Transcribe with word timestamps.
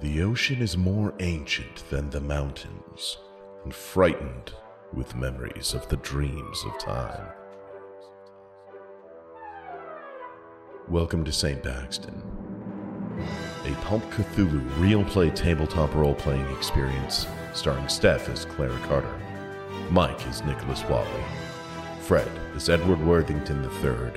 The 0.00 0.22
ocean 0.22 0.62
is 0.62 0.78
more 0.78 1.12
ancient 1.20 1.84
than 1.90 2.08
the 2.08 2.22
mountains, 2.22 3.18
and 3.64 3.74
frightened 3.74 4.54
with 4.94 5.14
memories 5.14 5.74
of 5.74 5.86
the 5.90 5.98
dreams 5.98 6.64
of 6.64 6.78
time. 6.78 7.26
Welcome 10.88 11.22
to 11.24 11.32
St. 11.32 11.62
Paxton, 11.62 12.22
a 13.66 13.74
Pulp 13.82 14.02
Cthulhu 14.12 14.64
real 14.78 15.04
play 15.04 15.28
tabletop 15.28 15.94
role 15.94 16.14
playing 16.14 16.48
experience 16.56 17.26
starring 17.52 17.86
Steph 17.86 18.30
as 18.30 18.46
Clara 18.46 18.80
Carter, 18.84 19.20
Mike 19.90 20.26
as 20.28 20.42
Nicholas 20.44 20.82
Watley, 20.84 21.24
Fred 22.00 22.30
as 22.56 22.70
Edward 22.70 23.04
Worthington 23.04 23.62
III, 23.64 24.12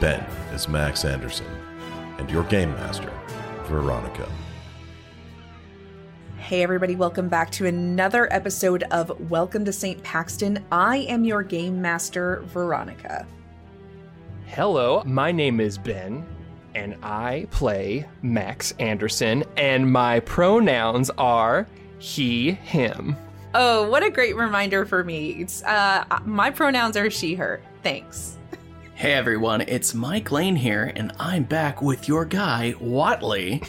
Ben 0.00 0.24
as 0.52 0.68
Max 0.68 1.04
Anderson, 1.04 1.48
and 2.18 2.30
your 2.30 2.44
game 2.44 2.70
master, 2.74 3.12
Veronica. 3.64 4.28
Hey, 6.50 6.64
everybody, 6.64 6.96
welcome 6.96 7.28
back 7.28 7.52
to 7.52 7.66
another 7.66 8.26
episode 8.32 8.82
of 8.90 9.30
Welcome 9.30 9.64
to 9.66 9.72
St. 9.72 10.02
Paxton. 10.02 10.64
I 10.72 10.96
am 10.96 11.22
your 11.22 11.44
game 11.44 11.80
master, 11.80 12.42
Veronica. 12.46 13.24
Hello, 14.46 15.04
my 15.06 15.30
name 15.30 15.60
is 15.60 15.78
Ben, 15.78 16.26
and 16.74 16.96
I 17.04 17.46
play 17.52 18.04
Max 18.22 18.74
Anderson, 18.80 19.44
and 19.56 19.92
my 19.92 20.18
pronouns 20.18 21.08
are 21.18 21.68
he, 22.00 22.50
him. 22.50 23.16
Oh, 23.54 23.88
what 23.88 24.02
a 24.02 24.10
great 24.10 24.34
reminder 24.34 24.84
for 24.84 25.04
me. 25.04 25.42
It's, 25.42 25.62
uh, 25.62 26.04
my 26.24 26.50
pronouns 26.50 26.96
are 26.96 27.10
she, 27.10 27.36
her. 27.36 27.62
Thanks. 27.84 28.38
Hey 28.96 29.12
everyone, 29.14 29.62
it's 29.62 29.94
Mike 29.94 30.30
Lane 30.30 30.56
here, 30.56 30.92
and 30.94 31.12
I'm 31.18 31.44
back 31.44 31.80
with 31.80 32.08
your 32.08 32.26
guy, 32.26 32.74
Watley, 32.80 33.62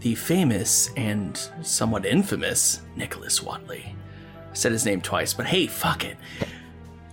the 0.00 0.14
famous 0.14 0.90
and 0.96 1.36
somewhat 1.62 2.06
infamous 2.06 2.80
Nicholas 2.96 3.42
Watley. 3.42 3.94
I 4.50 4.54
said 4.54 4.72
his 4.72 4.84
name 4.84 5.00
twice, 5.00 5.34
but 5.34 5.46
hey, 5.46 5.66
fuck 5.66 6.04
it. 6.04 6.16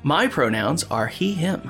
My 0.03 0.27
pronouns 0.27 0.83
are 0.85 1.08
he, 1.08 1.33
him. 1.33 1.69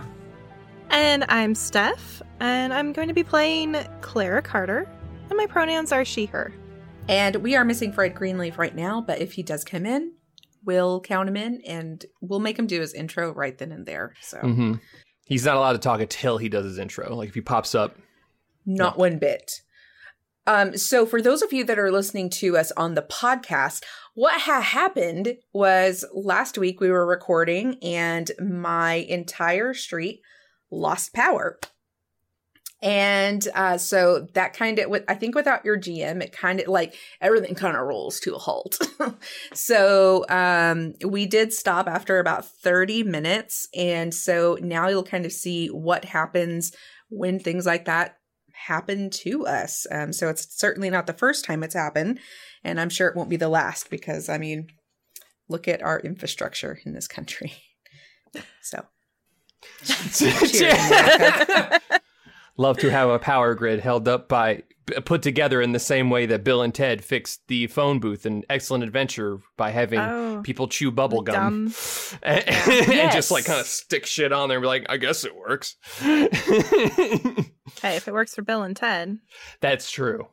And 0.89 1.25
I'm 1.27 1.55
Steph, 1.55 2.21
and 2.39 2.73
I'm 2.73 2.93
going 2.93 3.07
to 3.07 3.13
be 3.13 3.23
playing 3.23 3.75
Clara 4.01 4.41
Carter, 4.41 4.87
and 5.29 5.37
my 5.37 5.45
pronouns 5.45 5.91
are 5.91 6.05
she, 6.05 6.25
her. 6.27 6.53
And 7.09 7.37
we 7.37 7.55
are 7.55 7.65
missing 7.65 7.91
Fred 7.91 8.15
Greenleaf 8.15 8.57
right 8.57 8.75
now, 8.75 9.01
but 9.01 9.19
if 9.19 9.33
he 9.33 9.43
does 9.43 9.63
come 9.63 9.85
in, 9.85 10.13
we'll 10.65 10.99
count 11.01 11.29
him 11.29 11.37
in 11.37 11.61
and 11.65 12.05
we'll 12.21 12.39
make 12.39 12.59
him 12.59 12.67
do 12.67 12.81
his 12.81 12.93
intro 12.93 13.33
right 13.33 13.57
then 13.57 13.71
and 13.71 13.85
there. 13.85 14.13
So, 14.21 14.39
hmm 14.39 14.73
He's 15.25 15.43
not 15.43 15.57
allowed 15.57 15.73
to 15.73 15.79
talk 15.79 15.99
until 15.99 16.37
he 16.37 16.47
does 16.47 16.63
his 16.63 16.79
intro. 16.79 17.13
Like 17.13 17.27
if 17.27 17.35
he 17.35 17.41
pops 17.41 17.75
up, 17.75 17.97
not 18.65 18.97
one 18.97 19.17
bit. 19.19 19.61
Um, 20.47 20.77
so, 20.77 21.05
for 21.05 21.21
those 21.21 21.41
of 21.41 21.51
you 21.51 21.65
that 21.65 21.77
are 21.77 21.91
listening 21.91 22.29
to 22.31 22.57
us 22.57 22.71
on 22.71 22.95
the 22.95 23.01
podcast, 23.01 23.83
what 24.15 24.41
had 24.41 24.61
happened 24.61 25.35
was 25.53 26.03
last 26.13 26.57
week 26.57 26.79
we 26.79 26.89
were 26.89 27.05
recording 27.05 27.77
and 27.83 28.31
my 28.39 28.93
entire 28.93 29.73
street 29.73 30.21
lost 30.71 31.13
power. 31.13 31.59
And 32.81 33.47
uh, 33.55 33.77
so 33.77 34.27
that 34.33 34.53
kind 34.53 34.77
of, 34.79 35.03
I 35.07 35.15
think 35.15 35.35
without 35.35 35.65
your 35.65 35.79
GM, 35.79 36.21
it 36.21 36.31
kind 36.31 36.59
of 36.59 36.67
like 36.67 36.95
everything 37.19 37.55
kind 37.55 37.75
of 37.75 37.85
rolls 37.85 38.19
to 38.21 38.35
a 38.35 38.37
halt. 38.37 38.79
so 39.53 40.25
um, 40.29 40.93
we 41.03 41.25
did 41.25 41.53
stop 41.53 41.87
after 41.87 42.19
about 42.19 42.45
30 42.45 43.03
minutes. 43.03 43.67
And 43.75 44.13
so 44.13 44.57
now 44.61 44.87
you'll 44.87 45.03
kind 45.03 45.25
of 45.25 45.31
see 45.31 45.67
what 45.67 46.05
happens 46.05 46.71
when 47.09 47.39
things 47.39 47.65
like 47.65 47.85
that 47.85 48.17
happen 48.65 49.09
to 49.11 49.45
us. 49.45 49.85
Um, 49.91 50.11
so 50.13 50.29
it's 50.29 50.57
certainly 50.59 50.89
not 50.89 51.07
the 51.07 51.13
first 51.13 51.45
time 51.45 51.63
it's 51.63 51.75
happened. 51.75 52.19
And 52.63 52.79
I'm 52.79 52.89
sure 52.89 53.07
it 53.07 53.15
won't 53.15 53.29
be 53.29 53.37
the 53.37 53.49
last 53.49 53.89
because, 53.89 54.29
I 54.29 54.37
mean, 54.37 54.67
look 55.47 55.67
at 55.67 55.81
our 55.81 55.99
infrastructure 55.99 56.79
in 56.85 56.93
this 56.93 57.07
country. 57.07 57.53
So. 58.61 58.83
Love 62.57 62.77
to 62.79 62.91
have 62.91 63.09
a 63.09 63.19
power 63.19 63.55
grid 63.55 63.79
held 63.79 64.07
up 64.07 64.27
by 64.27 64.63
put 65.05 65.21
together 65.21 65.61
in 65.61 65.71
the 65.71 65.79
same 65.79 66.09
way 66.09 66.25
that 66.25 66.43
Bill 66.43 66.61
and 66.61 66.73
Ted 66.75 67.03
fixed 67.03 67.47
the 67.47 67.67
phone 67.67 67.99
booth 67.99 68.25
in 68.25 68.43
Excellent 68.49 68.83
Adventure 68.83 69.39
by 69.57 69.71
having 69.71 69.99
Oh, 69.99 70.41
people 70.43 70.67
chew 70.67 70.91
bubble 70.91 71.21
gum 71.21 71.65
gum. 71.67 71.73
and, 72.23 72.43
and 72.47 72.87
Yes. 72.87 73.13
just 73.13 73.31
like 73.31 73.45
kind 73.45 73.59
of 73.59 73.65
stick 73.67 74.05
shit 74.05 74.31
on 74.33 74.49
there 74.49 74.57
and 74.57 74.63
be 74.63 74.67
like, 74.67 74.85
I 74.89 74.97
guess 74.97 75.23
it 75.23 75.35
works. 75.35 75.75
Hey, 77.81 77.95
if 77.95 78.07
it 78.07 78.13
works 78.13 78.35
for 78.35 78.41
Bill 78.41 78.63
and 78.63 78.75
Ted. 78.75 79.19
That's 79.61 79.91
true. 79.91 80.27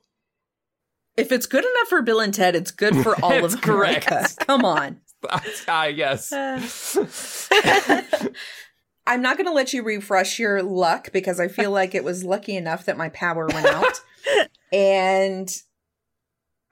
If 1.17 1.31
it's 1.31 1.47
good 1.47 1.65
enough 1.65 1.89
for 1.89 2.03
Bill 2.03 2.21
and 2.21 2.35
Ted, 2.35 2.57
it's 2.57 2.71
good 2.71 2.97
for 2.97 3.21
all 3.23 3.31
That's 3.31 3.55
of 3.65 3.65
America. 3.65 4.27
Come 4.41 4.65
on. 4.65 5.01
ah, 5.69 5.85
yes. 5.85 6.33
Uh, 6.33 6.61
I'm 9.07 9.23
not 9.23 9.37
going 9.37 9.47
to 9.47 9.53
let 9.53 9.73
you 9.73 9.83
refresh 9.83 10.39
your 10.39 10.63
luck 10.63 11.13
because 11.13 11.39
I 11.39 11.49
feel 11.49 11.71
like 11.71 11.95
it 11.95 12.05
was 12.05 12.25
lucky 12.25 12.57
enough 12.57 12.87
that 12.87 12.97
my 12.97 13.11
power 13.11 13.47
went 13.47 13.67
out. 13.67 14.01
and 14.73 15.51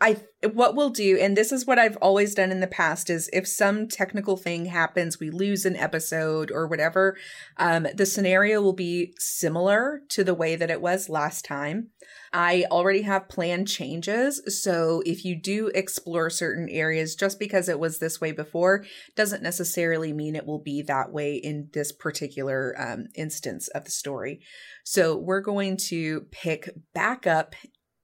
I 0.01 0.17
what 0.53 0.75
we'll 0.75 0.91
do 0.91 1.19
and 1.19 1.37
this 1.37 1.53
is 1.53 1.67
what 1.67 1.79
I've 1.79 1.97
always 1.99 2.35
done 2.35 2.51
in 2.51 2.61
the 2.61 2.67
past 2.67 3.09
is 3.11 3.31
if 3.33 3.47
some 3.47 3.89
technical 3.89 4.37
thing 4.37 4.67
happens, 4.67 5.21
we 5.21 5.31
lose 5.31 5.65
an 5.65 5.77
episode 5.77 6.51
or 6.51 6.67
whatever, 6.67 7.17
um 7.57 7.87
the 7.95 8.07
scenario 8.07 8.61
will 8.61 8.73
be 8.73 9.15
similar 9.19 10.01
to 10.11 10.25
the 10.25 10.35
way 10.35 10.57
that 10.57 10.71
it 10.71 10.81
was 10.81 11.09
last 11.09 11.45
time. 11.45 11.89
I 12.33 12.65
already 12.71 13.03
have 13.03 13.29
planned 13.29 13.69
changes, 13.69 14.43
so 14.63 15.03
if 15.05 15.25
you 15.25 15.41
do 15.41 15.71
explore 15.75 16.31
certain 16.31 16.69
areas 16.69 17.15
just 17.15 17.39
because 17.39 17.69
it 17.69 17.79
was 17.79 17.99
this 17.99 18.21
way 18.21 18.33
before 18.33 18.85
doesn't 19.15 19.43
necessarily 19.43 20.13
mean 20.13 20.35
it 20.35 20.47
will 20.47 20.63
be 20.63 20.83
that 20.83 21.13
way 21.13 21.35
in 21.35 21.69
this 21.73 21.93
particular 21.93 22.75
um, 22.79 23.07
instance 23.15 23.69
of 23.69 23.85
the 23.85 23.91
story. 23.91 24.41
So 24.85 25.17
we're 25.17 25.41
going 25.41 25.77
to 25.89 26.23
pick 26.31 26.71
back 26.95 27.27
up 27.27 27.55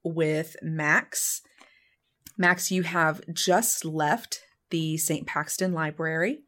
with 0.03 0.55
Max. 0.61 1.41
Max, 2.39 2.71
you 2.71 2.83
have 2.83 3.21
just 3.33 3.83
left 3.83 4.43
the 4.69 4.95
St. 4.95 5.27
Paxton 5.27 5.73
Library 5.73 6.39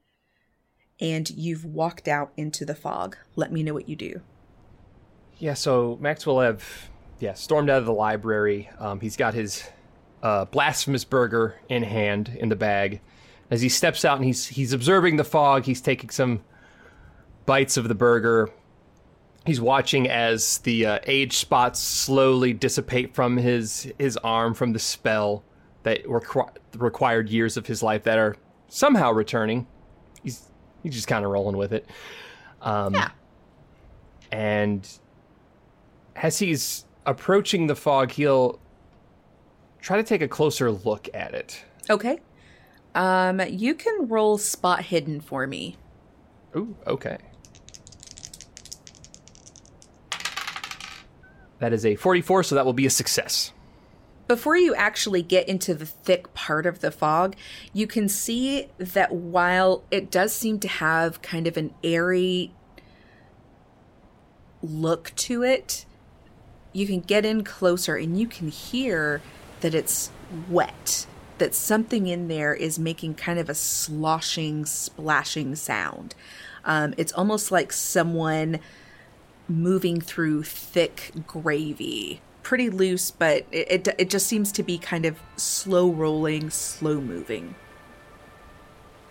and 1.02 1.30
you've 1.30 1.66
walked 1.66 2.08
out 2.08 2.32
into 2.38 2.64
the 2.64 2.74
fog. 2.74 3.18
Let 3.36 3.52
me 3.52 3.62
know 3.62 3.74
what 3.74 3.90
you 3.90 3.98
do. 3.98 4.22
Yeah, 5.38 5.54
so 5.54 5.98
Max 6.00 6.26
will 6.26 6.40
have 6.40 6.64
yeah 7.20 7.34
stormed 7.34 7.70
out 7.70 7.80
of 7.80 7.86
the 7.86 7.94
library. 7.94 8.70
Um, 8.80 9.02
he's 9.02 9.18
got 9.18 9.34
his 9.34 9.70
uh, 10.24 10.46
blasphemous 10.46 11.04
burger 11.04 11.56
in 11.68 11.84
hand 11.84 12.38
in 12.40 12.48
the 12.48 12.56
bag. 12.56 13.02
As 13.50 13.62
he 13.62 13.68
steps 13.68 14.06
out 14.06 14.16
and 14.16 14.24
he's 14.24 14.48
he's 14.48 14.72
observing 14.72 15.18
the 15.18 15.26
fog, 15.26 15.66
he's 15.66 15.82
taking 15.82 16.10
some 16.10 16.42
bites 17.46 17.76
of 17.76 17.90
the 17.90 17.96
burger. 17.96 18.50
He's 19.46 19.60
watching 19.60 20.08
as 20.08 20.60
the 20.60 20.86
uh, 20.86 21.00
age 21.06 21.36
spots 21.36 21.82
slowly 21.82 22.54
dissipate 22.54 23.14
from 23.14 23.36
his 23.36 23.92
his 24.00 24.16
arm 24.16 24.54
from 24.54 24.72
the 24.72 24.80
spell 24.80 25.44
that 25.84 26.04
requ- 26.06 26.56
required 26.78 27.30
years 27.30 27.58
of 27.58 27.66
his 27.66 27.82
life 27.82 28.04
that 28.04 28.18
are 28.18 28.36
somehow 28.68 29.12
returning. 29.12 29.68
He's 30.24 30.44
he's 30.84 30.94
just 30.94 31.08
kind 31.08 31.26
of 31.26 31.32
rolling 31.32 31.58
with 31.58 31.74
it. 31.74 31.86
Um, 32.62 32.94
Yeah. 32.94 33.10
And 34.32 34.88
as 36.16 36.40
he's 36.40 36.86
approaching 37.06 37.68
the 37.68 37.76
fog, 37.76 38.12
he'll 38.12 38.60
try 39.82 39.98
to 39.98 40.04
take 40.04 40.22
a 40.22 40.28
closer 40.28 40.72
look 40.72 41.10
at 41.14 41.34
it. 41.34 41.64
Okay. 41.90 42.20
Um, 42.96 43.42
you 43.50 43.74
can 43.76 44.08
roll 44.08 44.38
spot 44.38 44.84
hidden 44.86 45.20
for 45.22 45.48
me. 45.48 45.76
Ooh, 46.56 46.76
okay. 46.86 47.18
That 51.60 51.74
is 51.74 51.86
a 51.86 51.96
44, 51.96 52.44
so 52.44 52.56
that 52.56 52.66
will 52.66 52.74
be 52.74 52.86
a 52.86 52.90
success. 52.90 53.52
Before 54.32 54.56
you 54.56 54.74
actually 54.76 55.24
get 55.24 55.50
into 55.50 55.74
the 55.74 55.86
thick 55.86 56.34
part 56.34 56.66
of 56.66 56.80
the 56.80 56.90
fog, 56.90 57.36
you 57.74 57.86
can 57.86 58.08
see 58.08 58.70
that 58.78 59.12
while 59.12 59.84
it 59.92 60.10
does 60.10 60.32
seem 60.32 60.58
to 60.60 60.70
have 60.70 61.22
kind 61.22 61.48
of 61.48 61.58
an 61.58 61.74
airy 61.84 62.54
look 64.64 65.12
to 65.18 65.44
it, 65.44 65.86
you 66.72 66.88
can 66.88 67.02
get 67.02 67.26
in 67.26 67.44
closer 67.44 67.98
and 67.98 68.18
you 68.18 68.26
can 68.26 68.48
hear 68.48 69.22
that 69.60 69.76
it's 69.76 70.12
wet, 70.50 71.08
that 71.38 71.54
something 71.54 72.08
in 72.08 72.30
there 72.30 72.54
is 72.54 72.80
making 72.80 73.16
kind 73.16 73.38
of 73.38 73.50
a 73.50 73.54
sloshing, 73.54 74.66
splashing 74.66 75.56
sound. 75.56 76.16
Um, 76.64 76.94
it's 76.96 77.12
almost 77.12 77.52
like 77.52 77.74
someone 77.74 78.62
moving 79.50 80.00
through 80.00 80.44
thick 80.44 81.12
gravy. 81.28 82.22
Pretty 82.44 82.70
loose, 82.70 83.12
but 83.12 83.46
it, 83.52 83.88
it, 83.88 83.96
it 83.98 84.10
just 84.10 84.28
seems 84.28 84.52
to 84.54 84.64
be 84.64 84.78
kind 84.78 85.06
of 85.06 85.20
slow 85.36 85.92
rolling, 85.92 86.50
slow 86.50 87.00
moving. 87.00 87.56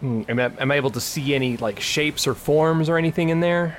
Hmm, 0.00 0.22
Am 0.28 0.38
I, 0.38 0.44
am 0.58 0.70
I 0.70 0.74
able 0.76 0.90
to 0.90 1.00
see 1.00 1.34
any 1.34 1.56
like 1.56 1.80
shapes 1.80 2.26
or 2.26 2.34
forms 2.34 2.88
or 2.88 2.98
anything 2.98 3.28
in 3.28 3.40
there? 3.40 3.78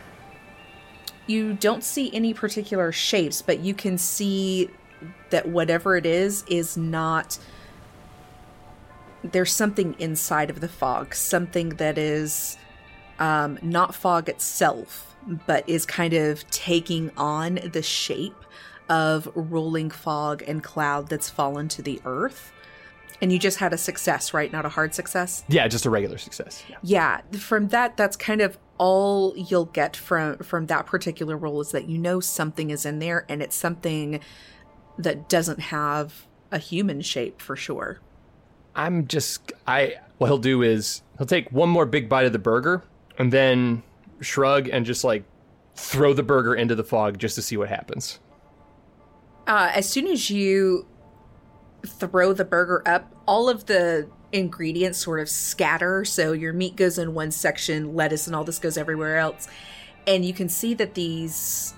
You 1.27 1.53
don't 1.53 1.83
see 1.83 2.13
any 2.13 2.33
particular 2.33 2.91
shapes, 2.91 3.41
but 3.41 3.59
you 3.59 3.73
can 3.73 3.97
see 3.97 4.69
that 5.31 5.47
whatever 5.47 5.95
it 5.97 6.05
is 6.05 6.43
is 6.47 6.77
not 6.77 7.39
there's 9.23 9.51
something 9.51 9.95
inside 9.99 10.49
of 10.49 10.61
the 10.61 10.67
fog, 10.67 11.13
something 11.13 11.69
that 11.69 11.97
is 11.97 12.57
um, 13.19 13.59
not 13.61 13.93
fog 13.93 14.27
itself, 14.29 15.15
but 15.45 15.67
is 15.69 15.85
kind 15.85 16.13
of 16.13 16.49
taking 16.49 17.11
on 17.17 17.59
the 17.71 17.83
shape 17.83 18.33
of 18.91 19.31
rolling 19.35 19.89
fog 19.89 20.43
and 20.45 20.61
cloud 20.61 21.07
that's 21.07 21.29
fallen 21.29 21.69
to 21.69 21.81
the 21.81 22.01
earth. 22.03 22.51
And 23.21 23.31
you 23.31 23.39
just 23.39 23.59
had 23.59 23.71
a 23.71 23.77
success, 23.77 24.33
right? 24.33 24.51
Not 24.51 24.65
a 24.65 24.69
hard 24.69 24.93
success? 24.93 25.45
Yeah, 25.47 25.67
just 25.69 25.85
a 25.85 25.89
regular 25.89 26.17
success. 26.17 26.61
Yeah. 26.67 26.77
Yeah, 26.83 27.21
from 27.37 27.69
that 27.69 27.95
that's 27.95 28.17
kind 28.17 28.41
of 28.41 28.57
all 28.77 29.33
you'll 29.37 29.65
get 29.65 29.95
from 29.95 30.37
from 30.39 30.65
that 30.65 30.87
particular 30.87 31.37
roll 31.37 31.61
is 31.61 31.71
that 31.71 31.87
you 31.87 31.97
know 31.97 32.19
something 32.19 32.69
is 32.69 32.85
in 32.85 32.99
there 32.99 33.25
and 33.29 33.41
it's 33.41 33.55
something 33.55 34.19
that 34.97 35.29
doesn't 35.29 35.59
have 35.59 36.27
a 36.51 36.57
human 36.57 36.99
shape 36.99 37.41
for 37.41 37.55
sure. 37.55 37.99
I'm 38.75 39.07
just 39.07 39.53
I 39.67 39.95
what 40.17 40.27
he'll 40.27 40.37
do 40.37 40.63
is 40.63 41.01
he'll 41.17 41.27
take 41.27 41.49
one 41.51 41.69
more 41.69 41.85
big 41.85 42.09
bite 42.09 42.25
of 42.25 42.33
the 42.33 42.39
burger 42.39 42.83
and 43.17 43.31
then 43.31 43.83
shrug 44.19 44.67
and 44.67 44.85
just 44.85 45.03
like 45.03 45.23
throw 45.75 46.13
the 46.13 46.23
burger 46.23 46.55
into 46.55 46.75
the 46.75 46.83
fog 46.83 47.19
just 47.19 47.35
to 47.35 47.41
see 47.41 47.55
what 47.55 47.69
happens. 47.69 48.19
Uh, 49.51 49.69
as 49.73 49.89
soon 49.89 50.07
as 50.07 50.29
you 50.29 50.87
throw 51.85 52.31
the 52.31 52.45
burger 52.45 52.81
up, 52.85 53.13
all 53.27 53.49
of 53.49 53.65
the 53.65 54.09
ingredients 54.31 54.97
sort 54.97 55.19
of 55.19 55.27
scatter. 55.27 56.05
So 56.05 56.31
your 56.31 56.53
meat 56.53 56.77
goes 56.77 56.97
in 56.97 57.13
one 57.13 57.31
section, 57.31 57.93
lettuce 57.93 58.27
and 58.27 58.33
all 58.35 58.45
this 58.45 58.59
goes 58.59 58.77
everywhere 58.77 59.17
else. 59.17 59.49
And 60.07 60.23
you 60.23 60.31
can 60.31 60.47
see 60.47 60.73
that 60.75 60.93
these 60.93 61.73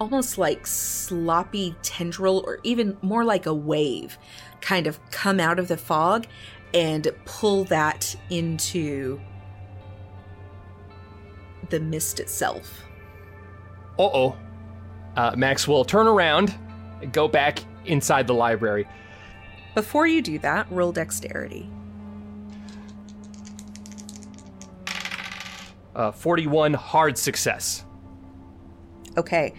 almost 0.00 0.38
like 0.38 0.64
sloppy 0.64 1.74
tendril 1.82 2.44
or 2.46 2.60
even 2.62 2.96
more 3.02 3.24
like 3.24 3.46
a 3.46 3.54
wave 3.54 4.16
kind 4.60 4.86
of 4.86 5.00
come 5.10 5.40
out 5.40 5.58
of 5.58 5.66
the 5.66 5.76
fog 5.76 6.24
and 6.72 7.10
pull 7.24 7.64
that 7.64 8.14
into 8.30 9.20
the 11.70 11.80
mist 11.80 12.20
itself. 12.20 12.84
Uh 15.16 15.34
Max 15.36 15.66
will 15.66 15.84
turn 15.84 16.06
around 16.06 16.56
go 17.12 17.28
back 17.28 17.60
inside 17.84 18.26
the 18.26 18.34
library. 18.34 18.86
Before 19.74 20.06
you 20.06 20.22
do 20.22 20.38
that, 20.40 20.66
roll 20.70 20.92
dexterity. 20.92 21.68
Uh 25.94 26.12
41 26.12 26.74
hard 26.74 27.18
success. 27.18 27.84
Okay. 29.16 29.54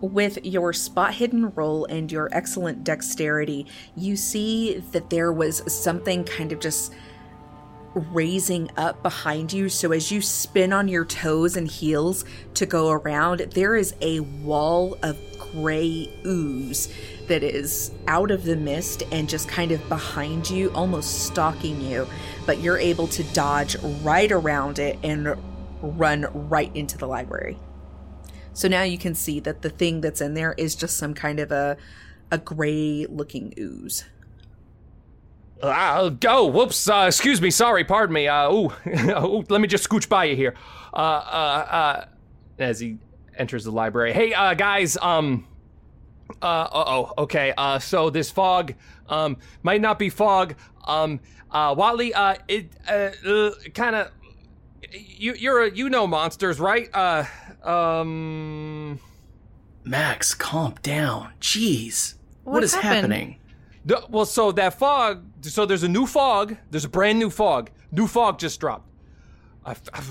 With 0.00 0.44
your 0.44 0.72
spot 0.72 1.14
hidden 1.14 1.50
roll 1.54 1.84
and 1.86 2.12
your 2.12 2.28
excellent 2.32 2.84
dexterity, 2.84 3.66
you 3.96 4.16
see 4.16 4.78
that 4.92 5.10
there 5.10 5.32
was 5.32 5.62
something 5.72 6.22
kind 6.24 6.52
of 6.52 6.60
just 6.60 6.94
raising 7.98 8.70
up 8.76 9.02
behind 9.02 9.52
you. 9.52 9.68
So 9.68 9.92
as 9.92 10.10
you 10.10 10.20
spin 10.20 10.72
on 10.72 10.88
your 10.88 11.04
toes 11.04 11.56
and 11.56 11.68
heels 11.68 12.24
to 12.54 12.66
go 12.66 12.90
around, 12.90 13.40
there 13.54 13.76
is 13.76 13.94
a 14.00 14.20
wall 14.20 14.96
of 15.02 15.18
gray 15.38 16.10
ooze 16.24 16.92
that 17.28 17.42
is 17.42 17.92
out 18.06 18.30
of 18.30 18.44
the 18.44 18.56
mist 18.56 19.02
and 19.12 19.28
just 19.28 19.48
kind 19.48 19.72
of 19.72 19.88
behind 19.88 20.48
you, 20.48 20.70
almost 20.72 21.26
stalking 21.26 21.80
you. 21.80 22.06
But 22.46 22.60
you're 22.60 22.78
able 22.78 23.06
to 23.08 23.22
dodge 23.34 23.76
right 24.02 24.30
around 24.30 24.78
it 24.78 24.98
and 25.02 25.36
run 25.80 26.26
right 26.48 26.74
into 26.74 26.98
the 26.98 27.06
library. 27.06 27.58
So 28.52 28.66
now 28.66 28.82
you 28.82 28.98
can 28.98 29.14
see 29.14 29.40
that 29.40 29.62
the 29.62 29.70
thing 29.70 30.00
that's 30.00 30.20
in 30.20 30.34
there 30.34 30.54
is 30.58 30.74
just 30.74 30.96
some 30.96 31.14
kind 31.14 31.38
of 31.38 31.52
a 31.52 31.76
a 32.30 32.38
gray 32.38 33.06
looking 33.08 33.54
ooze. 33.58 34.04
Uh, 35.62 35.66
I'll 35.68 36.10
go. 36.10 36.46
Whoops. 36.46 36.88
Uh, 36.88 37.04
excuse 37.08 37.40
me. 37.40 37.50
Sorry. 37.50 37.84
Pardon 37.84 38.14
me. 38.14 38.28
Uh, 38.28 38.52
ooh. 38.52 38.72
ooh. 38.86 39.44
Let 39.48 39.60
me 39.60 39.68
just 39.68 39.88
scooch 39.88 40.08
by 40.08 40.24
you 40.24 40.36
here. 40.36 40.54
Uh, 40.92 40.96
uh, 40.96 41.66
uh, 41.70 42.04
as 42.58 42.80
he 42.80 42.98
enters 43.36 43.64
the 43.64 43.70
library. 43.70 44.12
Hey, 44.12 44.32
uh, 44.32 44.54
guys. 44.54 44.96
Um. 44.96 45.46
Uh. 46.40 46.68
Oh. 46.72 47.12
Okay. 47.18 47.52
Uh. 47.56 47.78
So 47.78 48.10
this 48.10 48.30
fog. 48.30 48.74
Um. 49.08 49.36
Might 49.62 49.80
not 49.80 49.98
be 49.98 50.10
fog. 50.10 50.54
Um. 50.84 51.20
Uh. 51.50 51.74
Watley. 51.76 52.14
Uh. 52.14 52.36
It. 52.46 52.70
Uh. 52.88 53.10
uh 53.26 53.50
kind 53.74 53.96
of. 53.96 54.10
You. 54.92 55.34
You're 55.34 55.64
a. 55.64 55.70
You 55.70 55.88
know 55.88 56.06
monsters, 56.06 56.60
right? 56.60 56.88
Uh. 56.94 57.24
Um. 57.68 59.00
Max, 59.84 60.34
calm 60.34 60.74
down. 60.82 61.32
Jeez. 61.40 62.14
What 62.44 62.54
what 62.54 62.64
is 62.64 62.74
happened? 62.74 63.12
happening? 63.12 63.37
The, 63.88 64.04
well, 64.10 64.26
so 64.26 64.52
that 64.52 64.74
fog. 64.74 65.24
So 65.40 65.64
there's 65.64 65.82
a 65.82 65.88
new 65.88 66.06
fog. 66.06 66.58
There's 66.70 66.84
a 66.84 66.90
brand 66.90 67.18
new 67.18 67.30
fog. 67.30 67.70
New 67.90 68.06
fog 68.06 68.38
just 68.38 68.60
dropped. 68.60 68.86
I, 69.64 69.76
I, 69.94 70.02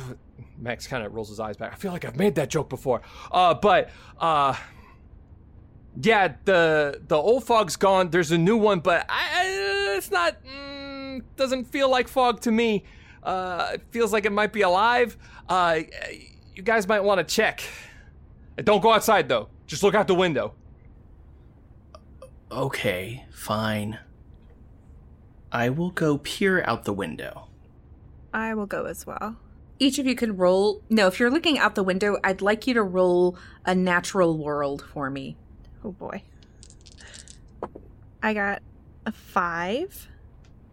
Max 0.57 0.88
kind 0.88 1.06
of 1.06 1.13
rolls 1.13 1.29
his 1.29 1.39
eyes 1.39 1.57
back. 1.57 1.74
I 1.74 1.75
feel 1.75 1.91
like 1.91 2.03
I've 2.03 2.15
made 2.15 2.33
that 2.35 2.50
joke 2.50 2.69
before. 2.69 3.03
Uh, 3.31 3.53
but 3.53 3.91
uh, 4.19 4.56
yeah, 6.01 6.33
the 6.45 7.03
the 7.07 7.15
old 7.15 7.44
fog's 7.44 7.75
gone. 7.75 8.09
There's 8.09 8.31
a 8.31 8.38
new 8.38 8.57
one, 8.57 8.79
but 8.79 9.06
I, 9.09 9.27
I, 9.94 9.95
it's 9.95 10.09
not. 10.09 10.44
Mm, 10.44 11.21
doesn't 11.35 11.65
feel 11.65 11.88
like 11.88 12.07
fog 12.07 12.41
to 12.41 12.51
me. 12.51 12.83
Uh, 13.21 13.73
it 13.75 13.83
feels 13.91 14.12
like 14.12 14.25
it 14.25 14.31
might 14.31 14.53
be 14.53 14.62
alive. 14.62 15.15
Uh, 15.47 15.81
you 16.56 16.63
guys 16.63 16.88
might 16.88 17.03
want 17.03 17.19
to 17.19 17.35
check. 17.35 17.62
Don't 18.63 18.81
go 18.81 18.91
outside 18.91 19.30
though. 19.30 19.50
Just 19.68 19.83
look 19.83 19.94
out 19.94 20.07
the 20.07 20.15
window. 20.15 20.56
Okay, 22.51 23.25
fine. 23.31 23.99
I 25.51 25.69
will 25.69 25.91
go 25.91 26.17
peer 26.17 26.63
out 26.63 26.83
the 26.85 26.94
window. 26.94 27.47
I 28.33 28.53
will 28.53 28.65
go 28.65 28.85
as 28.85 29.05
well. 29.05 29.38
Each 29.79 29.99
of 29.99 30.05
you 30.05 30.15
can 30.15 30.35
roll. 30.38 30.81
No, 30.89 31.07
if 31.07 31.19
you're 31.19 31.29
looking 31.29 31.57
out 31.59 31.75
the 31.75 31.83
window, 31.83 32.17
I'd 32.23 32.41
like 32.41 32.67
you 32.67 32.73
to 32.75 32.83
roll 32.83 33.38
a 33.65 33.75
natural 33.75 34.38
world 34.38 34.81
for 34.94 35.09
me. 35.09 35.35
Oh 35.83 35.91
boy. 35.91 36.23
I 38.23 38.33
got 38.33 38.61
a 39.05 39.11
five 39.11 40.07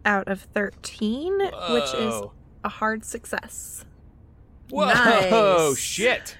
out 0.05 0.27
of 0.27 0.41
13, 0.41 1.39
which 1.39 1.93
is 1.93 2.21
a 2.63 2.69
hard 2.69 3.05
success. 3.05 3.85
Whoa, 4.69 4.87
Nice. 4.87 5.77
shit. 5.77 6.37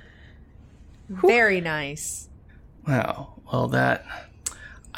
Very 1.08 1.62
nice. 1.62 2.30
Wow. 2.88 3.34
Well, 3.52 3.68
that. 3.70 4.06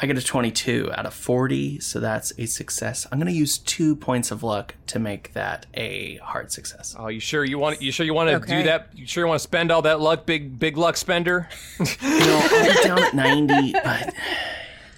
I 0.00 0.06
get 0.06 0.16
a 0.16 0.22
22 0.22 0.90
out 0.94 1.06
of 1.06 1.12
40, 1.14 1.80
so 1.80 1.98
that's 1.98 2.32
a 2.38 2.46
success. 2.46 3.04
I'm 3.10 3.18
going 3.18 3.26
to 3.32 3.36
use 3.36 3.58
two 3.58 3.96
points 3.96 4.30
of 4.30 4.44
luck 4.44 4.76
to 4.88 5.00
make 5.00 5.32
that 5.32 5.66
a 5.74 6.18
hard 6.18 6.52
success. 6.52 6.94
Oh, 6.96 7.08
you 7.08 7.18
sure 7.18 7.44
you 7.44 7.58
want? 7.58 7.82
You 7.82 7.90
sure 7.90 8.06
you 8.06 8.14
want 8.14 8.30
to 8.30 8.36
Okay. 8.36 8.58
do 8.58 8.62
that? 8.68 8.90
You 8.94 9.06
sure 9.06 9.24
you 9.24 9.28
want 9.28 9.40
to 9.40 9.42
spend 9.42 9.72
all 9.72 9.82
that 9.82 9.98
luck, 10.00 10.24
big 10.24 10.56
big 10.58 10.76
luck 10.76 10.96
spender? 10.96 11.48
You 11.80 11.86
know, 12.08 12.40
I'll 12.52 12.64
be 12.74 12.82
down 12.84 12.98
at 13.02 13.14
90, 13.14 13.72
but 13.72 14.14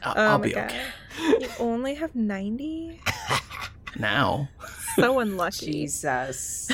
I'll, 0.03 0.15
Oh 0.17 0.27
I'll 0.33 0.39
be 0.39 0.53
God. 0.53 0.65
okay. 0.67 0.83
You 1.41 1.49
only 1.59 1.95
have 1.95 2.15
90? 2.15 3.01
Now. 3.99 4.49
So 4.97 5.19
unlucky. 5.21 5.73
Jesus. 5.73 6.71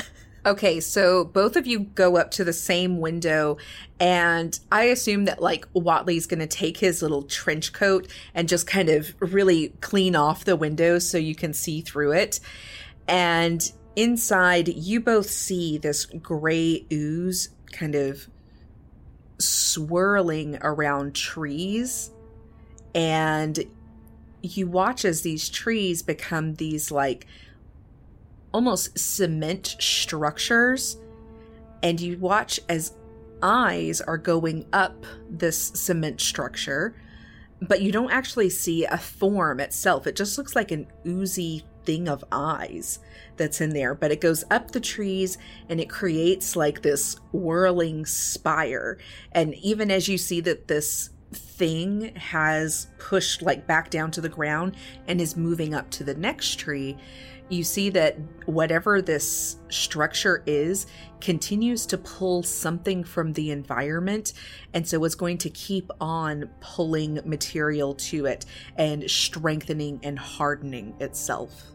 Okay, 0.47 0.79
so 0.79 1.25
both 1.25 1.57
of 1.57 1.67
you 1.67 1.79
go 1.81 2.15
up 2.15 2.31
to 2.31 2.45
the 2.45 2.53
same 2.53 3.01
window, 3.01 3.57
and 3.99 4.57
I 4.71 4.83
assume 4.83 5.25
that 5.25 5.41
like 5.41 5.67
Watley's 5.73 6.25
going 6.25 6.39
to 6.39 6.47
take 6.47 6.77
his 6.77 7.01
little 7.01 7.23
trench 7.23 7.73
coat 7.73 8.07
and 8.33 8.47
just 8.47 8.65
kind 8.65 8.87
of 8.87 9.13
really 9.19 9.73
clean 9.81 10.15
off 10.15 10.45
the 10.45 10.55
window 10.55 10.99
so 10.99 11.17
you 11.17 11.35
can 11.35 11.51
see 11.51 11.81
through 11.81 12.13
it. 12.13 12.39
And 13.09 13.61
inside, 13.97 14.69
you 14.69 15.01
both 15.01 15.29
see 15.29 15.79
this 15.79 16.05
gray 16.05 16.85
ooze 16.93 17.49
kind 17.73 17.95
of 17.95 18.29
swirling 19.39 20.59
around 20.61 21.13
trees. 21.13 22.09
And 22.95 23.59
you 24.41 24.67
watch 24.67 25.03
as 25.03 25.23
these 25.23 25.49
trees 25.49 26.03
become 26.03 26.55
these 26.55 26.89
like 26.89 27.27
almost 28.53 28.97
cement 28.97 29.75
structures 29.79 30.97
and 31.83 32.01
you 32.01 32.17
watch 32.17 32.59
as 32.69 32.93
eyes 33.43 34.01
are 34.01 34.17
going 34.17 34.65
up 34.73 35.05
this 35.29 35.57
cement 35.75 36.19
structure 36.19 36.95
but 37.61 37.81
you 37.81 37.91
don't 37.91 38.11
actually 38.11 38.49
see 38.49 38.85
a 38.85 38.97
form 38.97 39.59
itself. 39.59 40.05
It 40.05 40.15
just 40.15 40.37
looks 40.37 40.55
like 40.55 40.71
an 40.71 40.87
oozy 41.05 41.63
thing 41.85 42.07
of 42.07 42.23
eyes 42.31 42.99
that's 43.37 43.61
in 43.61 43.69
there 43.71 43.95
but 43.95 44.11
it 44.11 44.21
goes 44.21 44.43
up 44.51 44.71
the 44.71 44.79
trees 44.79 45.37
and 45.69 45.79
it 45.79 45.89
creates 45.89 46.55
like 46.55 46.81
this 46.81 47.15
whirling 47.31 48.05
spire. 48.05 48.97
And 49.31 49.55
even 49.55 49.89
as 49.89 50.07
you 50.07 50.17
see 50.17 50.41
that 50.41 50.67
this 50.67 51.09
thing 51.31 52.15
has 52.15 52.87
pushed 52.99 53.41
like 53.41 53.67
back 53.67 53.89
down 53.89 54.11
to 54.11 54.21
the 54.21 54.29
ground 54.29 54.75
and 55.07 55.19
is 55.19 55.35
moving 55.35 55.73
up 55.73 55.89
to 55.89 56.03
the 56.03 56.15
next 56.15 56.55
tree 56.59 56.97
you 57.49 57.63
see 57.63 57.89
that 57.89 58.17
whatever 58.45 59.01
this 59.01 59.57
structure 59.69 60.43
is 60.45 60.87
continues 61.21 61.85
to 61.85 61.97
pull 61.97 62.43
something 62.43 63.03
from 63.03 63.33
the 63.33 63.51
environment 63.51 64.33
and 64.73 64.87
so 64.87 65.03
it's 65.03 65.15
going 65.15 65.37
to 65.37 65.49
keep 65.49 65.89
on 65.99 66.49
pulling 66.59 67.19
material 67.25 67.95
to 67.95 68.25
it 68.25 68.45
and 68.77 69.09
strengthening 69.09 69.99
and 70.03 70.19
hardening 70.19 70.93
itself 70.99 71.71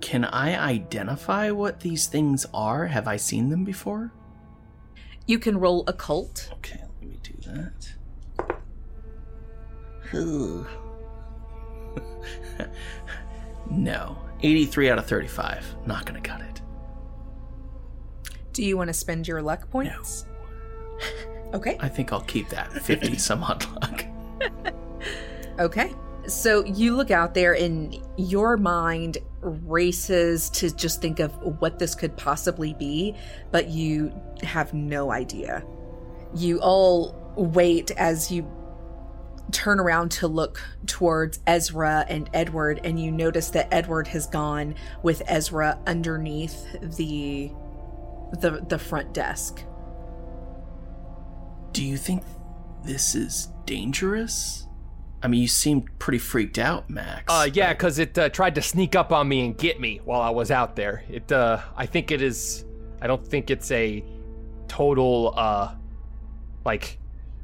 Can 0.00 0.24
I 0.24 0.58
identify 0.58 1.50
what 1.50 1.80
these 1.80 2.06
things 2.06 2.46
are? 2.52 2.86
Have 2.86 3.08
I 3.08 3.16
seen 3.16 3.50
them 3.50 3.64
before? 3.64 4.12
you 5.26 5.38
can 5.38 5.58
roll 5.58 5.84
occult 5.86 6.50
Okay, 6.54 6.80
let 7.00 7.10
me 7.10 7.18
do 7.22 7.34
that. 7.46 7.94
No. 13.70 14.16
83 14.42 14.90
out 14.90 14.98
of 14.98 15.06
35. 15.06 15.76
Not 15.86 16.04
gonna 16.06 16.20
cut 16.20 16.40
it. 16.40 16.60
do 18.52 18.64
you 18.64 18.76
want 18.76 18.88
to 18.88 18.94
spend 18.94 19.26
your 19.28 19.40
luck 19.42 19.70
points 19.70 20.26
No. 21.50 21.54
okay 21.58 21.76
I 21.80 21.88
think 21.88 22.12
I'll 22.12 22.22
keep 22.22 22.48
that 22.50 22.72
50 22.72 23.16
some 23.28 23.42
odd 23.44 23.64
luck. 23.82 24.04
Okay. 25.58 25.92
So 26.28 26.64
you 26.64 26.94
look 26.94 27.10
out 27.10 27.34
there 27.34 27.54
and 27.54 27.98
your 28.16 28.56
mind 28.56 29.18
races 29.40 30.50
to 30.50 30.70
just 30.74 31.00
think 31.00 31.18
of 31.20 31.32
what 31.60 31.78
this 31.80 31.94
could 31.96 32.16
possibly 32.16 32.74
be, 32.74 33.16
but 33.50 33.68
you 33.68 34.12
have 34.42 34.72
no 34.74 35.10
idea. 35.10 35.64
You 36.34 36.60
all 36.60 37.16
wait 37.36 37.90
as 37.92 38.30
you 38.30 38.42
turn 39.52 39.80
around 39.80 40.10
to 40.12 40.28
look 40.28 40.60
towards 40.86 41.40
Ezra 41.46 42.04
and 42.08 42.28
Edward, 42.34 42.80
and 42.84 43.00
you 43.00 43.10
notice 43.10 43.50
that 43.50 43.68
Edward 43.72 44.06
has 44.08 44.26
gone 44.26 44.74
with 45.02 45.22
Ezra 45.26 45.78
underneath 45.86 46.66
the 46.96 47.50
the 48.40 48.64
the 48.68 48.78
front 48.78 49.14
desk. 49.14 49.62
Do 51.72 51.84
you 51.84 51.96
think 51.96 52.22
this 52.84 53.14
is 53.14 53.48
dangerous? 53.64 54.66
I 55.22 55.26
mean, 55.26 55.42
you 55.42 55.48
seemed 55.48 55.98
pretty 55.98 56.18
freaked 56.18 56.58
out, 56.58 56.88
Max. 56.88 57.24
Uh, 57.28 57.48
yeah, 57.52 57.72
because 57.72 57.98
it 57.98 58.16
uh, 58.16 58.28
tried 58.28 58.54
to 58.54 58.62
sneak 58.62 58.94
up 58.94 59.12
on 59.12 59.28
me 59.28 59.44
and 59.44 59.56
get 59.56 59.80
me 59.80 60.00
while 60.04 60.20
I 60.20 60.30
was 60.30 60.50
out 60.50 60.76
there. 60.76 61.02
It, 61.08 61.30
uh, 61.32 61.60
I 61.76 61.86
think 61.86 62.12
it 62.12 62.22
is. 62.22 62.64
I 63.02 63.06
don't 63.08 63.26
think 63.26 63.50
it's 63.50 63.70
a 63.72 64.04
total, 64.68 65.34
uh, 65.36 65.74
like 66.64 66.98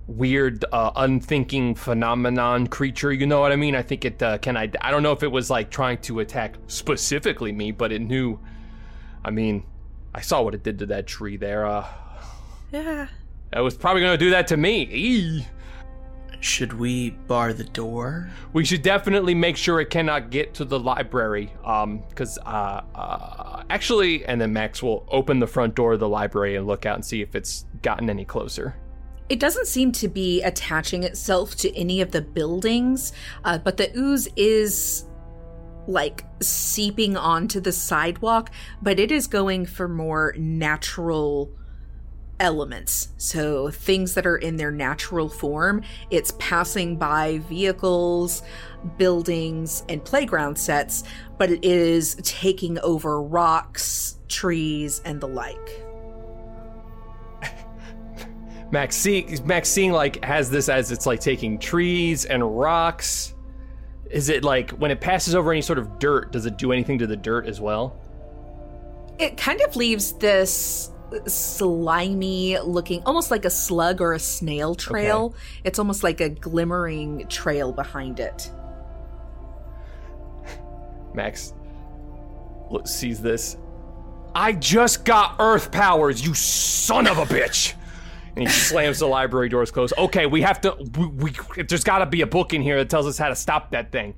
weird, 0.06 0.64
uh, 0.72 0.90
unthinking 0.96 1.74
phenomenon 1.74 2.66
creature. 2.66 3.12
You 3.12 3.26
know 3.26 3.40
what 3.40 3.52
I 3.52 3.56
mean? 3.56 3.74
I 3.74 3.82
think 3.82 4.04
it 4.04 4.22
uh, 4.22 4.38
can. 4.38 4.56
I. 4.56 4.70
I 4.80 4.90
don't 4.90 5.02
know 5.02 5.12
if 5.12 5.22
it 5.22 5.30
was 5.32 5.50
like 5.50 5.70
trying 5.70 5.98
to 6.02 6.20
attack 6.20 6.56
specifically 6.66 7.52
me, 7.52 7.70
but 7.72 7.92
it 7.92 8.00
knew. 8.00 8.38
I 9.24 9.30
mean, 9.30 9.64
I 10.14 10.20
saw 10.20 10.42
what 10.42 10.54
it 10.54 10.62
did 10.62 10.78
to 10.80 10.86
that 10.86 11.06
tree 11.06 11.36
there. 11.36 11.66
Uh, 11.66 11.86
Yeah. 12.72 13.08
it 13.52 13.60
was 13.60 13.76
probably 13.76 14.02
gonna 14.02 14.18
do 14.18 14.30
that 14.30 14.46
to 14.48 14.56
me. 14.56 14.82
Eee. 14.92 15.46
Should 16.40 16.74
we 16.74 17.10
bar 17.10 17.54
the 17.54 17.64
door? 17.64 18.28
We 18.52 18.66
should 18.66 18.82
definitely 18.82 19.34
make 19.34 19.56
sure 19.56 19.80
it 19.80 19.88
cannot 19.88 20.28
get 20.28 20.52
to 20.54 20.66
the 20.66 20.78
library. 20.78 21.50
Um, 21.64 22.02
because 22.10 22.36
uh, 22.44 22.82
uh, 22.94 23.62
actually, 23.70 24.26
and 24.26 24.38
then 24.38 24.52
Max 24.52 24.82
will 24.82 25.06
open 25.10 25.38
the 25.38 25.46
front 25.46 25.74
door 25.74 25.94
of 25.94 26.00
the 26.00 26.08
library 26.08 26.56
and 26.56 26.66
look 26.66 26.84
out 26.84 26.96
and 26.96 27.04
see 27.04 27.22
if 27.22 27.34
it's 27.34 27.64
gotten 27.80 28.10
any 28.10 28.26
closer. 28.26 28.76
It 29.28 29.40
doesn't 29.40 29.66
seem 29.66 29.92
to 29.92 30.08
be 30.08 30.42
attaching 30.42 31.02
itself 31.02 31.56
to 31.56 31.74
any 31.76 32.00
of 32.00 32.10
the 32.10 32.20
buildings, 32.20 33.12
uh, 33.44 33.58
but 33.58 33.76
the 33.76 33.90
ooze 33.96 34.28
is 34.36 35.06
like 35.86 36.24
seeping 36.40 37.16
onto 37.16 37.60
the 37.60 37.72
sidewalk, 37.72 38.50
but 38.82 38.98
it 38.98 39.10
is 39.10 39.26
going 39.26 39.66
for 39.66 39.88
more 39.88 40.34
natural 40.36 41.50
elements. 42.40 43.08
So 43.16 43.70
things 43.70 44.14
that 44.14 44.26
are 44.26 44.36
in 44.36 44.56
their 44.56 44.70
natural 44.70 45.28
form. 45.28 45.82
It's 46.10 46.32
passing 46.38 46.96
by 46.96 47.38
vehicles, 47.48 48.42
buildings, 48.98 49.84
and 49.88 50.04
playground 50.04 50.58
sets, 50.58 51.04
but 51.38 51.50
it 51.50 51.64
is 51.64 52.16
taking 52.22 52.78
over 52.80 53.22
rocks, 53.22 54.18
trees, 54.28 55.00
and 55.04 55.20
the 55.20 55.28
like. 55.28 55.84
Max, 58.74 58.96
see, 58.96 59.38
Max 59.44 59.68
seeing 59.68 59.92
like 59.92 60.24
has 60.24 60.50
this 60.50 60.68
as 60.68 60.90
it's 60.90 61.06
like 61.06 61.20
taking 61.20 61.58
trees 61.58 62.24
and 62.24 62.58
rocks. 62.58 63.34
Is 64.10 64.28
it 64.28 64.42
like 64.42 64.72
when 64.72 64.90
it 64.90 65.00
passes 65.00 65.36
over 65.36 65.52
any 65.52 65.62
sort 65.62 65.78
of 65.78 66.00
dirt? 66.00 66.32
Does 66.32 66.44
it 66.44 66.58
do 66.58 66.72
anything 66.72 66.98
to 66.98 67.06
the 67.06 67.16
dirt 67.16 67.46
as 67.46 67.60
well? 67.60 67.96
it 69.18 69.36
kind 69.36 69.60
of 69.60 69.76
leaves 69.76 70.12
this 70.14 70.90
slimy 71.28 72.58
looking 72.58 73.00
almost 73.04 73.30
like 73.30 73.44
a 73.44 73.50
slug 73.50 74.00
or 74.00 74.14
a 74.14 74.18
snail 74.18 74.74
trail 74.74 75.32
it's 75.62 75.78
almost 75.78 76.02
like 76.02 76.20
a 76.20 76.28
glimmering 76.28 77.24
trail 77.28 77.70
behind 77.70 78.18
it 78.18 78.50
Max 81.14 81.54
sees 82.86 83.22
this. 83.22 83.56
I 84.34 84.52
just 84.52 85.04
got 85.04 85.36
Earth 85.38 85.70
powers, 85.70 86.26
you 86.26 86.34
son 86.34 87.06
of 87.06 87.18
a 87.18 87.24
bitch! 87.24 87.74
And 88.36 88.48
he 88.48 88.52
slams 88.52 88.98
the 88.98 89.06
library 89.06 89.48
doors 89.48 89.70
closed. 89.70 89.94
Okay, 89.96 90.26
we 90.26 90.42
have 90.42 90.60
to. 90.62 90.74
We, 90.96 91.06
we 91.06 91.62
there's 91.62 91.84
got 91.84 91.98
to 91.98 92.06
be 92.06 92.20
a 92.22 92.26
book 92.26 92.52
in 92.52 92.62
here 92.62 92.78
that 92.78 92.90
tells 92.90 93.06
us 93.06 93.16
how 93.16 93.28
to 93.28 93.36
stop 93.36 93.70
that 93.70 93.92
thing. 93.92 94.14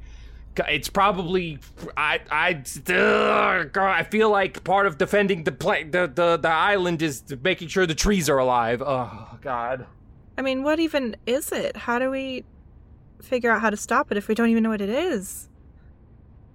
It's 0.69 0.89
probably 0.89 1.59
I 1.97 2.21
I 2.31 2.63
ugh, 2.93 3.77
I 3.77 4.03
feel 4.05 4.31
like 4.31 4.65
part 4.65 4.87
of 4.87 4.97
defending 4.97 5.45
the 5.45 5.53
pla- 5.53 5.85
the, 5.91 6.11
the 6.13 6.39
the 6.39 6.49
island 6.49 7.03
is 7.03 7.23
making 7.43 7.69
sure 7.69 7.87
the 7.87 7.95
trees 7.95 8.31
are 8.31 8.39
alive. 8.39 8.83
Oh 8.85 9.39
God. 9.43 9.87
I 10.39 10.43
mean, 10.43 10.63
what 10.63 10.81
even 10.81 11.17
is 11.27 11.53
it? 11.53 11.77
How 11.77 11.99
do 11.99 12.11
we 12.11 12.45
figure 13.21 13.51
out 13.51 13.61
how 13.61 13.71
to 13.71 13.77
stop 13.77 14.11
it 14.11 14.19
if 14.19 14.29
we 14.29 14.35
don't 14.35 14.49
even 14.49 14.63
know 14.63 14.71
what 14.71 14.81
it 14.81 14.91
is? 14.91 15.49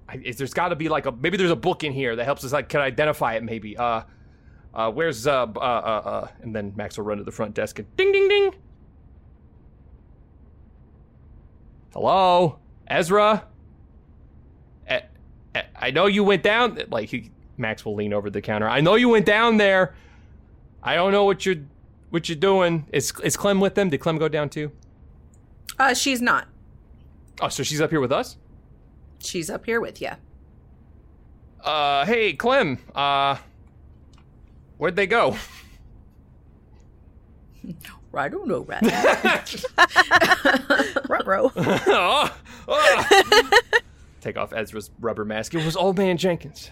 I, 0.08 0.16
is, 0.24 0.38
there's 0.38 0.54
got 0.54 0.70
to 0.70 0.76
be 0.76 0.90
like 0.90 1.06
a 1.06 1.12
maybe 1.12 1.38
there's 1.38 1.52
a 1.52 1.56
book 1.56 1.84
in 1.84 1.92
here 1.94 2.16
that 2.16 2.26
helps 2.26 2.44
us 2.44 2.54
like 2.54 2.70
can 2.70 2.82
identify 2.82 3.36
it 3.36 3.44
maybe. 3.44 3.78
Uh, 3.78 4.02
uh, 4.74 4.92
where's 4.92 5.28
uh, 5.28 5.44
uh, 5.46 5.60
uh, 5.60 5.62
uh, 6.06 6.28
and 6.42 6.56
then 6.56 6.74
Max 6.76 6.98
will 6.98 7.06
run 7.06 7.18
to 7.18 7.24
the 7.24 7.32
front 7.32 7.54
desk 7.54 7.80
and 7.80 7.98
ding, 7.98 8.12
ding, 8.12 8.28
ding. 8.28 8.52
Hello, 11.94 12.60
Ezra. 12.88 13.46
Eh, 14.88 15.02
eh, 15.56 15.62
I 15.76 15.92
know 15.92 16.06
you 16.06 16.24
went 16.24 16.44
down. 16.44 16.80
Like 16.90 17.10
he, 17.10 17.32
Max 17.58 17.84
will 17.86 17.96
lean 17.96 18.14
over 18.14 18.30
the 18.30 18.42
counter. 18.42 18.68
I 18.70 18.80
know 18.82 18.96
you 18.96 19.10
went 19.10 19.26
down 19.26 19.58
there. 19.58 19.94
I 20.82 20.96
don't 20.96 21.12
know 21.12 21.26
what 21.26 21.46
you're, 21.46 21.58
what 22.10 22.30
you're 22.30 22.38
doing. 22.38 22.88
Is 22.94 23.14
is 23.24 23.36
Clem 23.38 23.60
with 23.60 23.76
them? 23.76 23.90
Did 23.90 24.00
Clem 24.00 24.18
go 24.18 24.28
down 24.28 24.50
too? 24.50 24.72
uh 25.80 25.94
she's 25.94 26.22
not 26.22 26.48
Oh, 27.42 27.48
so 27.48 27.64
she's 27.64 27.80
up 27.82 27.90
here 27.92 28.02
with 28.02 28.12
us. 28.12 28.38
she's 29.20 29.50
up 29.50 29.66
here 29.66 29.80
with 29.82 30.02
you 30.02 30.10
Uh, 31.64 32.06
hey, 32.06 32.34
Clem. 32.34 32.78
Uh, 32.94 33.38
where'd 34.82 34.96
they 34.96 35.06
go? 35.06 35.38
i 38.16 38.28
don't 38.28 38.48
know 38.48 38.64
right 38.64 38.82
Ruh-roh. 41.08 41.52
Oh, 41.56 42.36
oh. 42.68 43.50
Take 44.22 44.38
off 44.38 44.54
Ezra's 44.54 44.90
rubber 45.00 45.24
mask. 45.24 45.54
It 45.54 45.64
was 45.64 45.78
Old 45.78 46.00
Man 46.00 46.18
Jenkins. 46.18 46.72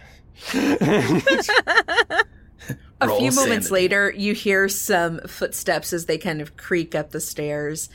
a 0.55 2.25
Roll 3.05 3.19
few 3.19 3.31
moments 3.31 3.67
sanity. 3.67 3.69
later 3.69 4.11
you 4.17 4.33
hear 4.33 4.67
some 4.67 5.19
footsteps 5.27 5.93
as 5.93 6.07
they 6.07 6.17
kind 6.17 6.41
of 6.41 6.57
creak 6.57 6.95
up 6.95 7.11
the 7.11 7.21
stairs 7.21 7.89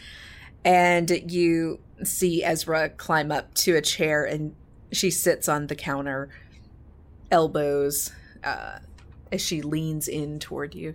and 0.64 1.10
you 1.32 1.80
see 2.04 2.44
ezra 2.44 2.90
climb 2.90 3.32
up 3.32 3.52
to 3.54 3.74
a 3.76 3.82
chair 3.82 4.24
and 4.24 4.54
she 4.92 5.10
sits 5.10 5.48
on 5.48 5.66
the 5.66 5.74
counter 5.76 6.30
elbows 7.30 8.12
uh, 8.44 8.78
as 9.34 9.40
she 9.42 9.60
leans 9.62 10.06
in 10.08 10.38
toward 10.38 10.74
you 10.74 10.94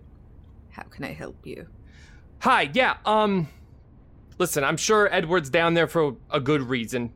how 0.72 0.84
can 0.84 1.04
i 1.04 1.12
help 1.14 1.36
you 1.46 1.68
Hi, 2.42 2.70
yeah, 2.74 2.96
um, 3.06 3.50
listen, 4.38 4.64
I'm 4.64 4.78
sure 4.78 5.14
Edward's 5.14 5.50
down 5.50 5.74
there 5.74 5.88
for 5.88 6.16
a 6.32 6.40
good 6.40 6.62
reason. 6.62 7.12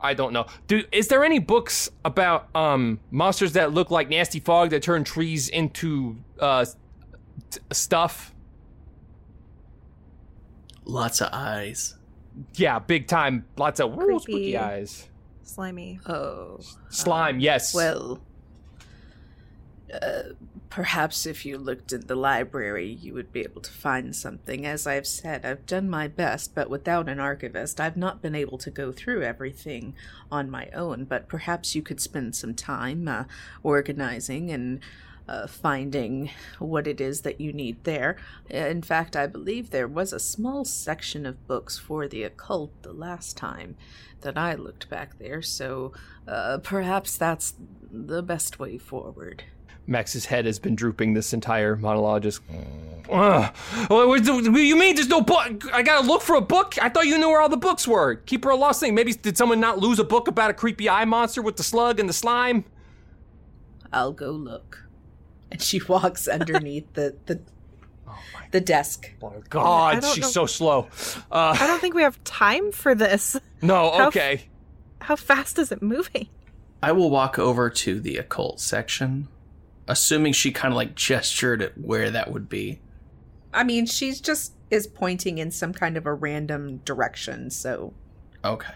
I 0.00 0.14
don't 0.14 0.32
know. 0.32 0.46
Do 0.66 0.82
is 0.90 1.06
there 1.06 1.24
any 1.24 1.38
books 1.38 1.88
about 2.04 2.48
um 2.56 2.98
monsters 3.12 3.52
that 3.52 3.72
look 3.72 3.92
like 3.92 4.08
nasty 4.08 4.40
fog 4.40 4.70
that 4.70 4.82
turn 4.82 5.04
trees 5.04 5.48
into 5.48 6.16
uh 6.40 6.64
t- 7.50 7.60
stuff? 7.72 8.34
Lots 10.84 11.20
of 11.20 11.28
eyes. 11.32 11.94
Yeah, 12.54 12.80
big 12.80 13.06
time. 13.06 13.44
Lots 13.56 13.78
of 13.78 13.92
woo, 13.92 14.18
spooky 14.18 14.32
Creepy. 14.32 14.56
eyes. 14.58 15.08
Slimy. 15.44 16.00
oh 16.06 16.58
Slime, 16.90 17.38
yes. 17.38 17.72
well 17.74 18.20
uh, 19.94 20.22
Perhaps 20.70 21.24
if 21.24 21.46
you 21.46 21.56
looked 21.56 21.92
in 21.92 22.06
the 22.06 22.14
library, 22.14 22.86
you 22.86 23.14
would 23.14 23.32
be 23.32 23.40
able 23.40 23.62
to 23.62 23.72
find 23.72 24.14
something. 24.14 24.66
As 24.66 24.86
I've 24.86 25.06
said, 25.06 25.44
I've 25.44 25.64
done 25.64 25.88
my 25.88 26.08
best, 26.08 26.54
but 26.54 26.68
without 26.68 27.08
an 27.08 27.18
archivist, 27.18 27.80
I've 27.80 27.96
not 27.96 28.20
been 28.20 28.34
able 28.34 28.58
to 28.58 28.70
go 28.70 28.92
through 28.92 29.22
everything 29.22 29.94
on 30.30 30.50
my 30.50 30.68
own. 30.74 31.04
But 31.04 31.26
perhaps 31.26 31.74
you 31.74 31.82
could 31.82 32.00
spend 32.00 32.36
some 32.36 32.54
time 32.54 33.08
uh, 33.08 33.24
organizing 33.62 34.50
and 34.50 34.80
uh, 35.28 35.46
finding 35.46 36.30
what 36.58 36.86
it 36.86 37.00
is 37.00 37.20
that 37.22 37.40
you 37.40 37.52
need 37.52 37.84
there. 37.84 38.16
In 38.48 38.82
fact, 38.82 39.16
I 39.16 39.26
believe 39.26 39.70
there 39.70 39.88
was 39.88 40.12
a 40.12 40.20
small 40.20 40.64
section 40.64 41.26
of 41.26 41.46
books 41.46 41.78
for 41.78 42.08
the 42.08 42.22
occult 42.22 42.82
the 42.82 42.92
last 42.92 43.36
time 43.36 43.76
that 44.22 44.38
I 44.38 44.54
looked 44.54 44.88
back 44.88 45.18
there, 45.18 45.42
so 45.42 45.92
uh, 46.26 46.58
perhaps 46.58 47.16
that's 47.16 47.54
the 47.90 48.22
best 48.22 48.58
way 48.58 48.78
forward. 48.78 49.44
Max's 49.88 50.26
head 50.26 50.44
has 50.44 50.58
been 50.58 50.76
drooping 50.76 51.14
this 51.14 51.32
entire 51.32 51.74
monologue. 51.76 52.22
Just, 52.22 52.42
Ugh. 53.10 53.56
What 53.88 54.22
do 54.22 54.60
you 54.62 54.76
mean 54.76 54.94
there's 54.94 55.08
no 55.08 55.22
book? 55.22 55.64
I 55.72 55.82
gotta 55.82 56.06
look 56.06 56.20
for 56.22 56.36
a 56.36 56.40
book. 56.40 56.74
I 56.80 56.88
thought 56.90 57.06
you 57.06 57.16
knew 57.18 57.28
where 57.28 57.40
all 57.40 57.48
the 57.48 57.56
books 57.56 57.88
were. 57.88 58.16
Keeper 58.16 58.50
of 58.52 58.60
Lost 58.60 58.80
Thing. 58.80 58.94
Maybe 58.94 59.14
did 59.14 59.38
someone 59.38 59.60
not 59.60 59.78
lose 59.78 59.98
a 59.98 60.04
book 60.04 60.28
about 60.28 60.50
a 60.50 60.54
creepy 60.54 60.88
eye 60.90 61.06
monster 61.06 61.40
with 61.40 61.56
the 61.56 61.62
slug 61.62 61.98
and 61.98 62.08
the 62.08 62.12
slime? 62.12 62.64
I'll 63.92 64.12
go 64.12 64.30
look. 64.30 64.84
And 65.50 65.62
she 65.62 65.80
walks 65.88 66.28
underneath 66.28 66.92
the 66.92 67.16
the 67.26 67.40
the 68.50 68.60
desk. 68.60 69.10
Oh 69.22 69.32
God, 69.48 70.04
she's 70.04 70.24
know- 70.24 70.28
so 70.28 70.46
slow. 70.46 70.88
Uh, 71.32 71.56
I 71.58 71.66
don't 71.66 71.80
think 71.80 71.94
we 71.94 72.02
have 72.02 72.22
time 72.24 72.72
for 72.72 72.94
this. 72.94 73.36
no, 73.62 73.90
How 73.92 74.02
f- 74.02 74.08
okay. 74.08 74.42
How 75.00 75.16
fast 75.16 75.58
is 75.58 75.72
it 75.72 75.80
moving? 75.82 76.28
I 76.82 76.92
will 76.92 77.08
walk 77.10 77.38
over 77.38 77.70
to 77.70 78.00
the 78.00 78.18
occult 78.18 78.60
section, 78.60 79.28
assuming 79.88 80.32
she 80.32 80.52
kind 80.52 80.72
of 80.72 80.76
like 80.76 80.94
gestured 80.94 81.62
at 81.62 81.76
where 81.78 82.10
that 82.10 82.30
would 82.32 82.48
be. 82.48 82.80
I 83.52 83.64
mean, 83.64 83.86
she's 83.86 84.20
just 84.20 84.52
is 84.70 84.86
pointing 84.86 85.38
in 85.38 85.50
some 85.50 85.72
kind 85.72 85.96
of 85.96 86.06
a 86.06 86.12
random 86.12 86.76
direction, 86.84 87.50
so 87.50 87.94
Okay. 88.44 88.74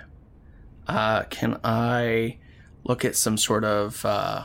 Uh, 0.87 1.23
can 1.25 1.61
I 1.63 2.39
look 2.85 3.05
at 3.05 3.15
some 3.15 3.37
sort 3.39 3.65
of 3.65 4.05
uh, 4.05 4.45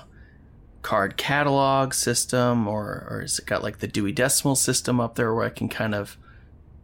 card 0.83 1.17
catalog 1.17 1.93
system, 1.93 2.67
or 2.67 3.07
or 3.09 3.21
has 3.21 3.39
it 3.39 3.45
got 3.45 3.63
like 3.63 3.79
the 3.79 3.87
Dewey 3.87 4.11
Decimal 4.11 4.55
System 4.55 4.99
up 4.99 5.15
there 5.15 5.33
where 5.33 5.45
I 5.45 5.49
can 5.49 5.69
kind 5.69 5.95
of 5.95 6.17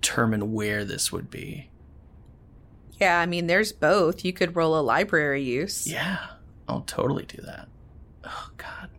determine 0.02 0.54
where 0.54 0.84
this 0.84 1.12
would 1.12 1.30
be? 1.30 1.70
yeah, 3.00 3.20
I 3.20 3.26
mean 3.26 3.48
there's 3.48 3.74
both. 3.74 4.24
You 4.24 4.32
could 4.34 4.56
roll 4.56 4.80
a 4.80 4.82
library 4.82 5.44
use. 5.44 5.86
Yeah, 5.88 6.20
I'll 6.68 6.82
totally 6.82 7.26
do 7.26 7.42
that. 7.44 7.68
Oh 8.24 8.50
God. 8.58 8.90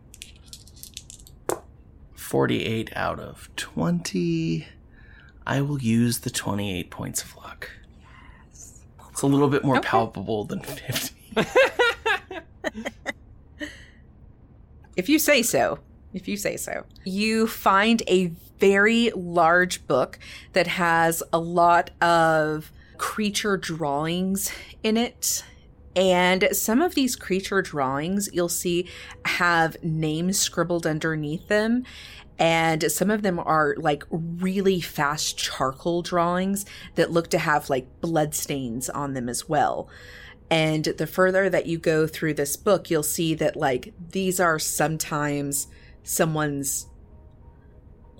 48 2.25 2.91
out 2.95 3.19
of 3.19 3.49
20. 3.55 4.65
I 5.45 5.61
will 5.61 5.79
use 5.79 6.19
the 6.19 6.31
28 6.31 6.89
points 6.89 7.21
of 7.23 7.35
luck. 7.37 7.69
It's 8.51 9.21
a 9.21 9.27
little 9.27 9.47
bit 9.47 9.63
more 9.63 9.77
Okay. 9.77 9.87
palpable 9.87 10.43
than 10.43 10.61
50. 10.61 11.13
If 14.95 15.09
you 15.09 15.19
say 15.19 15.41
so. 15.41 15.79
If 16.13 16.27
you 16.27 16.37
say 16.37 16.55
so. 16.55 16.85
You 17.03 17.47
find 17.47 18.01
a 18.07 18.27
very 18.59 19.11
large 19.13 19.85
book 19.87 20.17
that 20.53 20.67
has 20.67 21.21
a 21.33 21.37
lot 21.39 21.91
of 22.01 22.71
creature 22.97 23.57
drawings 23.57 24.53
in 24.83 24.95
it. 24.95 25.43
And 25.95 26.49
some 26.51 26.81
of 26.81 26.95
these 26.95 27.15
creature 27.15 27.61
drawings 27.61 28.29
you'll 28.33 28.49
see 28.49 28.89
have 29.25 29.77
names 29.83 30.37
scribbled 30.37 30.85
underneath 30.85 31.47
them. 31.47 31.83
And 32.37 32.91
some 32.91 33.09
of 33.09 33.21
them 33.21 33.39
are 33.39 33.75
like 33.77 34.03
really 34.11 34.81
fast 34.81 35.37
charcoal 35.37 36.01
drawings 36.01 36.65
that 36.95 37.11
look 37.11 37.29
to 37.29 37.37
have 37.37 37.69
like 37.69 38.01
bloodstains 38.01 38.89
on 38.89 39.13
them 39.13 39.29
as 39.29 39.47
well. 39.47 39.89
And 40.51 40.83
the 40.83 41.07
further 41.07 41.49
that 41.49 41.65
you 41.65 41.77
go 41.77 42.07
through 42.07 42.33
this 42.33 42.57
book, 42.57 42.89
you'll 42.89 43.03
see 43.03 43.33
that 43.35 43.55
like 43.55 43.93
these 44.11 44.39
are 44.39 44.59
sometimes 44.59 45.67
someone's 46.03 46.87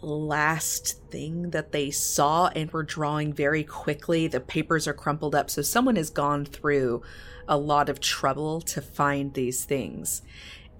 last 0.02 1.02
thing 1.10 1.50
that 1.52 1.72
they 1.72 1.92
saw 1.92 2.48
and 2.48 2.72
were 2.72 2.84
drawing 2.84 3.34
very 3.34 3.64
quickly. 3.64 4.28
The 4.28 4.40
papers 4.40 4.88
are 4.88 4.94
crumpled 4.94 5.36
up, 5.36 5.50
so 5.50 5.62
someone 5.62 5.98
has 5.98 6.10
gone 6.10 6.46
through 6.46 7.04
a 7.48 7.58
lot 7.58 7.90
of 7.90 8.00
trouble 8.00 8.62
to 8.62 8.82
find 8.82 9.34
these 9.34 9.66
things. 9.66 10.22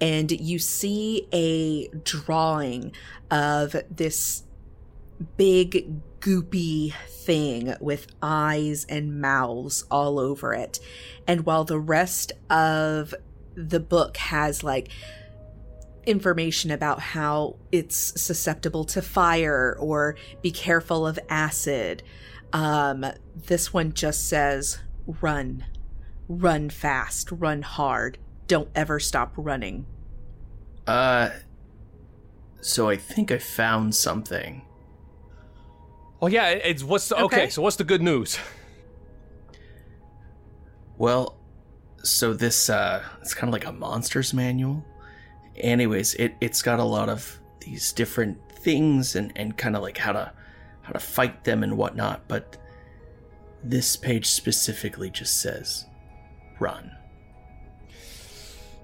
And 0.02 0.32
you 0.32 0.60
see 0.60 1.28
a 1.32 1.88
drawing 1.90 2.92
of 3.32 3.76
this 3.90 4.44
big 5.38 6.02
goopy 6.20 6.94
thing 6.94 7.76
with 7.80 8.08
eyes 8.22 8.86
and 8.90 9.22
mouths 9.22 9.86
all 9.90 10.20
over 10.20 10.54
it. 10.54 10.80
And 11.28 11.46
while 11.46 11.64
the 11.64 11.80
rest 11.80 12.34
of 12.50 13.14
the 13.56 13.80
book 13.80 14.18
has 14.18 14.64
like 14.64 14.90
information 16.06 16.72
about 16.72 17.00
how 17.00 17.56
it's 17.72 18.22
susceptible 18.22 18.86
to 18.86 19.02
fire 19.02 19.76
or 19.80 20.16
be 20.42 20.52
careful 20.52 21.08
of 21.08 21.18
acid, 21.30 22.04
um, 22.54 23.06
this 23.48 23.74
one 23.74 23.94
just 23.94 24.28
says 24.28 24.80
run. 25.22 25.64
Run 26.28 26.70
fast, 26.70 27.32
run 27.32 27.62
hard. 27.62 28.18
Don't 28.48 28.70
ever 28.76 29.00
stop 29.00 29.34
running. 29.36 29.86
Uh, 30.88 31.30
so 32.62 32.90
I 32.90 32.98
think 32.98 33.32
I 33.32 33.38
found 33.38 33.96
something. 33.96 34.64
Well, 36.20 36.32
yeah. 36.32 36.50
It's 36.50 36.84
what's 36.84 37.10
the, 37.10 37.16
okay. 37.16 37.44
Okay. 37.44 37.50
So 37.50 37.62
what's 37.62 37.76
the 37.76 37.84
good 37.84 38.02
news? 38.02 38.40
Well, 40.98 41.38
so 42.04 42.34
this 42.34 42.70
uh 42.70 43.04
it's 43.22 43.34
kind 43.34 43.50
of 43.50 43.54
like 43.54 43.66
a 43.66 43.72
monsters 43.72 44.34
manual. 44.34 44.86
Anyways, 45.58 46.14
it 46.16 46.36
it's 46.42 46.62
got 46.62 46.80
a 46.80 46.84
lot 46.84 47.10
of 47.10 47.40
these 47.60 47.92
different 47.94 48.38
things 48.60 49.16
and 49.16 49.32
and 49.36 49.58
kind 49.58 49.76
of 49.76 49.82
like 49.82 49.98
how 49.98 50.14
to 50.14 50.32
how 50.82 50.92
to 50.94 51.00
fight 51.00 51.44
them 51.44 51.64
and 51.64 51.78
whatnot, 51.78 52.28
but 52.28 52.58
this 53.64 53.96
page 53.96 54.28
specifically 54.28 55.10
just 55.10 55.42
says 55.42 55.86
run. 56.60 56.92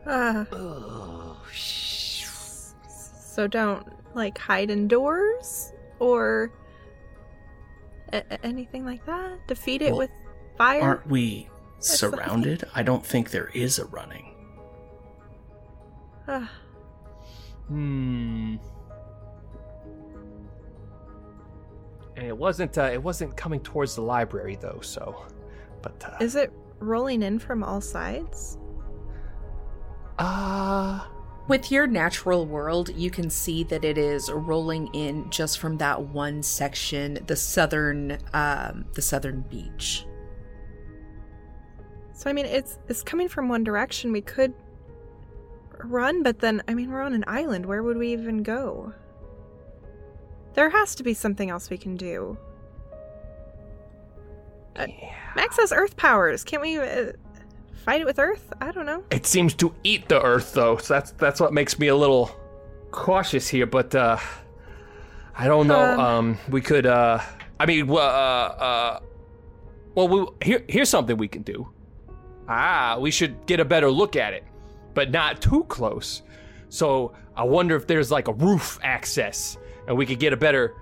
Uh, 0.05 0.45
so 1.51 3.47
don't 3.47 3.87
like 4.15 4.37
hide 4.37 4.69
indoors 4.69 5.71
or 5.99 6.51
a- 8.11 8.23
a- 8.31 8.45
anything 8.45 8.83
like 8.85 9.05
that. 9.05 9.45
Defeat 9.47 9.81
it 9.83 9.91
Well, 9.91 9.99
with 9.99 10.11
fire. 10.57 10.81
Aren't 10.81 11.07
we 11.07 11.49
the 11.77 11.83
surrounded? 11.83 12.63
I 12.73 12.83
don't 12.83 13.05
think 13.05 13.29
there 13.31 13.49
is 13.53 13.79
a 13.79 13.85
running. 13.85 14.27
Uh, 16.27 16.45
Hmm. 17.67 18.55
And 22.17 22.27
it 22.27 22.37
wasn't. 22.37 22.77
Uh, 22.77 22.89
it 22.91 23.01
wasn't 23.01 23.37
coming 23.37 23.61
towards 23.61 23.95
the 23.95 24.01
library 24.01 24.57
though. 24.59 24.79
So, 24.81 25.25
but 25.81 26.03
uh, 26.05 26.17
is 26.19 26.35
it 26.35 26.51
rolling 26.81 27.23
in 27.23 27.39
from 27.39 27.63
all 27.63 27.81
sides? 27.81 28.57
uh 30.19 31.05
With 31.47 31.71
your 31.71 31.87
natural 31.87 32.45
world, 32.45 32.89
you 32.95 33.09
can 33.09 33.29
see 33.29 33.63
that 33.65 33.83
it 33.83 33.97
is 33.97 34.31
rolling 34.31 34.87
in 34.93 35.29
just 35.29 35.59
from 35.59 35.77
that 35.77 35.99
one 35.99 36.43
section, 36.43 37.19
the 37.27 37.35
southern, 37.35 38.17
um, 38.33 38.85
the 38.93 39.01
southern 39.01 39.41
beach. 39.49 40.05
So 42.13 42.29
I 42.29 42.33
mean, 42.33 42.45
it's 42.45 42.77
it's 42.87 43.03
coming 43.03 43.27
from 43.27 43.49
one 43.49 43.63
direction. 43.63 44.11
We 44.11 44.21
could 44.21 44.53
run, 45.83 46.21
but 46.23 46.39
then 46.39 46.61
I 46.67 46.73
mean, 46.75 46.91
we're 46.91 47.01
on 47.01 47.13
an 47.13 47.23
island. 47.27 47.65
Where 47.65 47.81
would 47.83 47.97
we 47.97 48.13
even 48.13 48.43
go? 48.43 48.93
There 50.53 50.69
has 50.69 50.95
to 50.95 51.03
be 51.03 51.13
something 51.13 51.49
else 51.49 51.69
we 51.69 51.77
can 51.77 51.95
do. 51.95 52.37
Uh, 54.75 54.87
Max 55.35 55.57
has 55.57 55.71
Earth 55.71 55.95
powers. 55.97 56.43
Can't 56.43 56.61
we 56.61 56.77
uh, 56.77 57.11
fight 57.85 58.01
it 58.01 58.05
with 58.05 58.19
Earth? 58.19 58.51
I 58.61 58.71
don't 58.71 58.85
know. 58.85 59.03
It 59.11 59.25
seems 59.25 59.53
to 59.55 59.73
eat 59.83 60.07
the 60.09 60.21
earth, 60.21 60.53
though. 60.53 60.77
So 60.77 60.93
that's 60.93 61.11
that's 61.11 61.39
what 61.39 61.53
makes 61.53 61.77
me 61.79 61.87
a 61.87 61.95
little 61.95 62.31
cautious 62.91 63.47
here. 63.47 63.65
But 63.65 63.93
uh, 63.95 64.17
I 65.37 65.47
don't 65.47 65.67
know. 65.67 65.79
Um, 65.79 65.99
Um, 65.99 66.37
we 66.49 66.61
could. 66.61 66.85
Uh, 66.85 67.19
I 67.59 67.65
mean, 67.65 67.89
uh, 67.89 67.93
uh, 67.95 68.99
well, 69.95 70.07
we, 70.07 70.25
here 70.43 70.63
here's 70.67 70.89
something 70.89 71.17
we 71.17 71.27
can 71.27 71.43
do. 71.43 71.67
Ah, 72.47 72.97
we 72.99 73.11
should 73.11 73.45
get 73.45 73.59
a 73.59 73.65
better 73.65 73.89
look 73.89 74.15
at 74.15 74.33
it, 74.33 74.43
but 74.93 75.11
not 75.11 75.41
too 75.41 75.63
close. 75.65 76.23
So 76.69 77.13
I 77.35 77.43
wonder 77.43 77.75
if 77.75 77.87
there's 77.87 78.11
like 78.11 78.27
a 78.27 78.33
roof 78.33 78.79
access, 78.83 79.57
and 79.87 79.97
we 79.97 80.05
could 80.05 80.19
get 80.19 80.33
a 80.33 80.37
better 80.37 80.75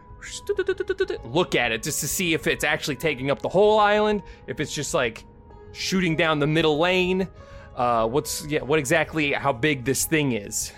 look 1.26 1.56
at 1.56 1.72
it 1.72 1.84
just 1.84 2.00
to 2.02 2.08
see 2.08 2.34
if 2.34 2.48
it's 2.48 2.64
actually 2.64 2.96
taking 2.96 3.32
up 3.32 3.42
the 3.42 3.50
whole 3.50 3.80
island, 3.80 4.24
if 4.48 4.60
it's 4.60 4.74
just 4.74 4.94
like 4.94 5.26
shooting 5.72 6.16
down 6.16 6.40
the 6.40 6.48
middle 6.48 6.78
lane. 6.78 7.28
Uh, 7.76 8.08
what's 8.08 8.46
yeah? 8.48 8.62
What 8.62 8.80
exactly? 8.80 9.32
How 9.32 9.54
big 9.54 9.86
this 9.86 10.06
thing 10.06 10.34
is? 10.34 10.74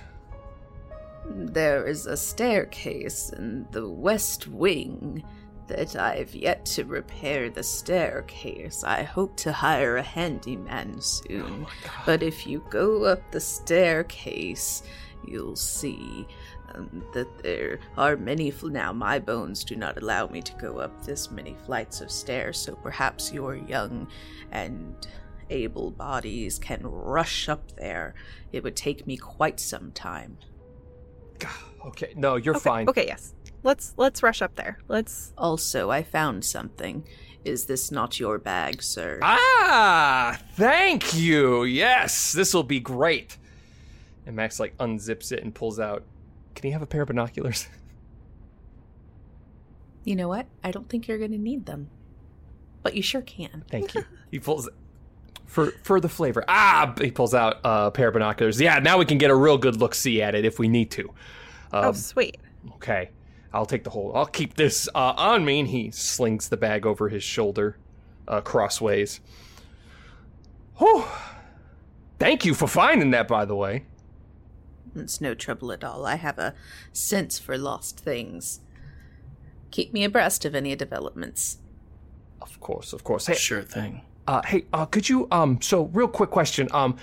There 1.26 1.88
is 1.88 2.06
a 2.06 2.18
staircase 2.18 3.32
in 3.32 3.66
the 3.72 3.88
west 3.88 4.48
wing 4.48 5.24
that 5.68 5.96
I've 5.96 6.36
yet 6.36 6.66
to 6.68 6.84
repair 6.84 7.50
the 7.50 7.64
staircase. 7.64 8.84
I 8.84 9.04
hope 9.04 9.38
to 9.38 9.52
hire 9.52 9.98
a 9.98 10.04
handyman 10.04 11.00
soon. 11.02 11.66
but 12.06 12.22
if 12.22 12.46
you 12.46 12.64
go 12.70 13.06
up 13.06 13.32
the 13.32 13.40
staircase, 13.40 14.84
you'll 15.28 15.56
see 15.56 16.28
um, 16.74 17.04
that 17.14 17.44
there 17.44 17.80
are 17.98 18.18
many. 18.18 18.52
Fl- 18.52 18.70
now, 18.70 18.94
my 18.94 19.20
bones 19.20 19.64
do 19.64 19.76
not 19.76 20.02
allow 20.02 20.28
me 20.28 20.42
to 20.42 20.54
go 20.54 20.80
up 20.80 21.04
this 21.04 21.32
many 21.32 21.56
flights 21.66 22.02
of 22.02 22.12
stairs, 22.12 22.58
so 22.58 22.76
perhaps 22.76 23.32
your 23.32 23.56
young 23.56 24.08
and 24.52 25.08
able 25.50 25.92
bodies 25.92 26.58
can 26.58 26.80
rush 26.84 27.50
up 27.50 27.76
there. 27.76 28.16
It 28.52 28.64
would 28.64 28.76
take 28.76 29.06
me 29.06 29.18
quite 29.18 29.60
some 29.60 29.92
time. 29.92 30.38
Okay, 31.84 32.14
no, 32.16 32.36
you're 32.36 32.56
okay, 32.56 32.64
fine. 32.64 32.90
Okay, 32.90 33.08
yes. 33.08 33.34
Let's 33.64 33.96
let's 33.98 34.22
rush 34.22 34.44
up 34.44 34.54
there. 34.54 34.78
Let's 34.88 35.34
Also, 35.36 35.90
I 35.90 36.04
found 36.04 36.46
something. 36.46 37.04
Is 37.44 37.66
this 37.66 37.90
not 37.92 38.20
your 38.20 38.38
bag, 38.38 38.84
sir? 38.84 39.18
Ah, 39.24 40.40
thank 40.54 41.16
you. 41.16 41.64
Yes, 41.64 42.34
this 42.34 42.54
will 42.54 42.62
be 42.62 42.80
great. 42.80 43.38
And 44.26 44.36
Max 44.36 44.60
like 44.60 44.78
unzips 44.78 45.32
it 45.32 45.44
and 45.44 45.54
pulls 45.54 45.80
out. 45.80 46.04
Can 46.56 46.64
he 46.68 46.72
have 46.72 46.82
a 46.82 46.88
pair 46.88 47.02
of 47.02 47.08
binoculars? 47.08 47.68
You 50.04 50.16
know 50.16 50.28
what? 50.28 50.48
I 50.64 50.72
don't 50.72 50.90
think 50.90 51.08
you're 51.08 51.20
going 51.20 51.32
to 51.32 51.38
need 51.38 51.66
them. 51.66 51.90
But 52.82 52.96
you 52.96 53.04
sure 53.04 53.22
can. 53.22 53.64
Thank 53.70 53.94
you. 53.94 54.04
he 54.32 54.40
pulls 54.40 54.68
for 55.46 55.72
for 55.84 56.00
the 56.00 56.10
flavor. 56.10 56.44
Ah, 56.48 56.96
he 57.00 57.12
pulls 57.12 57.36
out 57.36 57.58
a 57.64 57.92
pair 57.92 58.08
of 58.08 58.14
binoculars. 58.14 58.60
Yeah, 58.60 58.80
now 58.80 58.98
we 58.98 59.06
can 59.06 59.20
get 59.20 59.30
a 59.30 59.36
real 59.36 59.58
good 59.60 59.76
look 59.76 59.94
see 59.94 60.22
at 60.22 60.34
it 60.34 60.44
if 60.44 60.58
we 60.58 60.68
need 60.68 60.90
to. 60.92 61.14
Oh, 61.72 61.90
Um, 61.90 61.94
sweet. 61.94 62.38
Okay, 62.78 63.12
I'll 63.54 63.66
take 63.68 63.84
the 63.84 63.92
whole. 63.92 64.12
I'll 64.16 64.26
keep 64.26 64.56
this 64.56 64.90
uh, 64.96 65.14
on 65.16 65.46
me. 65.46 65.60
And 65.60 65.70
he 65.70 65.92
slings 65.92 66.50
the 66.50 66.58
bag 66.58 66.86
over 66.88 67.10
his 67.10 67.24
shoulder, 67.24 67.78
uh, 68.28 68.42
crossways. 68.42 69.20
Whew. 70.78 71.06
Thank 72.18 72.44
you 72.46 72.56
for 72.56 72.68
finding 72.68 73.12
that, 73.12 73.28
by 73.28 73.46
the 73.46 73.56
way. 73.56 73.86
It's 74.96 75.22
no 75.22 75.34
trouble 75.34 75.72
at 75.72 75.84
all. 75.84 76.06
I 76.06 76.16
have 76.16 76.38
a 76.38 76.54
sense 76.92 77.40
for 77.40 77.58
lost 77.58 78.00
things. 78.00 78.60
Keep 79.72 79.94
me 79.94 80.04
abreast 80.04 80.44
of 80.46 80.54
any 80.56 80.76
developments. 80.76 81.58
Of 82.42 82.60
course, 82.60 82.92
of 82.94 83.04
course. 83.04 83.28
Hey, 83.28 83.36
Sure 83.36 83.62
thing. 83.62 84.02
uh, 84.28 84.42
hey, 84.46 84.66
uh, 84.74 84.86
could 84.86 85.08
you 85.08 85.28
um? 85.32 85.62
So, 85.62 85.84
real 85.94 86.08
quick 86.08 86.30
question. 86.30 86.68
Um, 86.72 86.98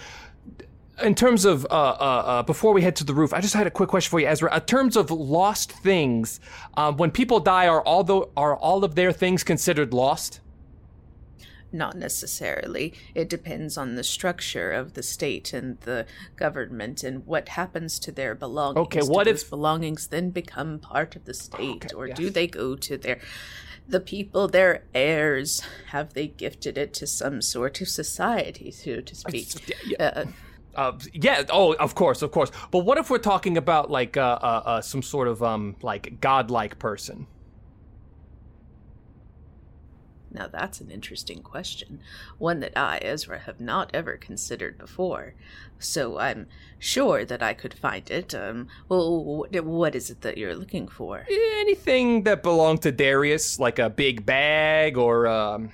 in 1.02 1.14
terms 1.14 1.44
of 1.44 1.64
uh, 1.66 1.68
uh, 1.68 1.72
uh, 1.72 2.42
before 2.42 2.72
we 2.72 2.82
head 2.82 2.96
to 2.96 3.04
the 3.04 3.14
roof, 3.14 3.32
I 3.32 3.40
just 3.40 3.54
had 3.54 3.66
a 3.66 3.70
quick 3.70 3.88
question 3.88 4.10
for 4.10 4.18
you, 4.20 4.26
Ezra. 4.26 4.52
In 4.54 4.60
terms 4.62 4.96
of 4.96 5.10
lost 5.10 5.70
things, 5.72 6.40
um, 6.76 6.96
when 6.96 7.10
people 7.12 7.38
die, 7.40 7.68
are 7.68 7.80
all 7.82 8.02
the 8.04 8.26
are 8.36 8.56
all 8.56 8.84
of 8.84 8.96
their 8.96 9.12
things 9.12 9.44
considered 9.44 9.94
lost? 9.94 10.40
Not 11.70 11.96
necessarily. 11.96 12.94
It 13.14 13.28
depends 13.28 13.76
on 13.76 13.94
the 13.94 14.04
structure 14.04 14.72
of 14.72 14.94
the 14.94 15.02
state 15.02 15.52
and 15.52 15.78
the 15.80 16.06
government 16.36 17.04
and 17.04 17.26
what 17.26 17.50
happens 17.50 17.98
to 18.00 18.12
their 18.12 18.34
belongings. 18.34 18.86
Okay, 18.86 19.00
Do 19.00 19.06
what 19.10 19.26
those 19.26 19.42
if- 19.42 19.50
belongings 19.50 20.06
then 20.06 20.30
become 20.30 20.78
part 20.78 21.14
of 21.16 21.24
the 21.26 21.34
state, 21.34 21.86
Okay, 21.86 21.94
or 21.94 22.08
yes. 22.08 22.16
do 22.16 22.30
they 22.30 22.46
go 22.46 22.74
to 22.74 22.96
their 22.96 23.18
the 23.86 24.00
people, 24.00 24.48
their 24.48 24.84
heirs? 24.94 25.62
Have 25.88 26.14
they 26.14 26.26
gifted 26.28 26.76
it 26.78 26.92
to 26.94 27.06
some 27.06 27.40
sort 27.42 27.80
of 27.80 27.88
society, 27.88 28.70
so 28.70 29.00
to 29.00 29.14
speak? 29.14 29.48
Uh, 30.00 30.24
Uh, 30.74 30.92
yeah. 31.12 31.42
Oh, 31.50 31.74
of 31.74 31.94
course, 31.96 32.22
of 32.22 32.30
course. 32.30 32.52
But 32.70 32.80
what 32.84 32.98
if 32.98 33.10
we're 33.10 33.18
talking 33.18 33.56
about 33.56 33.90
like 33.90 34.16
uh, 34.16 34.38
uh, 34.40 34.62
uh, 34.64 34.80
some 34.80 35.02
sort 35.02 35.26
of 35.26 35.42
um 35.42 35.74
like 35.82 36.20
godlike 36.20 36.78
person? 36.78 37.26
Now 40.30 40.46
that's 40.46 40.80
an 40.80 40.90
interesting 40.90 41.42
question, 41.42 42.00
one 42.38 42.60
that 42.60 42.76
I, 42.76 42.98
Ezra, 42.98 43.38
have 43.40 43.60
not 43.60 43.90
ever 43.94 44.16
considered 44.16 44.78
before. 44.78 45.34
So 45.78 46.18
I'm 46.18 46.46
sure 46.78 47.24
that 47.24 47.42
I 47.42 47.54
could 47.54 47.74
find 47.74 48.10
it. 48.10 48.34
Um, 48.34 48.68
well, 48.88 49.46
what 49.50 49.94
is 49.94 50.10
it 50.10 50.20
that 50.22 50.36
you're 50.36 50.54
looking 50.54 50.88
for? 50.88 51.24
Anything 51.30 52.24
that 52.24 52.42
belonged 52.42 52.82
to 52.82 52.92
Darius, 52.92 53.58
like 53.58 53.78
a 53.78 53.88
big 53.88 54.26
bag 54.26 54.96
or 54.96 55.26
um 55.26 55.70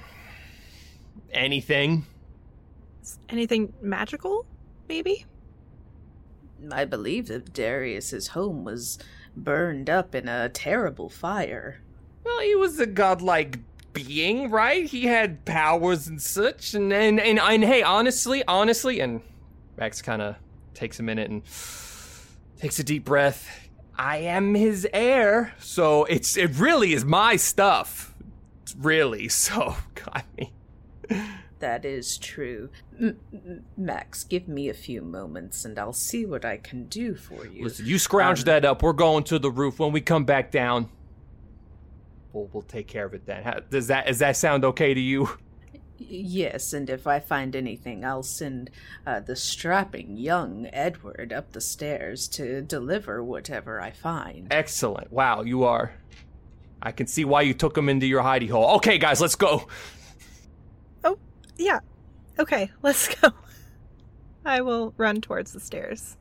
anything. 1.33 2.07
Anything 3.29 3.73
magical? 3.81 4.47
Maybe. 4.89 5.27
I 6.71 6.85
believe 6.85 7.27
that 7.29 7.53
Darius's 7.53 8.29
home 8.29 8.65
was 8.65 8.99
burned 9.37 9.91
up 9.91 10.15
in 10.15 10.29
a 10.29 10.49
terrible 10.49 11.09
fire. 11.09 11.81
Well, 12.25 12.41
he 12.41 12.55
was 12.55 12.79
a 12.79 12.87
godlike 12.87 13.59
being, 13.95 14.51
right? 14.51 14.85
He 14.85 15.07
had 15.07 15.45
powers 15.47 16.07
and 16.07 16.21
such, 16.21 16.75
and 16.75 16.93
and 16.93 17.19
and, 17.19 17.39
and 17.39 17.65
hey, 17.65 17.83
honestly, 17.83 18.45
honestly, 18.47 19.01
and 19.01 19.23
Max 19.79 20.03
kind 20.03 20.21
of 20.21 20.37
takes 20.75 21.01
a 21.01 21.03
minute 21.03 21.31
and 21.31 21.43
takes 22.61 22.79
a 22.79 22.85
deep 22.85 23.05
breath. 23.05 23.49
I 23.97 24.19
am 24.19 24.55
his 24.55 24.87
heir, 24.93 25.55
so 25.61 26.05
it's 26.05 26.37
it 26.37 26.59
really 26.59 26.93
is 26.93 27.05
my 27.05 27.37
stuff, 27.37 28.13
really. 28.77 29.29
So, 29.29 29.77
I 30.13 30.23
mean, 30.37 30.51
That 31.61 31.85
is 31.85 32.19
true. 32.19 32.69
M- 33.01 33.19
M- 33.33 33.65
Max, 33.77 34.23
give 34.25 34.49
me 34.49 34.69
a 34.69 34.75
few 34.75 35.01
moments 35.01 35.65
and 35.65 35.79
I'll 35.79 35.93
see 35.95 36.27
what 36.27 36.45
I 36.45 36.57
can 36.59 36.87
do 36.89 37.15
for 37.15 37.47
you. 37.47 37.65
listen, 37.65 37.87
you 37.87 37.99
scrounge 37.99 38.41
Um, 38.41 38.45
that 38.47 38.65
up. 38.65 38.83
We're 38.83 38.93
going 38.93 39.25
to 39.25 39.39
the 39.39 39.51
roof. 39.51 39.79
When 39.79 39.93
we 39.93 40.01
come 40.03 40.25
back 40.25 40.51
down, 40.51 40.91
we'll 42.35 42.51
we'll 42.53 42.63
take 42.63 42.87
care 42.87 43.07
of 43.07 43.15
it 43.15 43.25
then. 43.25 43.45
How, 43.45 43.61
does 43.71 43.87
that 43.87 44.07
does 44.07 44.19
that 44.19 44.37
sound 44.37 44.65
okay 44.65 44.93
to 44.93 45.01
you? 45.01 45.31
Yes, 45.97 46.73
and 46.73 46.91
if 46.91 47.07
I 47.07 47.21
find 47.21 47.55
anything, 47.55 48.05
I'll 48.05 48.25
send 48.25 48.71
uh, 49.07 49.21
the 49.21 49.37
strapping 49.37 50.17
young 50.17 50.69
Edward 50.73 51.33
up 51.33 51.53
the 51.53 51.61
stairs 51.61 52.27
to 52.29 52.63
deliver 52.63 53.23
whatever 53.23 53.81
I 53.81 53.93
find. 53.93 54.49
Excellent. 54.51 55.13
Wow, 55.13 55.43
you 55.43 55.63
are. 55.63 55.95
I 56.83 56.91
can 56.91 57.07
see 57.07 57.25
why 57.25 57.43
you 57.43 57.55
took 57.55 57.79
him 57.79 57.89
into 57.89 58.07
your 58.07 58.23
hidey 58.23 58.51
hole. 58.51 58.75
Okay, 58.77 58.99
guys, 58.99 59.21
let's 59.21 59.37
go. 59.37 59.69
Oh, 61.05 61.17
yeah. 61.57 61.79
Okay, 62.41 62.71
let's 62.83 63.15
go. 63.15 63.31
I 64.45 64.61
will 64.61 64.93
run 64.97 65.21
towards 65.21 65.53
the 65.53 65.61
stairs. 65.61 66.17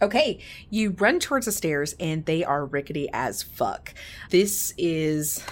Okay, 0.00 0.38
you 0.70 0.90
run 0.90 1.18
towards 1.18 1.46
the 1.46 1.52
stairs 1.52 1.94
and 1.98 2.24
they 2.24 2.44
are 2.44 2.64
rickety 2.64 3.08
as 3.12 3.42
fuck. 3.42 3.94
This 4.30 4.72
is 4.78 5.42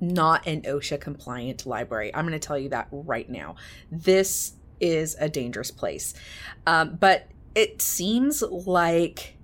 not 0.00 0.46
an 0.46 0.62
OSHA 0.62 1.00
compliant 1.00 1.64
library. 1.64 2.14
I'm 2.14 2.26
going 2.26 2.38
to 2.38 2.46
tell 2.46 2.58
you 2.58 2.68
that 2.70 2.88
right 2.90 3.28
now. 3.28 3.56
This 3.90 4.52
is 4.80 5.16
a 5.18 5.28
dangerous 5.28 5.70
place. 5.70 6.12
Um, 6.66 6.96
but 7.00 7.28
it 7.54 7.80
seems 7.80 8.42
like 8.42 9.35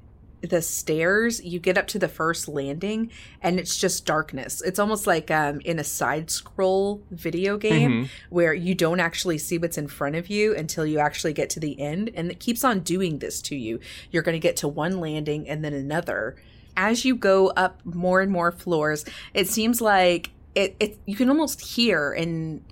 the 0.43 0.61
stairs, 0.61 1.43
you 1.43 1.59
get 1.59 1.79
up 1.79 1.87
to 1.89 1.99
the 1.99 2.09
first 2.09 2.49
landing 2.49 3.11
and 3.41 3.59
it's 3.59 3.79
just 3.79 4.05
darkness. 4.05 4.61
It's 4.61 4.79
almost 4.79 5.07
like 5.07 5.31
um, 5.31 5.61
in 5.61 5.79
a 5.79 5.85
side 5.85 6.31
scroll 6.31 7.03
video 7.11 7.57
game 7.57 8.09
where 8.31 8.53
you 8.53 8.75
don't 8.75 9.01
actually 9.01 9.39
see 9.39 9.59
what's 9.59 9.79
in 9.79 9.87
front 9.87 10.17
of 10.17 10.29
you 10.29 10.55
until 10.55 10.85
you 10.85 10.99
actually 10.99 11.33
get 11.33 11.49
to 11.51 11.61
the 11.61 11.81
end. 11.81 12.11
And 12.15 12.31
it 12.31 12.41
keeps 12.41 12.65
on 12.65 12.81
doing 12.81 13.19
this 13.19 13.41
to 13.43 13.57
you. 13.57 13.81
You're 14.11 14.23
going 14.23 14.35
to 14.35 14.41
get 14.41 14.57
to 14.59 14.69
one 14.69 15.01
landing 15.01 15.49
and 15.49 15.65
then 15.65 15.73
another. 15.73 16.37
As 16.77 17.05
you 17.05 17.15
go 17.15 17.49
up 17.51 17.85
more 17.85 18.21
and 18.21 18.33
more 18.33 18.51
floors, 18.51 19.05
it 19.35 19.47
seems 19.49 19.81
like 19.81 20.31
it, 20.55 20.75
it 20.81 20.99
you 21.07 21.17
can 21.17 21.29
almost 21.29 21.61
hear 21.61 22.13
and 22.13 22.65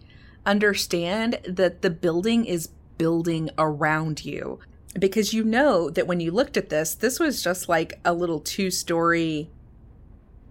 understand 0.45 1.39
that 1.47 1.83
the 1.83 1.91
building 1.91 2.45
is 2.45 2.69
building 2.99 3.51
around 3.57 4.25
you 4.25 4.59
because 4.99 5.33
you 5.33 5.45
know 5.45 5.89
that 5.91 6.07
when 6.07 6.21
you 6.21 6.31
looked 6.31 6.57
at 6.57 6.69
this 6.69 6.95
this 6.95 7.21
was 7.21 7.43
just 7.43 7.69
like 7.69 8.01
a 8.05 8.13
little 8.13 8.41
two 8.41 8.71
story 8.71 9.49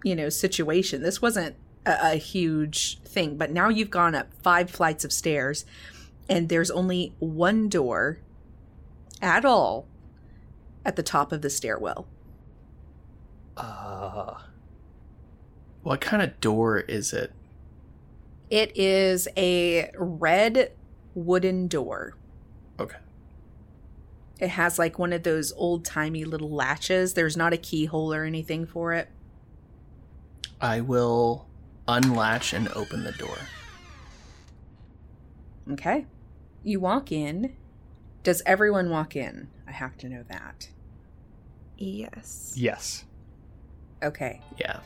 you 0.03 0.15
know 0.15 0.29
situation 0.29 1.01
this 1.01 1.21
wasn't 1.21 1.55
a, 1.85 2.13
a 2.13 2.15
huge 2.15 2.99
thing 3.01 3.37
but 3.37 3.51
now 3.51 3.67
you've 3.69 3.89
gone 3.89 4.15
up 4.15 4.27
five 4.41 4.69
flights 4.69 5.03
of 5.03 5.11
stairs 5.11 5.65
and 6.29 6.47
there's 6.47 6.71
only 6.71 7.13
one 7.19 7.67
door 7.67 8.19
at 9.21 9.43
all 9.43 9.85
at 10.85 10.95
the 10.95 11.03
top 11.03 11.31
of 11.31 11.41
the 11.41 11.49
stairwell 11.49 12.07
Uh, 13.57 14.35
What 15.83 15.99
kind 15.99 16.23
of 16.23 16.39
door 16.39 16.79
is 16.79 17.11
it? 17.13 17.33
it 18.49 18.71
is 18.75 19.27
a 19.37 19.91
red 19.95 20.71
wooden 21.13 21.67
door. 21.67 22.15
It 24.39 24.49
has 24.49 24.79
like 24.79 24.97
one 24.97 25.13
of 25.13 25.23
those 25.23 25.51
old 25.53 25.85
timey 25.85 26.25
little 26.25 26.49
latches 26.49 27.13
there's 27.13 27.37
not 27.37 27.53
a 27.53 27.57
keyhole 27.57 28.13
or 28.13 28.23
anything 28.23 28.65
for 28.65 28.93
it 28.93 29.09
I 30.61 30.81
will 30.81 31.47
unlatch 31.87 32.53
and 32.53 32.67
open 32.69 33.03
the 33.03 33.11
door. 33.13 33.37
Okay. 35.71 36.05
You 36.63 36.79
walk 36.79 37.11
in. 37.11 37.55
Does 38.23 38.41
everyone 38.45 38.89
walk 38.89 39.15
in? 39.15 39.49
I 39.67 39.71
have 39.71 39.97
to 39.99 40.09
know 40.09 40.23
that. 40.29 40.69
Yes. 41.77 42.53
Yes. 42.57 43.05
Okay. 44.03 44.41
Yeah. 44.57 44.79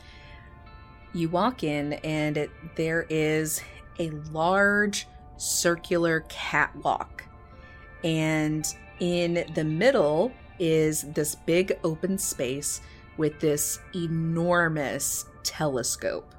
You 1.12 1.28
walk 1.28 1.62
in, 1.62 1.94
and 1.94 2.36
it, 2.36 2.50
there 2.76 3.06
is 3.08 3.60
a 3.98 4.10
large 4.10 5.06
circular 5.36 6.24
catwalk. 6.28 7.24
And 8.04 8.66
in 9.00 9.44
the 9.54 9.64
middle 9.64 10.32
is 10.58 11.02
this 11.02 11.34
big 11.34 11.78
open 11.82 12.18
space 12.18 12.80
with 13.16 13.40
this 13.40 13.78
enormous 13.94 15.26
telescope. 15.42 16.34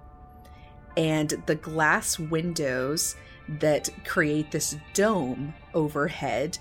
And 0.97 1.43
the 1.45 1.55
glass 1.55 2.17
windows 2.17 3.15
that 3.47 3.89
create 4.05 4.51
this 4.51 4.77
dome 4.93 5.53
overhead. 5.73 6.57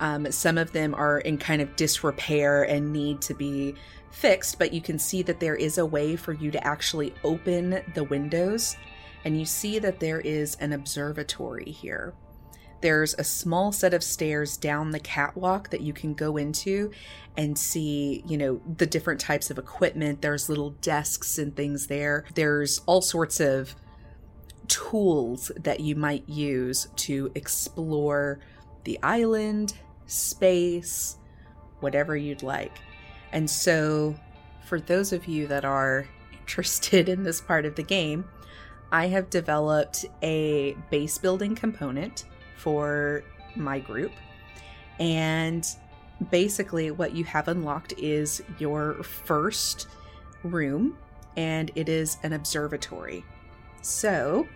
Um, 0.00 0.30
some 0.32 0.58
of 0.58 0.72
them 0.72 0.94
are 0.94 1.18
in 1.20 1.38
kind 1.38 1.60
of 1.60 1.76
disrepair 1.76 2.64
and 2.64 2.92
need 2.92 3.20
to 3.22 3.34
be 3.34 3.74
fixed, 4.10 4.58
but 4.58 4.72
you 4.72 4.80
can 4.80 4.98
see 4.98 5.22
that 5.22 5.40
there 5.40 5.56
is 5.56 5.78
a 5.78 5.86
way 5.86 6.16
for 6.16 6.32
you 6.32 6.50
to 6.50 6.66
actually 6.66 7.14
open 7.24 7.82
the 7.94 8.04
windows. 8.04 8.76
And 9.24 9.38
you 9.38 9.44
see 9.44 9.78
that 9.78 10.00
there 10.00 10.20
is 10.20 10.56
an 10.56 10.72
observatory 10.72 11.70
here. 11.70 12.14
There's 12.84 13.14
a 13.14 13.24
small 13.24 13.72
set 13.72 13.94
of 13.94 14.04
stairs 14.04 14.58
down 14.58 14.90
the 14.90 15.00
catwalk 15.00 15.70
that 15.70 15.80
you 15.80 15.94
can 15.94 16.12
go 16.12 16.36
into 16.36 16.90
and 17.34 17.56
see, 17.56 18.22
you 18.26 18.36
know, 18.36 18.60
the 18.76 18.84
different 18.84 19.18
types 19.18 19.50
of 19.50 19.56
equipment. 19.56 20.20
There's 20.20 20.50
little 20.50 20.72
desks 20.82 21.38
and 21.38 21.56
things 21.56 21.86
there. 21.86 22.26
There's 22.34 22.82
all 22.84 23.00
sorts 23.00 23.40
of 23.40 23.74
tools 24.68 25.50
that 25.56 25.80
you 25.80 25.96
might 25.96 26.28
use 26.28 26.88
to 26.96 27.32
explore 27.34 28.40
the 28.84 28.98
island, 29.02 29.72
space, 30.04 31.16
whatever 31.80 32.18
you'd 32.18 32.42
like. 32.42 32.80
And 33.32 33.48
so, 33.48 34.14
for 34.66 34.78
those 34.78 35.14
of 35.14 35.24
you 35.24 35.46
that 35.46 35.64
are 35.64 36.06
interested 36.32 37.08
in 37.14 37.22
this 37.22 37.40
part 37.40 37.64
of 37.64 37.76
the 37.76 37.82
game, 37.82 38.26
I 38.92 39.06
have 39.06 39.30
developed 39.30 40.04
a 40.22 40.76
base 40.90 41.16
building 41.16 41.54
component 41.54 42.26
for 42.56 43.24
my 43.56 43.78
group. 43.78 44.12
And 44.98 45.66
basically, 46.30 46.90
what 46.90 47.14
you 47.14 47.24
have 47.24 47.48
unlocked 47.48 47.94
is 47.98 48.42
your 48.58 49.02
first 49.02 49.88
room, 50.42 50.96
and 51.36 51.70
it 51.74 51.88
is 51.88 52.18
an 52.22 52.32
observatory. 52.32 53.24
So, 53.82 54.46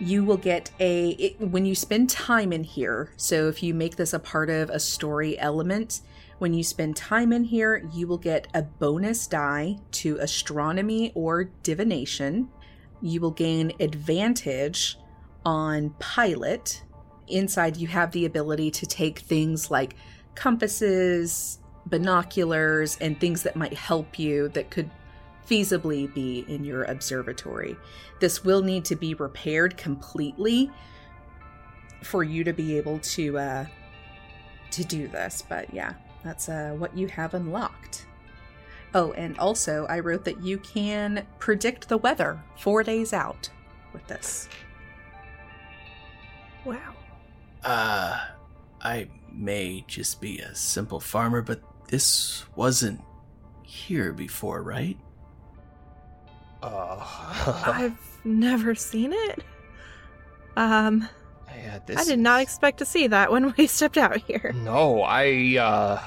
you 0.00 0.24
will 0.24 0.36
get 0.36 0.70
a 0.78 1.10
it, 1.10 1.40
when 1.40 1.66
you 1.66 1.74
spend 1.74 2.08
time 2.08 2.52
in 2.52 2.64
here. 2.64 3.10
So, 3.16 3.48
if 3.48 3.62
you 3.62 3.74
make 3.74 3.96
this 3.96 4.12
a 4.12 4.18
part 4.18 4.48
of 4.48 4.70
a 4.70 4.80
story 4.80 5.38
element, 5.38 6.00
when 6.38 6.54
you 6.54 6.62
spend 6.62 6.96
time 6.96 7.32
in 7.32 7.44
here, 7.44 7.82
you 7.92 8.06
will 8.06 8.18
get 8.18 8.46
a 8.54 8.62
bonus 8.62 9.26
die 9.26 9.78
to 9.92 10.16
astronomy 10.18 11.12
or 11.14 11.44
divination. 11.62 12.48
You 13.02 13.20
will 13.20 13.32
gain 13.32 13.72
advantage 13.80 14.98
on 15.44 15.90
pilot. 15.98 16.82
Inside, 17.26 17.76
you 17.76 17.88
have 17.88 18.12
the 18.12 18.24
ability 18.24 18.70
to 18.72 18.86
take 18.86 19.20
things 19.20 19.70
like 19.70 19.96
compasses, 20.34 21.58
binoculars, 21.86 22.96
and 23.00 23.18
things 23.18 23.42
that 23.42 23.56
might 23.56 23.74
help 23.74 24.18
you 24.18 24.48
that 24.50 24.70
could 24.70 24.90
feasibly 25.48 26.12
be 26.14 26.44
in 26.48 26.64
your 26.64 26.84
observatory. 26.84 27.76
This 28.20 28.44
will 28.44 28.62
need 28.62 28.84
to 28.86 28.96
be 28.96 29.14
repaired 29.14 29.76
completely 29.76 30.70
for 32.02 32.22
you 32.22 32.44
to 32.44 32.52
be 32.52 32.76
able 32.76 32.98
to 33.00 33.38
uh, 33.38 33.66
to 34.70 34.84
do 34.84 35.08
this. 35.08 35.42
But 35.48 35.72
yeah, 35.72 35.94
that's 36.22 36.48
uh, 36.48 36.74
what 36.78 36.96
you 36.96 37.08
have 37.08 37.34
unlocked. 37.34 38.06
Oh, 38.94 39.12
and 39.12 39.38
also 39.38 39.86
I 39.88 40.00
wrote 40.00 40.24
that 40.24 40.42
you 40.42 40.58
can 40.58 41.26
predict 41.38 41.88
the 41.88 41.98
weather 41.98 42.42
four 42.56 42.82
days 42.82 43.12
out 43.12 43.50
with 43.92 44.06
this. 44.06 44.48
Wow. 46.64 46.94
Uh, 47.64 48.18
I 48.80 49.08
may 49.32 49.84
just 49.86 50.20
be 50.20 50.38
a 50.38 50.54
simple 50.54 51.00
farmer, 51.00 51.42
but 51.42 51.60
this 51.88 52.44
wasn't 52.56 53.00
here 53.62 54.12
before, 54.12 54.62
right? 54.62 54.96
Uh, 56.62 56.98
I've 57.66 57.98
never 58.24 58.74
seen 58.74 59.12
it. 59.12 59.44
Um, 60.56 61.08
yeah, 61.54 61.78
this 61.86 61.98
I 61.98 62.04
did 62.04 62.18
not 62.18 62.40
expect 62.40 62.78
to 62.78 62.84
see 62.84 63.06
that 63.08 63.30
when 63.30 63.54
we 63.58 63.66
stepped 63.66 63.98
out 63.98 64.16
here. 64.18 64.54
No, 64.64 65.02
I 65.02 65.56
uh 65.58 66.02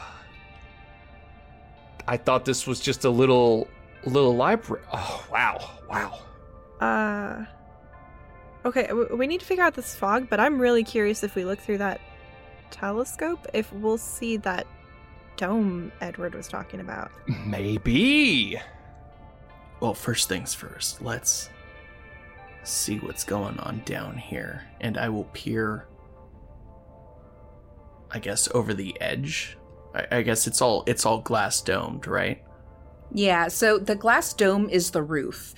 I 2.07 2.17
thought 2.17 2.45
this 2.45 2.67
was 2.67 2.79
just 2.79 3.05
a 3.05 3.09
little 3.09 3.67
little 4.05 4.35
library. 4.35 4.83
Oh, 4.93 5.25
wow. 5.31 5.69
Wow. 5.89 6.19
Uh, 6.79 7.45
okay, 8.65 8.91
we 8.93 9.28
need 9.28 9.39
to 9.39 9.45
figure 9.45 9.63
out 9.63 9.74
this 9.74 9.95
fog, 9.95 10.28
but 10.30 10.39
I'm 10.39 10.60
really 10.60 10.84
curious 10.84 11.24
if 11.24 11.36
we 11.36 11.45
look 11.45 11.60
through 11.60 11.80
that 11.80 12.02
telescope, 12.69 13.47
if 13.54 13.71
we'll 13.74 13.97
see 13.97 14.38
that 14.38 14.67
dome 15.38 15.91
Edward 16.02 16.36
was 16.36 16.47
talking 16.47 16.80
about. 16.80 17.12
Maybe. 17.45 18.60
Well, 19.80 19.93
first 19.93 20.30
things 20.30 20.54
first, 20.54 21.02
let's 21.02 21.50
see 22.63 23.00
what's 23.00 23.24
going 23.24 23.58
on 23.60 23.82
down 23.86 24.15
here. 24.15 24.63
And 24.80 24.97
I 24.97 25.10
will 25.10 25.24
peer, 25.26 25.88
I 28.12 28.19
guess, 28.19 28.47
over 28.54 28.74
the 28.74 29.00
edge. 29.02 29.58
I, 29.95 30.17
I 30.17 30.21
guess 30.21 30.45
it's 30.45 30.62
all 30.62 30.84
it's 30.86 31.06
all 31.06 31.21
glass 31.21 31.62
domed, 31.62 32.06
right? 32.06 32.43
Yeah, 33.13 33.47
so 33.50 33.78
the 33.78 33.95
glass 33.95 34.34
dome 34.34 34.69
is 34.69 34.91
the 34.91 35.04
roof. 35.04 35.54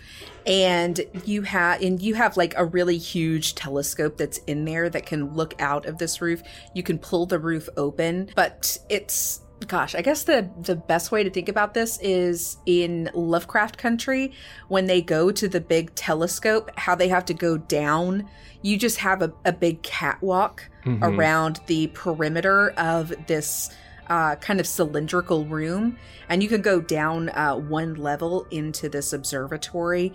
And 0.45 0.99
you 1.23 1.43
have 1.43 1.81
and 1.81 2.01
you 2.01 2.15
have 2.15 2.35
like 2.35 2.53
a 2.57 2.65
really 2.65 2.97
huge 2.97 3.55
telescope 3.55 4.17
that's 4.17 4.39
in 4.39 4.65
there 4.65 4.89
that 4.89 5.05
can 5.05 5.33
look 5.33 5.53
out 5.61 5.85
of 5.85 5.97
this 5.99 6.21
roof. 6.21 6.43
You 6.73 6.83
can 6.83 6.99
pull 6.99 7.25
the 7.25 7.39
roof 7.39 7.69
open, 7.77 8.29
but 8.35 8.77
it's 8.89 9.39
gosh, 9.67 9.95
I 9.95 10.01
guess 10.01 10.23
the 10.23 10.49
the 10.63 10.75
best 10.75 11.13
way 11.13 11.23
to 11.23 11.29
think 11.29 11.47
about 11.47 11.73
this 11.73 11.97
is 12.01 12.57
in 12.65 13.09
Lovecraft 13.13 13.77
country 13.77 14.33
when 14.67 14.87
they 14.87 15.01
go 15.01 15.31
to 15.31 15.47
the 15.47 15.61
big 15.61 15.95
telescope, 15.95 16.69
how 16.75 16.93
they 16.95 17.07
have 17.07 17.23
to 17.25 17.33
go 17.33 17.57
down. 17.57 18.27
You 18.63 18.77
just 18.77 18.97
have 18.97 19.21
a, 19.21 19.31
a 19.45 19.53
big 19.53 19.81
catwalk 19.83 20.69
Mhm. 20.85 20.99
around 21.01 21.61
the 21.67 21.87
perimeter 21.87 22.71
of 22.71 23.13
this 23.27 23.69
uh, 24.07 24.35
kind 24.35 24.59
of 24.59 24.67
cylindrical 24.67 25.45
room, 25.45 25.97
and 26.29 26.43
you 26.43 26.49
can 26.49 26.61
go 26.61 26.81
down 26.81 27.29
uh, 27.29 27.55
one 27.55 27.95
level 27.95 28.45
into 28.51 28.89
this 28.89 29.13
observatory. 29.13 30.13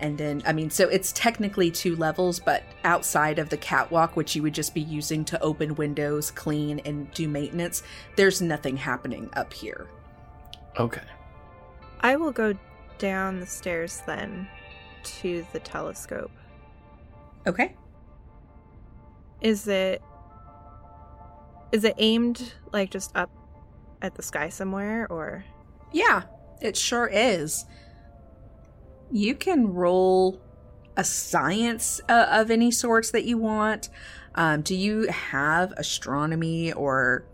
And 0.00 0.16
then, 0.16 0.42
I 0.46 0.52
mean, 0.52 0.70
so 0.70 0.88
it's 0.88 1.12
technically 1.12 1.72
two 1.72 1.96
levels, 1.96 2.38
but 2.38 2.62
outside 2.84 3.40
of 3.40 3.48
the 3.48 3.56
catwalk, 3.56 4.14
which 4.16 4.36
you 4.36 4.42
would 4.42 4.54
just 4.54 4.72
be 4.72 4.80
using 4.80 5.24
to 5.24 5.42
open 5.42 5.74
windows, 5.74 6.30
clean, 6.30 6.80
and 6.84 7.10
do 7.14 7.28
maintenance, 7.28 7.82
there's 8.14 8.40
nothing 8.40 8.76
happening 8.76 9.28
up 9.32 9.52
here. 9.52 9.88
Okay. 10.78 11.02
I 12.00 12.14
will 12.14 12.30
go 12.30 12.54
down 12.98 13.40
the 13.40 13.46
stairs 13.46 14.02
then 14.06 14.48
to 15.02 15.44
the 15.52 15.58
telescope. 15.58 16.30
Okay. 17.46 17.74
Is 19.40 19.66
it 19.66 20.02
is 21.72 21.84
it 21.84 21.94
aimed 21.98 22.54
like 22.72 22.90
just 22.90 23.14
up 23.16 23.30
at 24.02 24.14
the 24.14 24.22
sky 24.22 24.48
somewhere 24.48 25.06
or 25.10 25.44
Yeah, 25.92 26.22
it 26.60 26.76
sure 26.76 27.06
is. 27.06 27.64
You 29.10 29.34
can 29.34 29.72
roll 29.72 30.40
a 30.96 31.04
science 31.04 32.00
uh, 32.08 32.26
of 32.30 32.50
any 32.50 32.70
sorts 32.70 33.10
that 33.12 33.24
you 33.24 33.38
want. 33.38 33.88
Um, 34.34 34.62
do 34.62 34.74
you 34.74 35.08
have 35.08 35.72
astronomy 35.76 36.72
or 36.72 37.24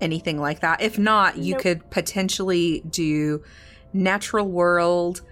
anything 0.00 0.38
like 0.38 0.60
that? 0.60 0.80
If 0.82 0.98
not, 0.98 1.38
you 1.38 1.52
Nope. 1.52 1.62
could 1.62 1.90
potentially 1.90 2.82
do 2.88 3.42
natural 3.92 4.46
world 4.48 5.22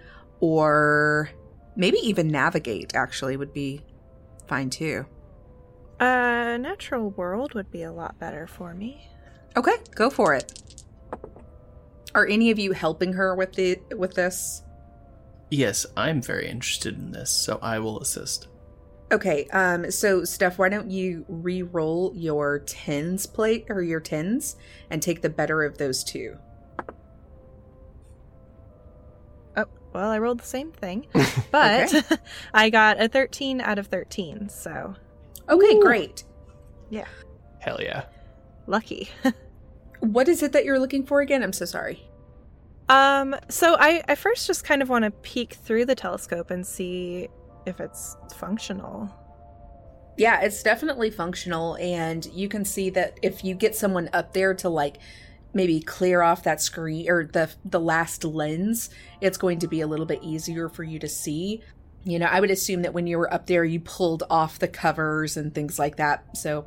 or 0.41 1.31
maybe 1.77 1.99
even 1.99 2.29
navigate, 2.29 2.95
actually, 2.95 3.37
would 3.37 3.53
be 3.53 3.83
fine 4.47 4.71
too. 4.71 5.07
Uh 6.03 6.57
natural 6.57 7.11
world 7.11 7.55
would 7.55 7.71
be 7.71 7.83
a 7.83 7.93
lot 7.93 8.19
better 8.19 8.47
for 8.47 8.75
me. 8.75 9.09
Okay, 9.57 9.77
go 9.95 10.11
for 10.11 10.35
it. 10.35 10.61
Are 12.15 12.27
any 12.27 12.51
of 12.51 12.59
you 12.59 12.73
helping 12.73 13.15
her 13.15 13.35
with 13.35 13.55
the 13.55 13.79
with 13.97 14.15
this? 14.15 14.62
Yes, 15.51 15.87
I'm 15.97 16.23
very 16.23 16.49
interested 16.49 16.99
in 16.99 17.12
this, 17.12 17.31
so 17.31 17.59
I 17.62 17.79
will 17.79 18.01
assist. 18.01 18.49
Okay, 19.12 19.47
um, 19.49 19.91
so 19.91 20.25
Steph, 20.25 20.59
why 20.59 20.71
don't 20.71 20.91
you 20.91 21.27
re-roll 21.29 22.12
your 22.17 22.61
tens 22.61 23.27
plate 23.27 23.67
or 23.69 23.83
your 23.83 24.01
tens 24.01 24.57
and 24.88 25.03
take 25.03 25.21
the 25.21 25.29
better 25.29 25.62
of 25.62 25.77
those 25.77 26.03
two? 26.03 26.38
Oh, 29.55 29.67
well, 29.93 30.09
I 30.09 30.19
rolled 30.19 30.41
the 30.41 30.47
same 30.47 30.73
thing, 30.73 31.07
but 31.51 32.21
I 32.55 32.71
got 32.71 33.03
a 33.03 33.09
13 33.09 33.61
out 33.61 33.79
of 33.79 33.88
13, 33.88 34.49
so 34.49 34.95
Okay, 35.49 35.77
Ooh. 35.77 35.83
great. 35.83 36.25
Yeah. 36.91 37.07
Hell 37.61 37.79
yeah. 37.81 38.05
lucky. 38.67 39.09
What 40.03 40.27
is 40.29 40.43
it 40.43 40.51
that 40.53 40.65
you're 40.65 40.81
looking 40.81 41.07
for 41.07 41.21
again? 41.21 41.45
I'm 41.45 41.53
so 41.53 41.65
sorry. 41.65 42.03
Um, 42.89 43.37
so 43.49 43.77
I, 43.79 44.03
I 44.09 44.17
first 44.17 44.49
just 44.49 44.65
kind 44.65 44.83
of 44.83 44.89
want 44.89 45.05
to 45.05 45.13
peek 45.13 45.55
through 45.55 45.85
the 45.85 45.95
telescope 45.95 46.51
and 46.51 46.67
see 46.67 47.29
if 47.67 47.79
it's 47.79 48.17
functional. 48.37 49.09
Yeah, 50.19 50.41
it's 50.41 50.61
definitely 50.65 51.11
functional, 51.11 51.77
and 51.77 52.27
you 52.35 52.49
can 52.49 52.65
see 52.65 52.91
that 52.91 53.19
if 53.23 53.45
you 53.45 53.55
get 53.55 53.77
someone 53.77 54.11
up 54.13 54.33
there 54.35 54.55
to 54.55 54.69
like 54.69 54.99
maybe 55.55 55.81
clear 55.81 56.21
off 56.21 56.43
that 56.43 56.61
screen 56.61 57.09
or 57.09 57.31
the 57.33 57.49
the 57.65 57.81
last 57.81 58.25
lens, 58.25 58.91
it's 59.21 59.39
going 59.39 59.61
to 59.61 59.69
be 59.69 59.83
a 59.83 59.87
little 59.87 60.05
bit 60.05 60.19
easier 60.21 60.69
for 60.69 60.83
you 60.83 60.99
to 60.99 61.09
see. 61.09 61.63
You 62.05 62.19
know, 62.19 62.27
I 62.27 62.41
would 62.41 62.51
assume 62.51 62.83
that 62.83 62.95
when 62.95 63.07
you 63.07 63.17
were 63.19 63.33
up 63.33 63.47
there, 63.47 63.65
you 63.65 63.79
pulled 63.81 64.25
off 64.29 64.59
the 64.59 64.69
covers 64.69 65.37
and 65.37 65.55
things 65.55 65.79
like 65.79 65.97
that. 65.97 66.37
So, 66.37 66.67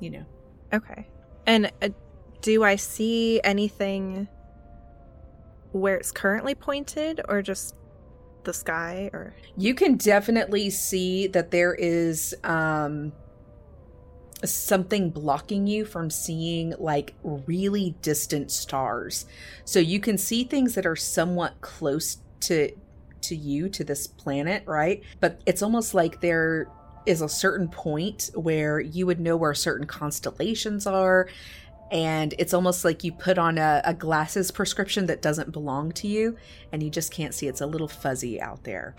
you 0.00 0.10
know, 0.10 0.24
Okay. 0.74 1.06
And 1.46 1.70
uh, 1.80 1.90
do 2.42 2.64
I 2.64 2.76
see 2.76 3.40
anything 3.44 4.26
where 5.72 5.96
it's 5.96 6.10
currently 6.10 6.54
pointed 6.54 7.20
or 7.28 7.42
just 7.42 7.76
the 8.42 8.52
sky 8.52 9.08
or 9.14 9.34
you 9.56 9.74
can 9.74 9.96
definitely 9.96 10.68
see 10.68 11.26
that 11.28 11.50
there 11.50 11.74
is 11.74 12.34
um 12.44 13.10
something 14.44 15.08
blocking 15.08 15.66
you 15.66 15.86
from 15.86 16.10
seeing 16.10 16.74
like 16.78 17.14
really 17.22 17.96
distant 18.02 18.50
stars 18.50 19.24
so 19.64 19.78
you 19.78 19.98
can 19.98 20.18
see 20.18 20.44
things 20.44 20.74
that 20.74 20.84
are 20.84 20.94
somewhat 20.94 21.58
close 21.62 22.18
to 22.38 22.70
to 23.24 23.36
you 23.36 23.68
to 23.70 23.84
this 23.84 24.06
planet 24.06 24.62
right? 24.66 25.02
But 25.20 25.40
it's 25.46 25.62
almost 25.62 25.94
like 25.94 26.20
there 26.20 26.68
is 27.06 27.20
a 27.20 27.28
certain 27.28 27.68
point 27.68 28.30
where 28.34 28.80
you 28.80 29.06
would 29.06 29.20
know 29.20 29.36
where 29.36 29.52
certain 29.54 29.86
constellations 29.86 30.86
are 30.86 31.28
and 31.90 32.34
it's 32.38 32.54
almost 32.54 32.84
like 32.84 33.04
you 33.04 33.12
put 33.12 33.36
on 33.38 33.58
a, 33.58 33.82
a 33.84 33.92
glasses 33.92 34.50
prescription 34.50 35.06
that 35.06 35.20
doesn't 35.20 35.52
belong 35.52 35.92
to 35.92 36.08
you 36.08 36.36
and 36.72 36.82
you 36.82 36.88
just 36.90 37.12
can't 37.12 37.34
see. 37.34 37.46
It's 37.46 37.60
a 37.60 37.66
little 37.66 37.88
fuzzy 37.88 38.40
out 38.40 38.64
there. 38.64 38.96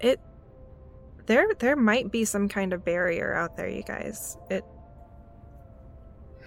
It 0.00 0.20
there 1.26 1.46
there 1.58 1.76
might 1.76 2.10
be 2.10 2.24
some 2.24 2.48
kind 2.48 2.72
of 2.72 2.84
barrier 2.84 3.32
out 3.32 3.56
there 3.56 3.68
you 3.68 3.82
guys. 3.84 4.36
It 4.50 4.64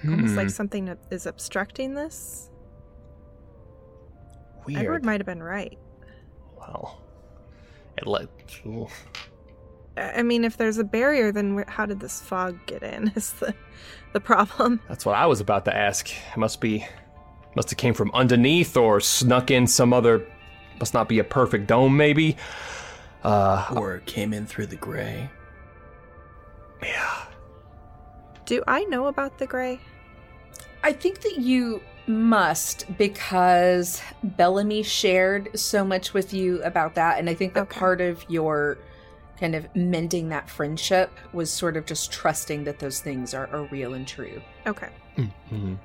almost 0.03 0.31
Hmm. 0.31 0.37
like 0.37 0.49
something 0.49 0.85
that 0.85 0.99
is 1.09 1.25
obstructing 1.25 1.95
this. 1.95 2.51
Weird. 4.67 4.81
edward 4.81 5.05
might 5.05 5.21
have 5.21 5.25
been 5.25 5.41
right 5.41 5.79
Well, 6.67 7.01
it 7.97 8.05
let. 8.07 8.27
ooh. 8.65 8.87
i 9.97 10.19
I 10.19 10.23
mean 10.23 10.43
if 10.43 10.57
there's 10.57 10.77
a 10.77 10.83
barrier 10.83 11.31
then 11.31 11.63
how 11.67 11.85
did 11.85 11.99
this 11.99 12.21
fog 12.21 12.57
get 12.65 12.83
in 12.83 13.07
is 13.15 13.31
the 13.33 13.53
the 14.13 14.19
problem 14.19 14.79
That's 14.87 15.05
what 15.05 15.15
I 15.15 15.25
was 15.25 15.39
about 15.41 15.65
to 15.65 15.75
ask. 15.75 16.09
It 16.09 16.37
must 16.37 16.61
be, 16.61 16.85
must 17.55 17.69
have 17.71 17.77
came 17.77 17.93
from 17.93 18.09
underneath 18.13 18.77
or 18.77 18.99
snuck 19.01 19.51
in 19.51 19.67
some 19.67 19.91
other. 19.93 20.25
Must 20.79 20.93
not 20.93 21.09
be 21.09 21.19
a 21.19 21.23
perfect 21.23 21.67
dome, 21.67 21.97
maybe. 21.97 22.37
Uh, 23.23 23.65
Or 23.75 23.99
came 24.05 24.31
in 24.33 24.45
through 24.45 24.67
the 24.67 24.75
gray. 24.77 25.29
yeah. 26.81 27.25
do 28.45 28.63
i 28.67 28.83
know 28.85 29.07
about 29.07 29.37
the 29.39 29.47
gray 29.47 29.79
I 30.83 30.93
think 30.93 31.21
that 31.21 31.37
you 31.39 31.81
must 32.07 32.85
because 32.97 34.01
Bellamy 34.23 34.83
shared 34.83 35.49
so 35.59 35.83
much 35.83 36.13
with 36.13 36.33
you 36.33 36.61
about 36.63 36.95
that. 36.95 37.19
And 37.19 37.29
I 37.29 37.33
think 37.33 37.53
that 37.53 37.63
Okay. 37.63 37.79
part 37.79 38.01
of 38.01 38.23
your 38.29 38.77
kind 39.39 39.53
of 39.55 39.67
mending 39.75 40.29
that 40.29 40.49
friendship 40.49 41.11
was 41.33 41.51
sort 41.51 41.77
of 41.77 41.85
just 41.85 42.11
trusting 42.11 42.63
that 42.63 42.79
those 42.79 42.99
things 43.01 43.33
are, 43.33 43.47
are 43.47 43.65
real 43.65 43.93
and 43.93 44.07
true. 44.07 44.41
okay 44.65 44.89
Mm-hmm. 45.17 45.75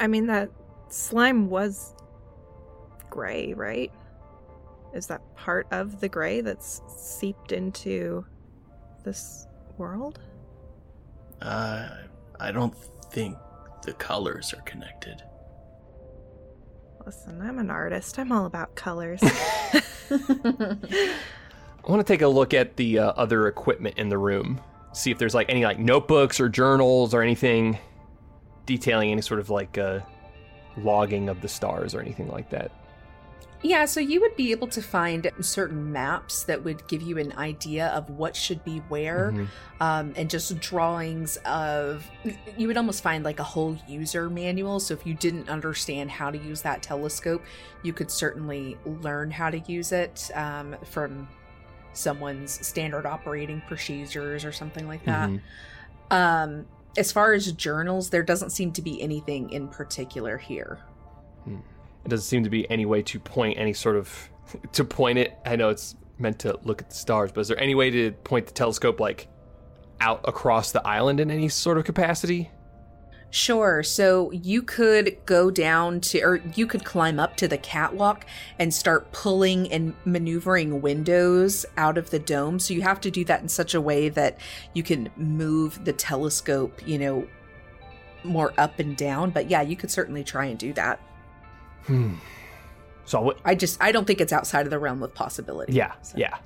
i 0.00 0.06
mean 0.06 0.26
that 0.26 0.50
slime 0.88 1.48
was 1.50 1.94
gray 3.10 3.52
right 3.54 3.92
is 4.94 5.06
that 5.08 5.20
part 5.36 5.66
of 5.70 6.00
the 6.00 6.08
gray 6.08 6.40
that's 6.40 6.80
seeped 6.88 7.52
into 7.52 8.24
this 9.04 9.46
world 9.76 10.18
Uh, 11.42 11.88
I 12.40 12.50
don't 12.52 12.74
think 13.12 13.36
the 13.82 13.92
colors 13.94 14.52
are 14.52 14.62
connected. 14.62 15.22
Listen, 17.04 17.40
I'm 17.40 17.58
an 17.58 17.70
artist. 17.70 18.18
I'm 18.18 18.32
all 18.32 18.46
about 18.46 18.74
colors. 18.74 19.20
I 21.88 21.90
want 21.90 22.06
to 22.06 22.12
take 22.12 22.22
a 22.22 22.28
look 22.28 22.52
at 22.54 22.76
the 22.76 22.98
uh, 22.98 23.12
other 23.12 23.46
equipment 23.48 23.98
in 23.98 24.08
the 24.08 24.18
room. 24.18 24.60
See 24.92 25.10
if 25.10 25.18
there's 25.18 25.34
like 25.34 25.48
any 25.48 25.64
like 25.64 25.78
notebooks 25.78 26.40
or 26.40 26.48
journals 26.48 27.14
or 27.14 27.22
anything 27.22 27.78
detailing 28.66 29.10
any 29.10 29.22
sort 29.22 29.40
of 29.40 29.48
like 29.48 29.78
uh, 29.78 30.00
logging 30.76 31.28
of 31.28 31.40
the 31.40 31.48
stars 31.48 31.94
or 31.94 32.00
anything 32.00 32.28
like 32.28 32.50
that. 32.50 32.70
Yeah, 33.60 33.86
so 33.86 33.98
you 33.98 34.20
would 34.20 34.36
be 34.36 34.52
able 34.52 34.68
to 34.68 34.80
find 34.80 35.28
certain 35.40 35.90
maps 35.90 36.44
that 36.44 36.62
would 36.62 36.86
give 36.86 37.02
you 37.02 37.18
an 37.18 37.32
idea 37.32 37.88
of 37.88 38.08
what 38.08 38.36
should 38.36 38.62
be 38.64 38.78
where, 38.88 39.32
Mhm. 39.32 39.48
um, 39.80 40.12
and 40.16 40.30
just 40.30 40.60
drawings 40.60 41.38
of. 41.38 42.08
You 42.56 42.68
would 42.68 42.76
almost 42.76 43.02
find 43.02 43.24
like 43.24 43.40
a 43.40 43.44
whole 43.44 43.76
user 43.88 44.30
manual. 44.30 44.78
So 44.78 44.94
if 44.94 45.04
you 45.04 45.12
didn't 45.14 45.48
understand 45.48 46.10
how 46.12 46.30
to 46.30 46.38
use 46.38 46.62
that 46.62 46.82
telescope, 46.82 47.42
you 47.82 47.92
could 47.92 48.12
certainly 48.12 48.78
learn 48.84 49.32
how 49.32 49.50
to 49.50 49.58
use 49.58 49.90
it 49.90 50.30
um, 50.34 50.76
from 50.84 51.26
someone's 51.94 52.64
standard 52.64 53.06
operating 53.06 53.60
procedures 53.66 54.44
or 54.44 54.52
something 54.52 54.86
like 54.86 55.04
that. 55.04 55.30
Mhm. 55.30 55.40
Um, 56.12 56.66
as 56.96 57.10
far 57.10 57.32
as 57.32 57.50
journals, 57.52 58.10
there 58.10 58.22
doesn't 58.22 58.50
seem 58.50 58.70
to 58.72 58.82
be 58.82 59.02
anything 59.02 59.50
in 59.50 59.66
particular 59.66 60.38
here. 60.38 60.78
It 62.04 62.08
doesn't 62.08 62.26
seem 62.26 62.44
to 62.44 62.50
be 62.50 62.70
any 62.70 62.86
way 62.86 63.02
to 63.02 63.20
point 63.20 63.58
any 63.58 63.72
sort 63.72 63.96
of 63.96 64.30
to 64.72 64.84
point 64.84 65.18
it. 65.18 65.38
I 65.44 65.56
know 65.56 65.68
it's 65.68 65.96
meant 66.18 66.40
to 66.40 66.58
look 66.62 66.82
at 66.82 66.90
the 66.90 66.96
stars, 66.96 67.32
but 67.32 67.42
is 67.42 67.48
there 67.48 67.60
any 67.60 67.74
way 67.74 67.90
to 67.90 68.12
point 68.12 68.46
the 68.46 68.52
telescope 68.52 69.00
like 69.00 69.28
out 70.00 70.20
across 70.24 70.72
the 70.72 70.86
island 70.86 71.20
in 71.20 71.30
any 71.30 71.48
sort 71.48 71.78
of 71.78 71.84
capacity? 71.84 72.50
Sure. 73.30 73.82
So 73.82 74.30
you 74.32 74.62
could 74.62 75.18
go 75.26 75.50
down 75.50 76.00
to, 76.00 76.20
or 76.20 76.36
you 76.54 76.66
could 76.66 76.84
climb 76.84 77.20
up 77.20 77.36
to 77.36 77.48
the 77.48 77.58
catwalk 77.58 78.24
and 78.58 78.72
start 78.72 79.12
pulling 79.12 79.70
and 79.70 79.94
maneuvering 80.06 80.80
windows 80.80 81.66
out 81.76 81.98
of 81.98 82.08
the 82.08 82.18
dome. 82.18 82.58
So 82.58 82.72
you 82.72 82.80
have 82.82 83.02
to 83.02 83.10
do 83.10 83.26
that 83.26 83.42
in 83.42 83.48
such 83.48 83.74
a 83.74 83.80
way 83.82 84.08
that 84.08 84.38
you 84.72 84.82
can 84.82 85.10
move 85.16 85.84
the 85.84 85.92
telescope, 85.92 86.80
you 86.86 86.98
know, 86.98 87.28
more 88.24 88.54
up 88.56 88.78
and 88.78 88.96
down. 88.96 89.30
But 89.30 89.50
yeah, 89.50 89.60
you 89.60 89.76
could 89.76 89.90
certainly 89.90 90.24
try 90.24 90.46
and 90.46 90.58
do 90.58 90.72
that. 90.72 90.98
Hmm. 91.88 92.14
So? 93.04 93.34
I 93.44 93.54
just, 93.54 93.82
I 93.82 93.90
don't 93.90 94.06
think 94.06 94.20
it's 94.20 94.32
outside 94.32 94.66
of 94.66 94.70
the 94.70 94.78
realm 94.78 95.02
of 95.02 95.14
possibility. 95.14 95.72
Yeah, 95.72 95.92
So- 96.02 96.18
yeah. 96.18 96.36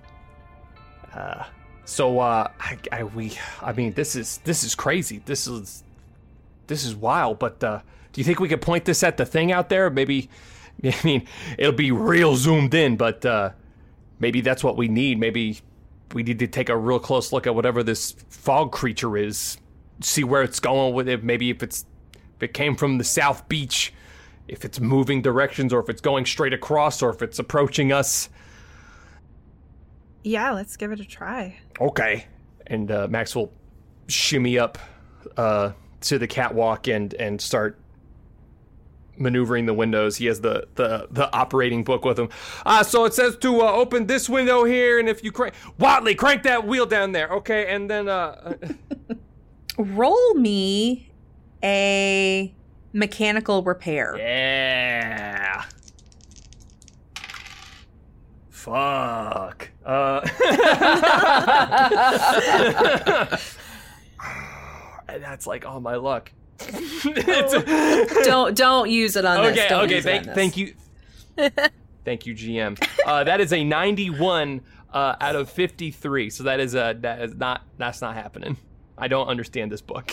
Uh, 1.14 1.44
so 1.84 2.20
uh, 2.20 2.48
I, 2.60 2.78
I 2.90 3.04
we 3.04 3.36
I 3.60 3.72
mean 3.72 3.92
this 3.92 4.16
is 4.16 4.38
this 4.44 4.64
is 4.64 4.74
crazy. 4.74 5.20
This 5.26 5.46
is 5.46 5.82
this 6.68 6.84
is 6.86 6.94
wild. 6.94 7.38
But 7.38 7.62
uh, 7.62 7.80
do 8.12 8.20
you 8.20 8.24
think 8.24 8.40
we 8.40 8.48
could 8.48 8.62
point 8.62 8.84
this 8.86 9.02
at 9.02 9.16
the 9.18 9.26
thing 9.26 9.52
out 9.52 9.68
there? 9.68 9.90
Maybe 9.90 10.30
I 10.84 10.94
mean 11.04 11.26
it'll 11.58 11.72
be 11.72 11.90
real 11.90 12.36
zoomed 12.36 12.72
in, 12.72 12.96
but 12.96 13.26
uh, 13.26 13.50
maybe 14.20 14.40
that's 14.40 14.64
what 14.64 14.76
we 14.76 14.88
need. 14.88 15.18
Maybe 15.18 15.58
we 16.14 16.22
need 16.22 16.38
to 16.38 16.46
take 16.46 16.68
a 16.70 16.76
real 16.76 16.98
close 17.00 17.32
look 17.32 17.46
at 17.46 17.54
whatever 17.54 17.82
this 17.82 18.12
fog 18.30 18.72
creature 18.72 19.16
is. 19.16 19.58
See 20.00 20.24
where 20.24 20.42
it's 20.42 20.60
going 20.60 20.94
with 20.94 21.08
it. 21.08 21.22
Maybe 21.24 21.50
if 21.50 21.62
it's 21.62 21.84
if 22.36 22.42
it 22.44 22.54
came 22.54 22.74
from 22.76 22.96
the 22.98 23.04
south 23.04 23.48
beach, 23.48 23.92
if 24.48 24.64
it's 24.64 24.80
moving 24.80 25.22
directions, 25.22 25.72
or 25.72 25.80
if 25.80 25.88
it's 25.88 26.00
going 26.00 26.26
straight 26.26 26.52
across, 26.52 27.02
or 27.02 27.10
if 27.10 27.22
it's 27.22 27.38
approaching 27.38 27.92
us. 27.92 28.28
yeah, 30.24 30.50
let's 30.52 30.76
give 30.76 30.92
it 30.92 31.00
a 31.00 31.04
try. 31.04 31.56
okay. 31.80 32.26
And 32.66 32.90
uh, 32.90 33.08
Max 33.08 33.34
will 33.34 33.52
shimmy 34.08 34.58
up 34.58 34.78
uh, 35.36 35.72
to 36.02 36.18
the 36.18 36.26
catwalk 36.26 36.88
and 36.88 37.12
and 37.14 37.40
start 37.40 37.78
maneuvering 39.18 39.66
the 39.66 39.74
windows. 39.74 40.16
He 40.16 40.26
has 40.26 40.40
the 40.40 40.66
the, 40.76 41.08
the 41.10 41.32
operating 41.34 41.84
book 41.84 42.04
with 42.04 42.18
him. 42.18 42.28
Uh, 42.64 42.82
so 42.82 43.04
it 43.04 43.14
says 43.14 43.36
to 43.38 43.60
uh, 43.60 43.72
open 43.72 44.06
this 44.06 44.28
window 44.28 44.64
here, 44.64 44.98
and 44.98 45.08
if 45.08 45.24
you 45.24 45.32
crank 45.32 45.54
Watley, 45.78 46.14
crank 46.14 46.44
that 46.44 46.66
wheel 46.66 46.86
down 46.86 47.12
there, 47.12 47.28
okay? 47.30 47.66
And 47.74 47.90
then 47.90 48.08
uh, 48.08 48.54
Roll 49.78 50.34
me 50.34 51.10
a 51.62 52.54
mechanical 52.92 53.62
repair. 53.62 54.16
yeah. 54.16 55.64
Fuck. 58.50 59.70
Uh, 59.84 60.20
that's 65.08 65.46
like 65.46 65.66
all 65.66 65.80
my 65.80 65.96
luck. 65.96 66.32
Don't 68.24 68.56
don't 68.56 68.88
use 68.88 69.16
it 69.16 69.24
on 69.24 69.42
this. 69.42 69.58
okay, 69.58 69.68
Don't 69.68 69.84
okay. 69.84 70.00
Thank, 70.00 70.26
thank 70.34 70.56
you, 70.56 70.74
thank 72.04 72.24
you, 72.24 72.34
GM. 72.34 72.80
Uh, 73.04 73.24
that 73.24 73.40
is 73.40 73.52
a 73.52 73.64
ninety-one 73.64 74.60
uh, 74.92 75.16
out 75.20 75.34
of 75.34 75.50
fifty-three. 75.50 76.30
So 76.30 76.44
that 76.44 76.60
is 76.60 76.74
a 76.76 76.96
that 77.00 77.20
is 77.22 77.34
not 77.34 77.62
that's 77.78 78.00
not 78.00 78.14
happening. 78.14 78.56
I 78.96 79.08
don't 79.08 79.26
understand 79.26 79.72
this 79.72 79.80
book. 79.80 80.12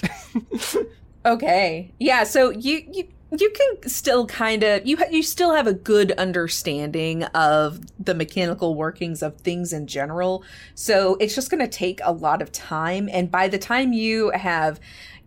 Okay. 1.26 1.92
Yeah, 2.00 2.24
so 2.24 2.50
you 2.52 2.84
you 2.92 3.08
you 3.38 3.52
can 3.52 3.90
still 3.90 4.26
kind 4.26 4.64
of 4.64 4.88
you 4.88 4.98
you 5.12 5.22
still 5.22 5.54
have 5.54 5.68
a 5.68 5.74
good 5.74 6.14
understanding 6.14 7.24
of 7.26 7.80
the 8.04 8.16
mechanical 8.16 8.74
workings 8.76 9.22
of 9.22 9.38
things 9.38 9.72
in 9.72 9.86
general. 9.86 10.44
So 10.76 11.16
it's 11.20 11.36
just 11.36 11.52
going 11.52 11.60
to 11.60 11.68
take 11.68 12.00
a 12.04 12.12
lot 12.12 12.42
of 12.42 12.52
time 12.52 13.10
and 13.12 13.30
by 13.30 13.48
the 13.48 13.60
time 13.60 13.94
you 13.94 14.32
have 14.32 14.80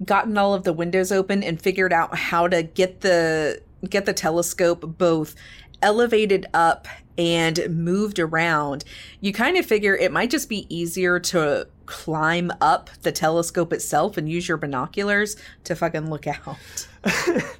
gotten 0.05 0.37
all 0.37 0.55
of 0.55 0.65
the 0.65 0.73
windows 0.73 1.13
open 1.13 1.43
and 1.45 1.61
figured 1.61 1.93
out 1.93 2.17
how 2.17 2.49
to 2.49 2.63
get 2.63 3.03
the 3.03 3.63
get 3.89 4.05
the 4.07 4.13
telescope 4.13 4.99
both 4.99 5.37
elevated 5.81 6.47
up 6.55 6.89
and 7.19 7.67
moved 7.71 8.19
around, 8.19 8.85
you 9.21 9.33
kind 9.33 9.57
of 9.57 9.67
figure 9.67 9.95
it 9.97 10.13
might 10.13 10.31
just 10.31 10.49
be 10.49 10.67
easier 10.75 11.19
to 11.21 11.69
climb 11.87 12.51
up 12.61 12.91
the 13.03 13.13
telescope 13.13 13.73
itself 13.73 14.17
and 14.17 14.29
use 14.29 14.49
your 14.49 14.57
binoculars 14.57 15.37
to 15.65 15.75
fucking 15.75 16.09
look 16.09 16.27
out. 16.27 16.89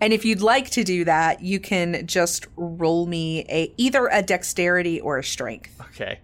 and 0.00 0.12
if 0.12 0.24
you'd 0.24 0.42
like 0.42 0.70
to 0.70 0.84
do 0.84 1.04
that, 1.04 1.42
you 1.42 1.58
can 1.60 2.06
just 2.06 2.46
roll 2.56 3.06
me 3.06 3.44
a 3.48 3.72
either 3.76 4.08
a 4.08 4.22
dexterity 4.22 5.00
or 5.00 5.18
a 5.18 5.24
strength. 5.24 5.80
Okay. 5.94 6.20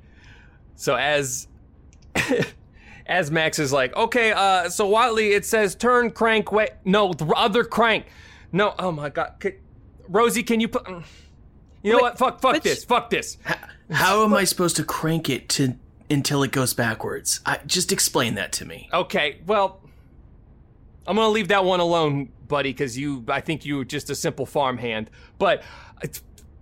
So 0.77 0.97
as 0.97 1.49
as 3.07 3.31
Max 3.31 3.59
is 3.59 3.73
like, 3.73 3.95
okay, 3.97 4.33
uh, 4.33 4.69
so 4.69 4.89
Watley, 4.89 5.33
it 5.33 5.45
says 5.45 5.75
turn 5.75 6.11
crank 6.11 6.53
way. 6.53 6.69
No, 6.85 7.13
the 7.13 7.27
other 7.27 7.65
crank. 7.65 8.07
No, 8.53 8.75
oh 8.79 8.93
my 8.93 9.09
god, 9.09 9.35
C- 9.43 9.55
Rosie, 10.09 10.43
can 10.43 10.61
you 10.61 10.69
put? 10.69 10.87
You 11.85 11.93
know 11.93 11.97
Wait, 11.99 12.03
what? 12.03 12.19
Fuck, 12.19 12.41
fuck 12.41 12.63
this. 12.63 12.83
Fuck 12.83 13.11
this. 13.11 13.37
How 13.91 14.25
am 14.25 14.33
I 14.33 14.45
supposed 14.45 14.77
to 14.77 14.85
crank 14.85 15.29
it 15.29 15.51
to 15.51 15.77
until 16.09 16.43
it 16.43 16.51
goes 16.51 16.73
backwards? 16.73 17.41
I, 17.45 17.61
just 17.67 17.93
explain 17.93 18.37
that 18.37 18.53
to 18.53 18.65
me. 18.65 18.89
Okay, 18.91 19.43
well, 19.47 19.83
I'm 21.07 21.15
gonna 21.17 21.29
leave 21.29 21.49
that 21.49 21.63
one 21.63 21.81
alone, 21.81 22.31
buddy, 22.49 22.71
because 22.71 22.97
you, 22.97 23.23
I 23.29 23.43
think 23.43 23.67
you 23.67 23.77
were 23.77 23.85
just 23.85 24.09
a 24.09 24.15
simple 24.15 24.47
farmhand. 24.47 25.11
But 25.39 25.63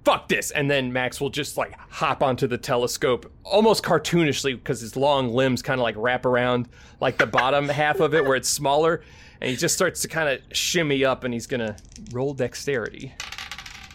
fuck 0.04 0.26
this, 0.26 0.50
and 0.50 0.68
then 0.68 0.92
Max 0.92 1.20
will 1.20 1.30
just 1.30 1.56
like 1.56 1.78
hop 1.88 2.20
onto 2.20 2.48
the 2.48 2.58
telescope, 2.58 3.32
almost 3.44 3.84
cartoonishly, 3.84 4.56
because 4.56 4.80
his 4.80 4.96
long 4.96 5.28
limbs 5.28 5.62
kind 5.62 5.80
of 5.80 5.84
like 5.84 5.94
wrap 5.96 6.26
around 6.26 6.68
like 7.00 7.16
the 7.16 7.26
bottom 7.26 7.68
half 7.68 8.00
of 8.00 8.12
it 8.12 8.24
where 8.24 8.34
it's 8.34 8.48
smaller, 8.48 9.02
and 9.40 9.50
he 9.50 9.56
just 9.56 9.76
starts 9.76 10.02
to 10.02 10.08
kind 10.08 10.28
of 10.28 10.40
shimmy 10.56 11.04
up, 11.04 11.22
and 11.22 11.32
he's 11.32 11.46
gonna 11.46 11.76
roll 12.10 12.34
dexterity. 12.34 13.14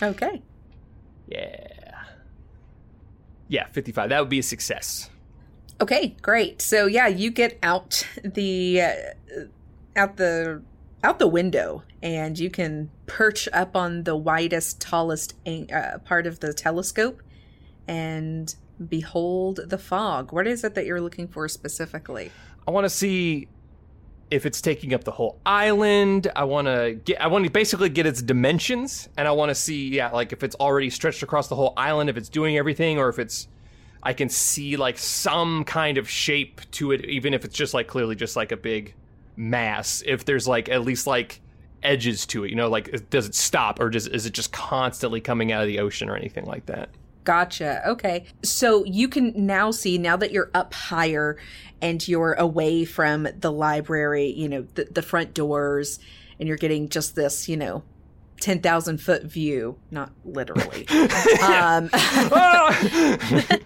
Okay. 0.01 0.41
Yeah. 1.27 2.03
Yeah, 3.47 3.67
55. 3.67 4.09
That 4.09 4.19
would 4.19 4.29
be 4.29 4.39
a 4.39 4.43
success. 4.43 5.09
Okay, 5.79 6.15
great. 6.21 6.61
So 6.61 6.87
yeah, 6.87 7.07
you 7.07 7.29
get 7.29 7.59
out 7.61 8.05
the 8.23 8.81
uh, 8.81 8.93
out 9.95 10.17
the 10.17 10.61
out 11.03 11.19
the 11.19 11.27
window 11.27 11.83
and 12.01 12.37
you 12.37 12.49
can 12.49 12.89
perch 13.05 13.47
up 13.53 13.75
on 13.75 14.03
the 14.03 14.15
widest 14.15 14.81
tallest 14.81 15.35
uh, 15.45 15.99
part 15.99 16.25
of 16.25 16.39
the 16.39 16.53
telescope 16.53 17.21
and 17.87 18.55
behold 18.89 19.59
the 19.65 19.77
fog. 19.77 20.31
What 20.31 20.47
is 20.47 20.63
it 20.63 20.75
that 20.75 20.85
you're 20.85 21.01
looking 21.01 21.27
for 21.27 21.47
specifically? 21.47 22.31
I 22.67 22.71
want 22.71 22.85
to 22.85 22.89
see 22.89 23.47
if 24.29 24.45
it's 24.45 24.61
taking 24.61 24.93
up 24.93 25.03
the 25.03 25.11
whole 25.11 25.39
island. 25.45 26.31
I 26.35 26.43
want 26.43 26.67
to 26.67 26.99
get 27.05 27.21
I 27.21 27.27
want 27.27 27.45
to 27.45 27.51
basically 27.51 27.89
get 27.89 28.05
its 28.05 28.21
dimensions 28.21 29.09
and 29.17 29.27
I 29.27 29.31
want 29.31 29.49
to 29.49 29.55
see 29.55 29.89
yeah, 29.89 30.09
like 30.09 30.33
if 30.33 30.43
it's 30.43 30.55
already 30.55 30.89
stretched 30.89 31.23
across 31.23 31.47
the 31.47 31.55
whole 31.55 31.73
island, 31.77 32.09
if 32.09 32.17
it's 32.17 32.29
doing 32.29 32.57
everything 32.57 32.97
or 32.97 33.09
if 33.09 33.19
it's 33.19 33.47
I 34.03 34.13
can 34.13 34.29
see 34.29 34.77
like 34.77 34.97
some 34.97 35.63
kind 35.63 35.97
of 35.97 36.09
shape 36.09 36.61
to 36.71 36.91
it 36.91 37.05
even 37.05 37.33
if 37.33 37.45
it's 37.45 37.55
just 37.55 37.73
like 37.73 37.87
clearly 37.87 38.15
just 38.15 38.35
like 38.35 38.51
a 38.51 38.57
big 38.57 38.93
mass. 39.35 40.03
If 40.05 40.25
there's 40.25 40.47
like 40.47 40.69
at 40.69 40.81
least 40.83 41.07
like 41.07 41.41
edges 41.83 42.25
to 42.27 42.43
it, 42.43 42.49
you 42.49 42.55
know, 42.55 42.69
like 42.69 43.09
does 43.09 43.27
it 43.27 43.35
stop 43.35 43.79
or 43.79 43.89
does 43.89 44.07
is 44.07 44.25
it 44.25 44.33
just 44.33 44.51
constantly 44.51 45.21
coming 45.21 45.51
out 45.51 45.61
of 45.61 45.67
the 45.67 45.79
ocean 45.79 46.09
or 46.09 46.15
anything 46.15 46.45
like 46.45 46.65
that? 46.65 46.89
Gotcha. 47.27 47.85
Okay. 47.85 48.23
So 48.41 48.85
you 48.85 49.09
can 49.09 49.33
now 49.35 49.69
see, 49.71 49.97
now 49.97 50.15
that 50.15 50.31
you're 50.31 50.49
up 50.53 50.73
higher 50.73 51.35
and 51.81 52.07
you're 52.07 52.31
away 52.35 52.85
from 52.85 53.27
the 53.37 53.51
library, 53.51 54.27
you 54.27 54.47
know, 54.47 54.61
the, 54.75 54.85
the 54.85 55.01
front 55.01 55.33
doors, 55.33 55.99
and 56.39 56.47
you're 56.47 56.55
getting 56.55 56.87
just 56.87 57.15
this, 57.15 57.49
you 57.49 57.57
know, 57.57 57.83
10,000 58.39 58.99
foot 58.99 59.23
view, 59.23 59.77
not 59.91 60.13
literally. 60.23 60.87
um, 61.43 61.89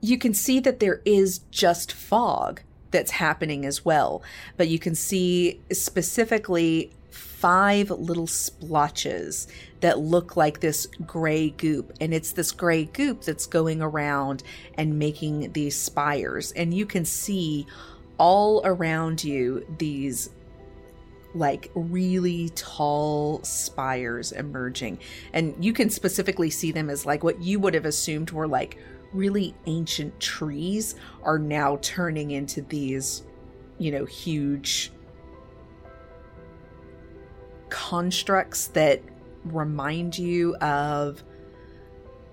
you 0.00 0.18
can 0.18 0.34
see 0.34 0.58
that 0.58 0.80
there 0.80 1.00
is 1.04 1.38
just 1.52 1.92
fog 1.92 2.62
that's 2.90 3.12
happening 3.12 3.64
as 3.64 3.84
well, 3.84 4.20
but 4.56 4.66
you 4.66 4.80
can 4.80 4.96
see 4.96 5.60
specifically 5.70 6.90
five 7.38 7.90
little 7.90 8.26
splotches 8.26 9.46
that 9.80 9.98
look 9.98 10.36
like 10.36 10.60
this 10.60 10.86
gray 11.06 11.50
goop. 11.50 11.92
And 12.00 12.14
it's 12.14 12.32
this 12.32 12.50
gray 12.50 12.86
goop 12.86 13.22
that's 13.22 13.46
going 13.46 13.82
around 13.82 14.42
and 14.78 14.98
making 14.98 15.52
these 15.52 15.78
spires. 15.78 16.52
And 16.52 16.72
you 16.72 16.86
can 16.86 17.04
see 17.04 17.66
all 18.16 18.62
around 18.64 19.22
you 19.22 19.66
these 19.76 20.30
like 21.34 21.70
really 21.74 22.48
tall 22.54 23.42
spires 23.42 24.32
emerging. 24.32 24.98
And 25.34 25.62
you 25.62 25.74
can 25.74 25.90
specifically 25.90 26.48
see 26.48 26.72
them 26.72 26.88
as 26.88 27.04
like 27.04 27.22
what 27.22 27.42
you 27.42 27.60
would 27.60 27.74
have 27.74 27.84
assumed 27.84 28.30
were 28.30 28.48
like 28.48 28.78
really 29.12 29.54
ancient 29.66 30.18
trees 30.20 30.94
are 31.22 31.38
now 31.38 31.78
turning 31.82 32.30
into 32.30 32.62
these, 32.62 33.24
you 33.76 33.92
know, 33.92 34.06
huge 34.06 34.90
constructs 37.68 38.68
that 38.68 39.02
remind 39.44 40.18
you 40.18 40.56
of 40.56 41.22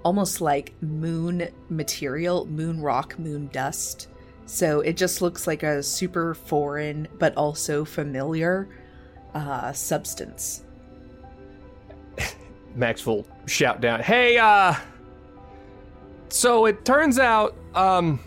almost 0.04 0.42
like 0.42 0.74
moon 0.82 1.48
material, 1.70 2.46
moon 2.46 2.82
rock, 2.82 3.18
moon 3.18 3.50
dust. 3.54 4.08
So 4.46 4.82
it 4.82 4.98
just 4.98 5.22
looks 5.22 5.48
like 5.48 5.64
a 5.64 5.82
super 5.82 6.34
foreign 6.34 7.08
but 7.18 7.36
also 7.38 7.86
familiar 7.86 8.68
uh, 9.34 9.72
substance. 9.72 10.64
Max 12.76 13.06
will 13.06 13.26
shout 13.46 13.80
down, 13.82 14.02
"Hey, 14.02 14.38
uh, 14.38 14.76
so 16.34 16.66
it 16.66 16.84
turns 16.84 17.20
out, 17.20 17.56
um, 17.76 18.20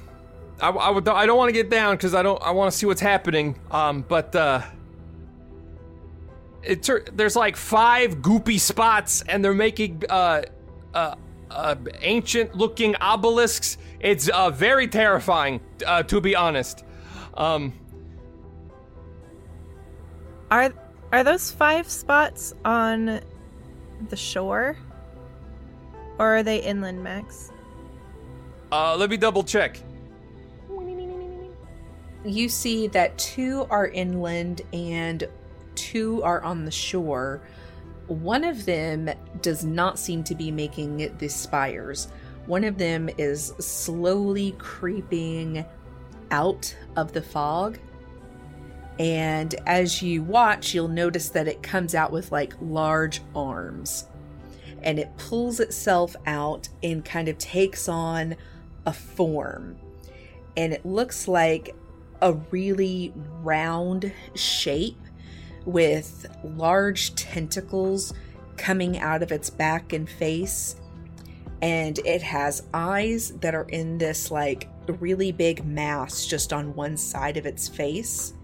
I, 0.61 0.71
I, 0.71 0.91
would, 0.91 1.09
I 1.09 1.27
don't 1.27 1.37
want 1.37 1.49
to 1.49 1.53
get 1.53 1.71
down 1.71 1.97
because 1.97 2.15
I 2.15 2.23
don't, 2.23 2.41
I 2.41 2.53
want 2.53 2.71
to 2.71 2.77
see 2.77 2.87
what's 2.87 3.01
happening. 3.01 3.59
Um, 3.71 4.05
but 4.09 4.35
uh, 4.35 4.63
tur- 6.75 7.05
there's 7.13 7.37
like 7.37 7.57
five 7.57 8.17
goopy 8.17 8.59
spots, 8.59 9.23
and 9.29 9.45
they're 9.45 9.55
making 9.55 10.03
uh, 10.11 10.43
uh, 10.95 11.15
uh 11.51 11.77
ancient-looking 12.01 12.97
obelisks. 13.01 13.79
It's 14.01 14.29
uh 14.29 14.51
very 14.51 14.89
terrifying, 14.89 15.61
uh, 15.87 16.03
to 16.05 16.21
be 16.21 16.35
honest. 16.35 16.85
Um, 17.35 17.73
Are 20.51 20.73
are 21.13 21.25
those 21.25 21.51
five 21.51 21.89
spots 21.89 22.55
on 22.65 23.21
the 24.09 24.17
shore? 24.17 24.77
Or 26.19 26.37
are 26.37 26.43
they 26.43 26.59
inland, 26.59 27.03
Max? 27.03 27.53
uh, 28.73 28.97
let 28.97 29.11
me 29.11 29.17
double 29.17 29.45
check. 29.45 29.81
You 32.25 32.49
see 32.49 32.89
that 32.89 33.17
two 33.19 33.67
are 33.71 33.87
inland 33.89 34.63
and 34.73 35.29
two 35.77 36.23
are 36.23 36.43
on 36.43 36.65
the 36.65 36.71
shore. 36.71 37.41
One 38.09 38.45
of 38.45 38.65
them 38.65 39.11
does 39.43 39.65
not 39.65 39.99
seem 39.99 40.25
to 40.25 40.35
be 40.35 40.51
making 40.51 41.17
the 41.19 41.29
spires. 41.29 42.09
One 42.47 42.65
of 42.65 42.79
them 42.79 43.09
is 43.19 43.53
slowly 43.59 44.53
creeping 44.59 45.65
out 46.31 46.75
of 46.97 47.13
the 47.13 47.23
fog. 47.23 47.79
And 48.99 49.55
as 49.67 50.01
you 50.01 50.23
watch, 50.23 50.73
you'll 50.73 50.89
notice 50.89 51.29
that 51.31 51.49
it 51.49 51.63
comes 51.63 51.95
out 51.95 52.13
with 52.13 52.33
like 52.33 52.55
large 52.61 53.21
arms. 53.35 54.07
And 54.83 54.99
it 54.99 55.17
pulls 55.19 55.61
itself 55.61 56.15
out 56.27 56.69
and 56.83 57.05
kind 57.05 57.29
of 57.29 57.37
takes 57.39 57.89
on 57.89 58.37
a 58.87 58.93
form. 58.93 59.77
And 60.57 60.73
it 60.73 60.87
looks 60.87 61.29
like 61.29 61.75
a 62.23 62.33
really 62.51 63.13
round 63.43 64.13
shape 64.35 64.99
with 65.67 66.27
large 66.43 67.15
tentacles 67.17 68.15
coming 68.57 68.99
out 68.99 69.23
of 69.23 69.33
its 69.33 69.51
back 69.51 69.93
and 69.93 70.09
face. 70.09 70.77
And 71.61 71.99
it 72.01 72.23
has 72.23 72.63
eyes 72.73 73.33
that 73.41 73.55
are 73.55 73.69
in 73.69 73.99
this 73.99 74.31
like 74.31 74.69
really 75.01 75.33
big 75.33 75.65
mass 75.65 76.27
just 76.27 76.53
on 76.53 76.75
one 76.75 76.97
side 76.97 77.37
of 77.37 77.45
its 77.45 77.69
face. 77.69 78.35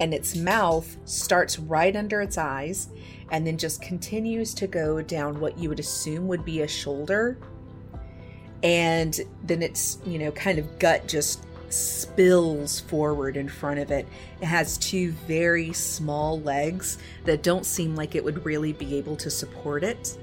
And 0.00 0.14
its 0.14 0.36
mouth 0.36 0.96
starts 1.04 1.58
right 1.58 1.94
under 1.94 2.22
its 2.22 2.38
eyes 2.38 2.88
and 3.30 3.46
then 3.46 3.56
just 3.56 3.82
continues 3.82 4.54
to 4.54 4.66
go 4.66 5.02
down 5.02 5.40
what 5.40 5.58
you 5.58 5.68
would 5.68 5.80
assume 5.80 6.28
would 6.28 6.44
be 6.44 6.62
a 6.62 6.68
shoulder. 6.68 7.38
And 8.62 9.18
then 9.44 9.62
its, 9.62 9.98
you 10.04 10.18
know, 10.18 10.30
kind 10.32 10.58
of 10.58 10.78
gut 10.78 11.08
just 11.08 11.44
spills 11.72 12.80
forward 12.80 13.36
in 13.36 13.48
front 13.48 13.80
of 13.80 13.90
it. 13.90 14.06
It 14.40 14.46
has 14.46 14.78
two 14.78 15.12
very 15.12 15.72
small 15.72 16.40
legs 16.40 16.98
that 17.24 17.42
don't 17.42 17.64
seem 17.64 17.96
like 17.96 18.14
it 18.14 18.24
would 18.24 18.44
really 18.44 18.72
be 18.72 18.96
able 18.96 19.16
to 19.16 19.30
support 19.30 19.82
it. 19.84 20.16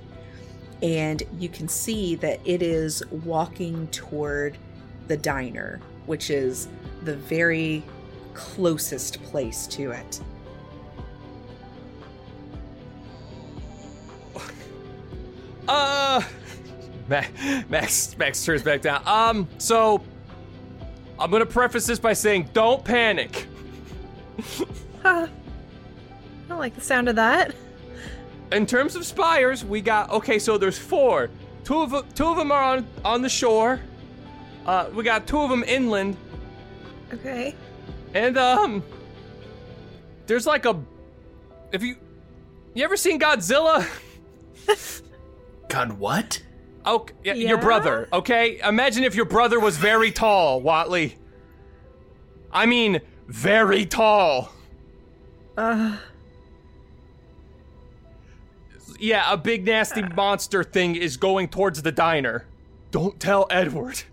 And 0.82 1.24
you 1.38 1.50
can 1.50 1.68
see 1.68 2.16
that 2.16 2.40
it 2.46 2.62
is 2.62 3.04
walking 3.12 3.88
toward 3.88 4.58
the 5.08 5.18
diner, 5.18 5.80
which 6.06 6.30
is 6.30 6.70
the 7.04 7.16
very 7.16 7.84
closest 8.34 9.22
place 9.24 9.68
to 9.68 9.92
it. 9.92 10.22
Uh, 15.68 16.22
Max 17.08 18.18
Max 18.18 18.44
turns 18.44 18.64
back 18.64 18.82
down. 18.82 19.04
Um, 19.06 19.48
so 19.60 20.02
I'm 21.20 21.30
gonna 21.32 21.46
preface 21.46 21.86
this 21.86 22.00
by 22.00 22.14
saying, 22.14 22.50
don't 22.54 22.84
panic. 22.84 23.46
Huh. 25.02 25.28
I 25.28 26.50
don't 26.50 26.60
like 26.60 26.76
the 26.76 26.82
sound 26.82 27.08
of 27.08 27.16
that. 27.16 27.56
In 28.52 28.66
terms 28.66 28.96
of 28.98 29.06
spires, 29.06 29.64
we 29.64 29.80
got 29.80 30.10
okay. 30.10 30.40
So 30.40 30.58
there's 30.58 30.78
four. 30.78 31.30
Two 31.64 31.82
of 31.82 31.94
'em- 31.94 32.04
two 32.16 32.26
of 32.26 32.36
them 32.36 32.52
are 32.52 32.62
on 32.62 32.86
on 33.06 33.22
the 33.22 33.30
shore. 33.30 33.80
Uh, 34.66 34.90
we 34.94 35.04
got 35.06 35.26
two 35.26 35.40
of 35.40 35.50
them 35.50 35.64
inland, 35.64 36.18
Okay. 37.14 37.56
and 38.14 38.38
um, 38.38 38.84
there's 40.28 40.46
like 40.46 40.66
a. 40.66 40.78
If 41.72 41.82
you, 41.82 41.96
you 42.74 42.84
ever 42.84 42.98
seen 42.98 43.18
Godzilla? 43.20 43.88
God, 45.70 45.94
what? 45.94 46.42
Oh, 46.86 47.06
y- 47.26 47.34
your 47.34 47.58
brother. 47.58 48.08
Okay, 48.14 48.60
imagine 48.60 49.04
if 49.04 49.16
your 49.16 49.26
brother 49.26 49.60
was 49.60 49.78
very 49.78 50.12
tall, 50.12 50.62
Watley. 50.62 51.16
I 52.52 52.66
mean, 52.66 53.02
very 53.28 53.86
tall. 53.86 54.52
Uh, 55.58 55.98
Yeah, 59.02 59.32
a 59.32 59.38
big 59.38 59.66
nasty 59.66 60.02
monster 60.04 60.62
thing 60.64 60.96
is 60.98 61.16
going 61.16 61.48
towards 61.48 61.82
the 61.82 61.92
diner. 61.92 62.46
Don't 62.92 63.18
tell 63.20 63.48
Edward. 63.50 64.04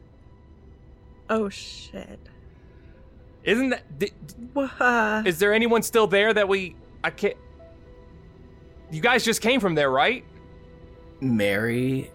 oh 1.28 1.48
shit. 1.48 2.20
Isn't 3.42 3.70
that? 3.70 3.98
di- 3.98 4.12
Uh, 4.78 5.22
Is 5.26 5.38
there 5.40 5.52
anyone 5.52 5.82
still 5.82 6.06
there 6.06 6.32
that 6.34 6.48
we? 6.48 6.76
I 7.02 7.10
can't. 7.10 7.36
You 8.92 9.00
guys 9.00 9.24
just 9.24 9.40
came 9.40 9.58
from 9.58 9.74
there, 9.74 9.90
right? 9.90 10.24
Mary 11.20 12.10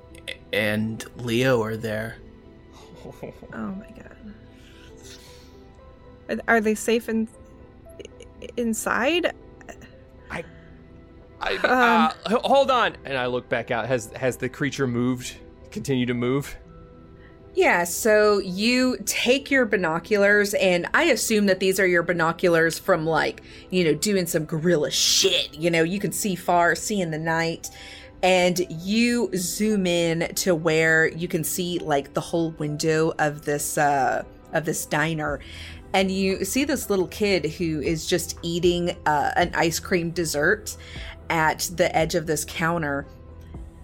and 0.54 1.04
Leo 1.18 1.62
are 1.62 1.78
there. 1.78 2.18
oh 3.06 3.22
my 3.54 3.88
god. 3.96 4.16
Are, 6.30 6.56
are 6.56 6.62
they 6.62 6.76
safe 6.76 7.10
in 7.10 7.28
inside? 8.58 9.34
I, 11.44 11.56
Um. 11.56 12.14
uh, 12.26 12.40
hold 12.44 12.70
on. 12.70 12.96
And 13.04 13.18
I 13.18 13.26
look 13.26 13.50
back 13.50 13.72
out. 13.72 13.88
Has 13.88 14.12
has 14.16 14.38
the 14.38 14.48
creature 14.48 14.86
moved? 14.86 15.38
Continue 15.72 16.06
to 16.06 16.14
move? 16.14 16.56
Yeah, 17.56 17.84
so 17.84 18.38
you 18.38 18.98
take 19.06 19.50
your 19.52 19.66
binoculars, 19.66 20.54
and 20.54 20.88
I 20.94 21.06
assume 21.06 21.48
that 21.48 21.60
these 21.60 21.80
are 21.80 21.88
your 21.88 22.04
binoculars 22.04 22.80
from 22.80 23.06
like, 23.06 23.42
you 23.72 23.84
know, 23.84 23.94
doing 23.94 24.26
some 24.28 24.46
gorilla 24.46 24.90
shit. 24.92 25.54
You 25.56 25.70
know, 25.72 25.84
you 25.84 26.00
can 26.00 26.12
see 26.14 26.36
far, 26.36 26.76
see 26.76 27.02
in 27.02 27.10
the 27.12 27.18
night, 27.18 27.70
and 28.24 28.60
you 28.70 29.30
zoom 29.36 29.88
in 29.88 30.34
to 30.36 30.54
where 30.54 31.08
you 31.10 31.28
can 31.28 31.44
see 31.44 31.80
like 31.80 32.14
the 32.14 32.22
whole 32.22 32.52
window 32.52 33.14
of 33.20 33.44
this 33.46 33.78
uh 33.78 34.24
of 34.54 34.66
this 34.66 34.86
diner. 34.86 35.40
And 35.94 36.10
you 36.10 36.46
see 36.46 36.64
this 36.64 36.90
little 36.90 37.08
kid 37.08 37.46
who 37.46 37.82
is 37.82 38.06
just 38.06 38.40
eating 38.44 38.96
uh, 39.06 39.32
an 39.36 39.52
ice 39.56 39.78
cream 39.80 40.12
dessert 40.12 40.78
at 41.30 41.70
the 41.76 41.94
edge 41.96 42.16
of 42.16 42.28
this 42.28 42.46
counter 42.46 43.06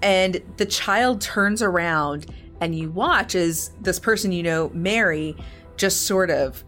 and 0.01 0.41
the 0.57 0.65
child 0.65 1.21
turns 1.21 1.61
around 1.61 2.27
and 2.61 2.75
you 2.75 2.89
watch 2.91 3.35
as 3.35 3.71
this 3.81 3.99
person 3.99 4.31
you 4.31 4.43
know 4.43 4.69
mary 4.73 5.35
just 5.75 6.05
sort 6.05 6.29
of 6.29 6.63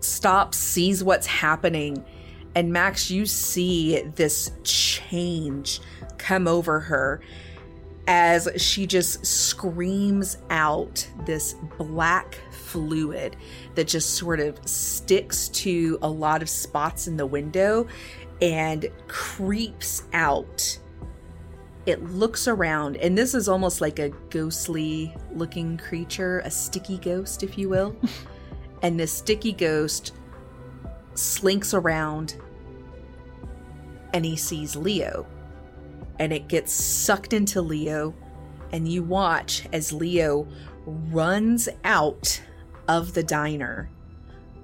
stops 0.00 0.56
sees 0.56 1.04
what's 1.04 1.26
happening 1.26 2.02
and 2.54 2.72
max 2.72 3.10
you 3.10 3.26
see 3.26 4.02
this 4.14 4.52
change 4.64 5.80
come 6.18 6.46
over 6.46 6.80
her 6.80 7.20
as 8.06 8.48
she 8.56 8.86
just 8.86 9.24
screams 9.24 10.36
out 10.50 11.06
this 11.24 11.54
black 11.78 12.38
fluid 12.50 13.36
that 13.74 13.86
just 13.86 14.16
sort 14.16 14.40
of 14.40 14.58
sticks 14.66 15.48
to 15.50 15.98
a 16.02 16.08
lot 16.08 16.42
of 16.42 16.48
spots 16.48 17.06
in 17.06 17.16
the 17.16 17.26
window 17.26 17.86
and 18.40 18.86
creeps 19.06 20.02
out 20.12 20.78
it 21.84 22.02
looks 22.04 22.46
around, 22.46 22.96
and 22.98 23.18
this 23.18 23.34
is 23.34 23.48
almost 23.48 23.80
like 23.80 23.98
a 23.98 24.10
ghostly 24.30 25.14
looking 25.32 25.76
creature, 25.76 26.40
a 26.44 26.50
sticky 26.50 26.98
ghost, 26.98 27.42
if 27.42 27.58
you 27.58 27.68
will. 27.68 27.96
and 28.82 28.98
this 28.98 29.12
sticky 29.12 29.52
ghost 29.52 30.12
slinks 31.14 31.74
around 31.74 32.36
and 34.12 34.24
he 34.24 34.36
sees 34.36 34.76
Leo. 34.76 35.26
And 36.18 36.32
it 36.32 36.48
gets 36.48 36.72
sucked 36.72 37.32
into 37.32 37.60
Leo, 37.62 38.14
and 38.70 38.86
you 38.86 39.02
watch 39.02 39.66
as 39.72 39.92
Leo 39.92 40.46
runs 40.86 41.68
out 41.84 42.40
of 42.88 43.14
the 43.14 43.22
diner, 43.22 43.88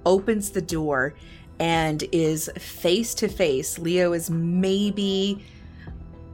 opens 0.05 0.51
the 0.51 0.61
door, 0.61 1.15
and 1.59 2.03
is 2.11 2.49
face 2.57 3.13
to 3.15 3.27
face. 3.27 3.79
Leo 3.79 4.13
is 4.13 4.29
maybe 4.29 5.43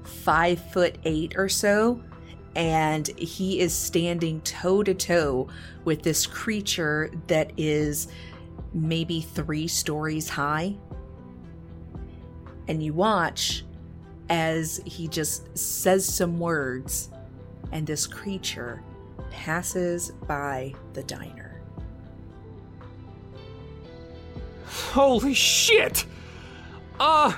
five 0.04 0.60
foot 0.72 0.98
eight 1.06 1.36
or 1.38 1.50
so, 1.50 2.02
and 2.56 3.08
he 3.18 3.60
is 3.60 3.74
standing 3.74 4.42
toe 4.42 4.84
to 4.84 4.94
toe 4.94 5.48
with 5.86 6.04
this 6.04 6.28
creature 6.28 7.10
that 7.28 7.52
is 7.58 8.08
maybe 8.76 9.22
three 9.22 9.68
stories 9.68 10.30
high. 10.30 10.76
And 12.68 12.84
you 12.84 12.94
watch 12.94 13.64
as 14.30 14.82
he 14.86 15.08
just 15.08 15.56
says 15.58 16.06
some 16.06 16.40
words, 16.40 17.10
and 17.72 17.86
this 17.86 18.06
creature 18.08 18.82
passes 19.32 20.12
by 20.28 20.74
the 20.94 21.04
diner. 21.04 21.62
Holy 24.66 25.34
shit! 25.34 26.06
Uh, 27.00 27.34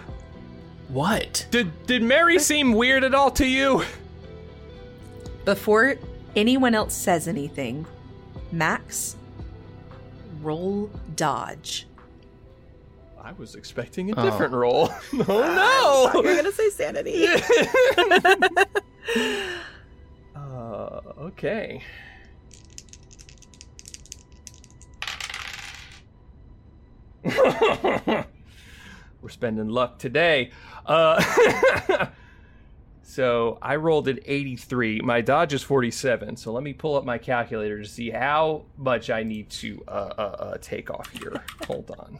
What? 0.87 1.45
did 1.51 1.85
did 1.85 2.03
Mary 2.03 2.39
seem 2.39 2.73
weird 2.73 3.03
at 3.03 3.13
all 3.13 3.31
to 3.31 3.45
you? 3.45 3.83
Before 5.43 5.95
anyone 6.37 6.73
else 6.73 6.93
says 6.93 7.27
anything, 7.27 7.85
Max, 8.51 9.16
roll 10.41 10.89
dodge. 11.15 11.87
I 13.21 13.33
was 13.33 13.55
expecting 13.55 14.11
a 14.11 14.15
different 14.15 14.53
roll. 14.53 14.89
Oh. 15.13 16.11
no! 16.13 16.21
You're 16.21 16.35
Oh 16.35 16.35
gonna 16.37 16.51
say 16.51 16.69
sanity. 16.69 17.25
no! 17.25 17.35
uh, 20.35 21.01
okay. 21.19 21.81
We're 29.21 29.29
spending 29.29 29.67
luck 29.67 29.99
today. 29.99 30.51
Uh, 30.85 31.21
so 33.17 33.57
I 33.63 33.77
rolled 33.77 34.07
at 34.09 34.19
83. 34.27 35.01
My 35.01 35.21
dodge 35.21 35.51
is 35.51 35.63
47. 35.63 36.37
So 36.37 36.51
let 36.51 36.61
me 36.61 36.71
pull 36.71 36.95
up 36.95 37.03
my 37.03 37.17
calculator 37.17 37.81
to 37.81 37.89
see 37.89 38.11
how 38.11 38.65
much 38.77 39.09
I 39.09 39.23
need 39.23 39.49
to 39.49 39.83
uh, 39.87 39.91
uh, 39.91 40.21
uh, 40.21 40.57
take 40.61 40.91
off 40.91 41.09
here. 41.09 41.43
Hold 41.65 41.89
on. 41.97 42.19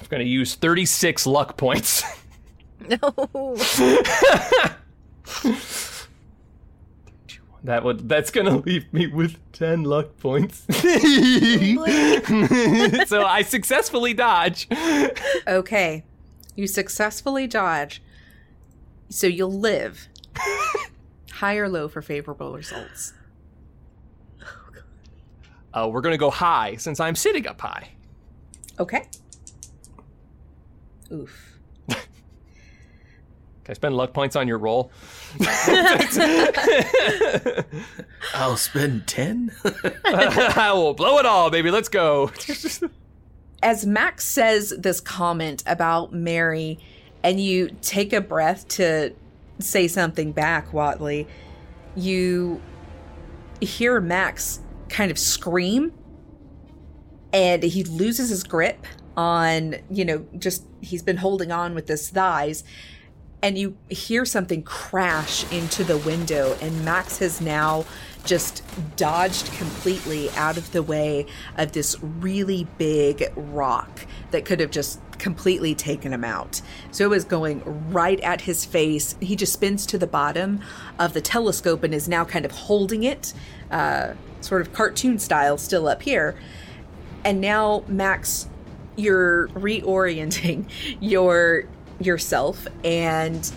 I'm 0.00 0.06
going 0.08 0.22
to 0.22 0.26
use 0.26 0.54
36 0.54 1.26
luck 1.26 1.58
points. 1.58 2.02
no. 2.88 3.54
That 7.64 7.84
would 7.84 8.08
that's 8.08 8.32
gonna 8.32 8.56
leave 8.56 8.92
me 8.92 9.06
with 9.06 9.38
ten 9.52 9.84
luck 9.84 10.16
points. 10.18 10.64
so 13.08 13.24
I 13.24 13.44
successfully 13.46 14.14
dodge. 14.14 14.66
Okay, 15.46 16.02
you 16.56 16.66
successfully 16.66 17.46
dodge, 17.46 18.02
so 19.12 19.26
you'll 19.26 19.58
live. 19.58 20.08
High 21.32 21.56
or 21.56 21.68
low 21.68 21.88
for 21.88 22.02
favorable 22.02 22.52
results? 22.54 23.14
Uh, 25.74 25.88
we're 25.90 26.02
gonna 26.02 26.18
go 26.18 26.30
high 26.30 26.76
since 26.76 27.00
I'm 27.00 27.14
sitting 27.14 27.46
up 27.46 27.60
high. 27.60 27.88
Okay. 28.78 29.06
Oof. 31.10 31.58
Can 31.88 31.98
I 33.68 33.72
spend 33.72 33.96
luck 33.96 34.12
points 34.12 34.36
on 34.36 34.46
your 34.48 34.58
roll? 34.58 34.92
I'll 38.34 38.56
spend 38.56 39.06
10. 39.06 39.50
I 40.04 40.72
will 40.74 40.94
blow 40.94 41.18
it 41.18 41.26
all, 41.26 41.50
baby. 41.50 41.70
Let's 41.70 41.88
go. 41.88 42.30
as 43.62 43.86
Max 43.86 44.24
says 44.24 44.74
this 44.76 45.00
comment 45.00 45.62
about 45.66 46.12
Mary, 46.12 46.78
and 47.22 47.40
you 47.40 47.70
take 47.80 48.12
a 48.12 48.20
breath 48.20 48.66
to 48.68 49.14
say 49.58 49.88
something 49.88 50.32
back, 50.32 50.72
Watley, 50.72 51.26
you 51.94 52.60
hear 53.60 54.00
Max 54.00 54.60
kind 54.88 55.10
of 55.10 55.18
scream, 55.18 55.92
and 57.32 57.62
he 57.62 57.84
loses 57.84 58.30
his 58.30 58.44
grip 58.44 58.86
on, 59.16 59.76
you 59.90 60.04
know, 60.04 60.26
just 60.38 60.64
he's 60.80 61.02
been 61.02 61.18
holding 61.18 61.52
on 61.52 61.74
with 61.74 61.88
his 61.88 62.08
thighs. 62.08 62.64
And 63.44 63.58
you 63.58 63.76
hear 63.88 64.24
something 64.24 64.62
crash 64.62 65.50
into 65.52 65.82
the 65.82 65.98
window, 65.98 66.56
and 66.60 66.84
Max 66.84 67.18
has 67.18 67.40
now 67.40 67.84
just 68.24 68.62
dodged 68.96 69.46
completely 69.54 70.30
out 70.36 70.56
of 70.56 70.70
the 70.70 70.82
way 70.82 71.26
of 71.56 71.72
this 71.72 72.00
really 72.00 72.68
big 72.78 73.32
rock 73.34 74.06
that 74.30 74.44
could 74.44 74.60
have 74.60 74.70
just 74.70 75.00
completely 75.22 75.72
taken 75.72 76.12
him 76.12 76.24
out. 76.24 76.60
So 76.90 77.04
it 77.04 77.08
was 77.08 77.24
going 77.24 77.62
right 77.92 78.18
at 78.20 78.40
his 78.40 78.64
face. 78.64 79.14
He 79.20 79.36
just 79.36 79.52
spins 79.52 79.86
to 79.86 79.96
the 79.96 80.06
bottom 80.06 80.60
of 80.98 81.12
the 81.12 81.20
telescope 81.20 81.84
and 81.84 81.94
is 81.94 82.08
now 82.08 82.24
kind 82.24 82.44
of 82.44 82.50
holding 82.50 83.04
it, 83.04 83.32
uh, 83.70 84.14
sort 84.40 84.62
of 84.62 84.72
cartoon 84.72 85.20
style, 85.20 85.56
still 85.58 85.86
up 85.86 86.02
here. 86.02 86.34
And 87.24 87.40
now, 87.40 87.84
Max, 87.86 88.48
you're 88.96 89.46
reorienting 89.50 90.68
your 91.00 91.64
yourself 92.00 92.66
and 92.82 93.52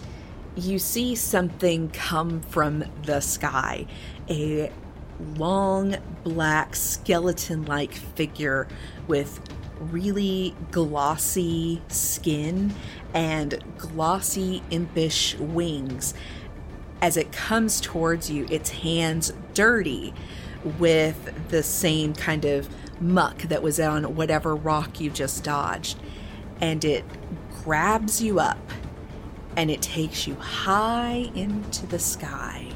you 0.56 0.78
see 0.78 1.16
something 1.16 1.90
come 1.90 2.42
from 2.42 2.84
the 3.06 3.20
sky 3.20 3.88
a 4.30 4.72
long 5.36 5.96
black 6.24 6.76
skeleton 6.76 7.66
like 7.66 7.94
figure 7.94 8.68
with 9.08 9.40
really 9.80 10.56
glossy 10.72 11.82
skin 11.88 12.74
and 13.14 13.64
glossy 13.78 14.64
impish 14.72 15.36
wings 15.38 16.14
as 17.02 17.18
it 17.18 17.32
comes 17.32 17.82
towards 17.82 18.30
you 18.30 18.46
its 18.50 18.70
hands 18.70 19.34
dirty 19.54 20.14
with 20.80 21.50
the 21.50 21.62
same 21.62 22.14
kind 22.14 22.46
of 22.46 22.70
muck 23.02 23.40
that 23.44 23.62
was 23.62 23.80
on 23.80 24.16
whatever 24.16 24.56
rock 24.56 25.00
you 25.00 25.10
just 25.10 25.44
dodged 25.44 25.98
and 26.62 26.86
it 26.86 27.04
grabs 27.64 28.22
you 28.22 28.40
up 28.40 28.58
and 29.58 29.72
it 29.72 29.82
takes 29.82 30.28
you 30.28 30.36
high 30.36 31.30
into 31.36 31.86
the 31.88 32.00
sky. 32.00 32.68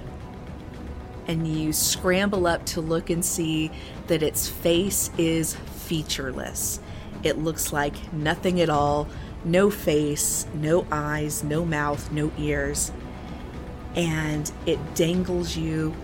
And 1.27 1.47
you 1.47 1.73
scramble 1.73 2.47
up 2.47 2.65
to 2.67 2.81
look 2.81 3.09
and 3.09 3.23
see 3.23 3.71
that 4.07 4.23
its 4.23 4.47
face 4.47 5.11
is 5.17 5.55
featureless. 5.55 6.79
It 7.23 7.37
looks 7.37 7.73
like 7.73 8.13
nothing 8.13 8.61
at 8.61 8.69
all. 8.69 9.07
No 9.43 9.69
face, 9.69 10.45
no 10.53 10.85
eyes, 10.91 11.43
no 11.43 11.65
mouth, 11.65 12.11
no 12.11 12.31
ears. 12.37 12.91
And 13.95 14.51
it 14.65 14.95
dangles 14.95 15.55
you 15.55 15.95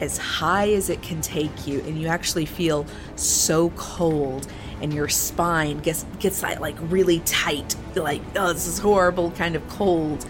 as 0.00 0.18
high 0.18 0.72
as 0.72 0.90
it 0.90 1.02
can 1.02 1.20
take 1.20 1.66
you, 1.66 1.80
and 1.80 2.00
you 2.00 2.08
actually 2.08 2.46
feel 2.46 2.86
so 3.16 3.70
cold. 3.70 4.46
And 4.82 4.92
your 4.92 5.08
spine 5.08 5.78
gets 5.78 6.04
gets 6.18 6.42
like, 6.42 6.76
really 6.80 7.20
tight 7.20 7.74
like 7.94 8.20
oh 8.36 8.52
this 8.52 8.66
is 8.66 8.78
horrible 8.78 9.30
kind 9.32 9.56
of 9.56 9.66
cold. 9.68 10.26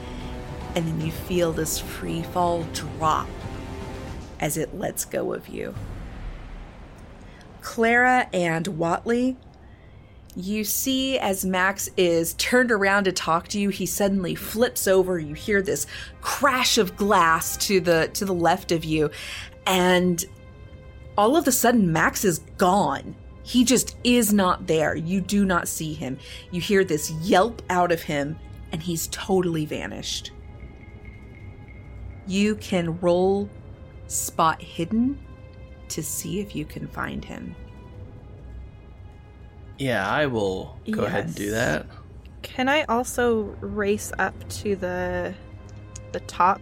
And 0.76 0.86
then 0.86 1.00
you 1.00 1.10
feel 1.10 1.52
this 1.52 1.78
free 1.80 2.22
fall 2.22 2.62
drop 2.72 3.28
as 4.38 4.56
it 4.56 4.78
lets 4.78 5.04
go 5.04 5.32
of 5.32 5.48
you. 5.48 5.74
Clara 7.60 8.28
and 8.32 8.68
watley 8.68 9.36
you 10.36 10.64
see 10.64 11.18
as 11.18 11.44
max 11.44 11.88
is 11.96 12.34
turned 12.34 12.70
around 12.70 13.04
to 13.04 13.12
talk 13.12 13.48
to 13.48 13.58
you 13.58 13.70
he 13.70 13.86
suddenly 13.86 14.34
flips 14.34 14.86
over 14.86 15.18
you 15.18 15.34
hear 15.34 15.62
this 15.62 15.86
crash 16.20 16.76
of 16.76 16.94
glass 16.94 17.56
to 17.56 17.80
the 17.80 18.10
to 18.12 18.24
the 18.24 18.34
left 18.34 18.70
of 18.70 18.84
you 18.84 19.10
and 19.66 20.26
all 21.16 21.36
of 21.36 21.48
a 21.48 21.52
sudden 21.52 21.90
max 21.90 22.24
is 22.24 22.40
gone 22.58 23.14
he 23.46 23.62
just 23.62 23.96
is 24.02 24.32
not 24.32 24.66
there. 24.66 24.96
You 24.96 25.20
do 25.20 25.44
not 25.44 25.68
see 25.68 25.94
him. 25.94 26.18
You 26.50 26.60
hear 26.60 26.82
this 26.82 27.12
yelp 27.12 27.62
out 27.70 27.92
of 27.92 28.02
him, 28.02 28.36
and 28.72 28.82
he's 28.82 29.06
totally 29.12 29.64
vanished. 29.64 30.32
You 32.26 32.56
can 32.56 32.98
roll 32.98 33.48
spot 34.08 34.60
hidden 34.60 35.20
to 35.90 36.02
see 36.02 36.40
if 36.40 36.56
you 36.56 36.64
can 36.64 36.88
find 36.88 37.24
him. 37.24 37.54
Yeah, 39.78 40.08
I 40.08 40.26
will 40.26 40.78
go 40.90 41.02
ahead 41.04 41.26
and 41.26 41.34
do 41.34 41.50
that. 41.50 41.86
Can 42.42 42.68
I 42.68 42.84
also 42.84 43.42
race 43.60 44.12
up 44.18 44.34
to 44.60 44.76
the 44.76 45.34
the 46.12 46.20
top, 46.20 46.60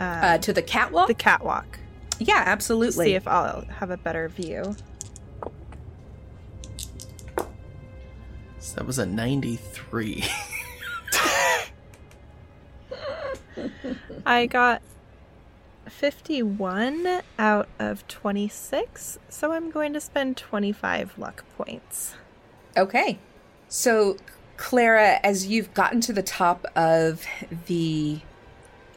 uh, 0.00 0.04
Uh, 0.04 0.38
to 0.38 0.52
the 0.52 0.62
catwalk? 0.62 1.06
the 1.08 1.14
catwalk? 1.14 1.78
yeah, 2.18 2.42
absolutely. 2.46 3.06
See 3.06 3.14
if 3.14 3.28
I'll 3.28 3.64
have 3.66 3.90
a 3.90 3.96
better 3.96 4.28
view. 4.28 4.74
So 8.58 8.74
that 8.76 8.86
was 8.86 8.98
a 8.98 9.06
93. 9.06 10.24
I 14.26 14.46
got 14.46 14.82
51 15.88 17.22
out 17.38 17.68
of 17.78 18.06
26, 18.08 19.18
so 19.28 19.52
I'm 19.52 19.70
going 19.70 19.92
to 19.92 20.00
spend 20.00 20.36
25 20.36 21.18
luck 21.18 21.44
points. 21.56 22.14
Okay. 22.76 23.18
So, 23.68 24.16
Clara, 24.56 25.20
as 25.22 25.46
you've 25.46 25.72
gotten 25.74 26.00
to 26.02 26.12
the 26.12 26.22
top 26.22 26.66
of 26.76 27.24
the 27.66 28.20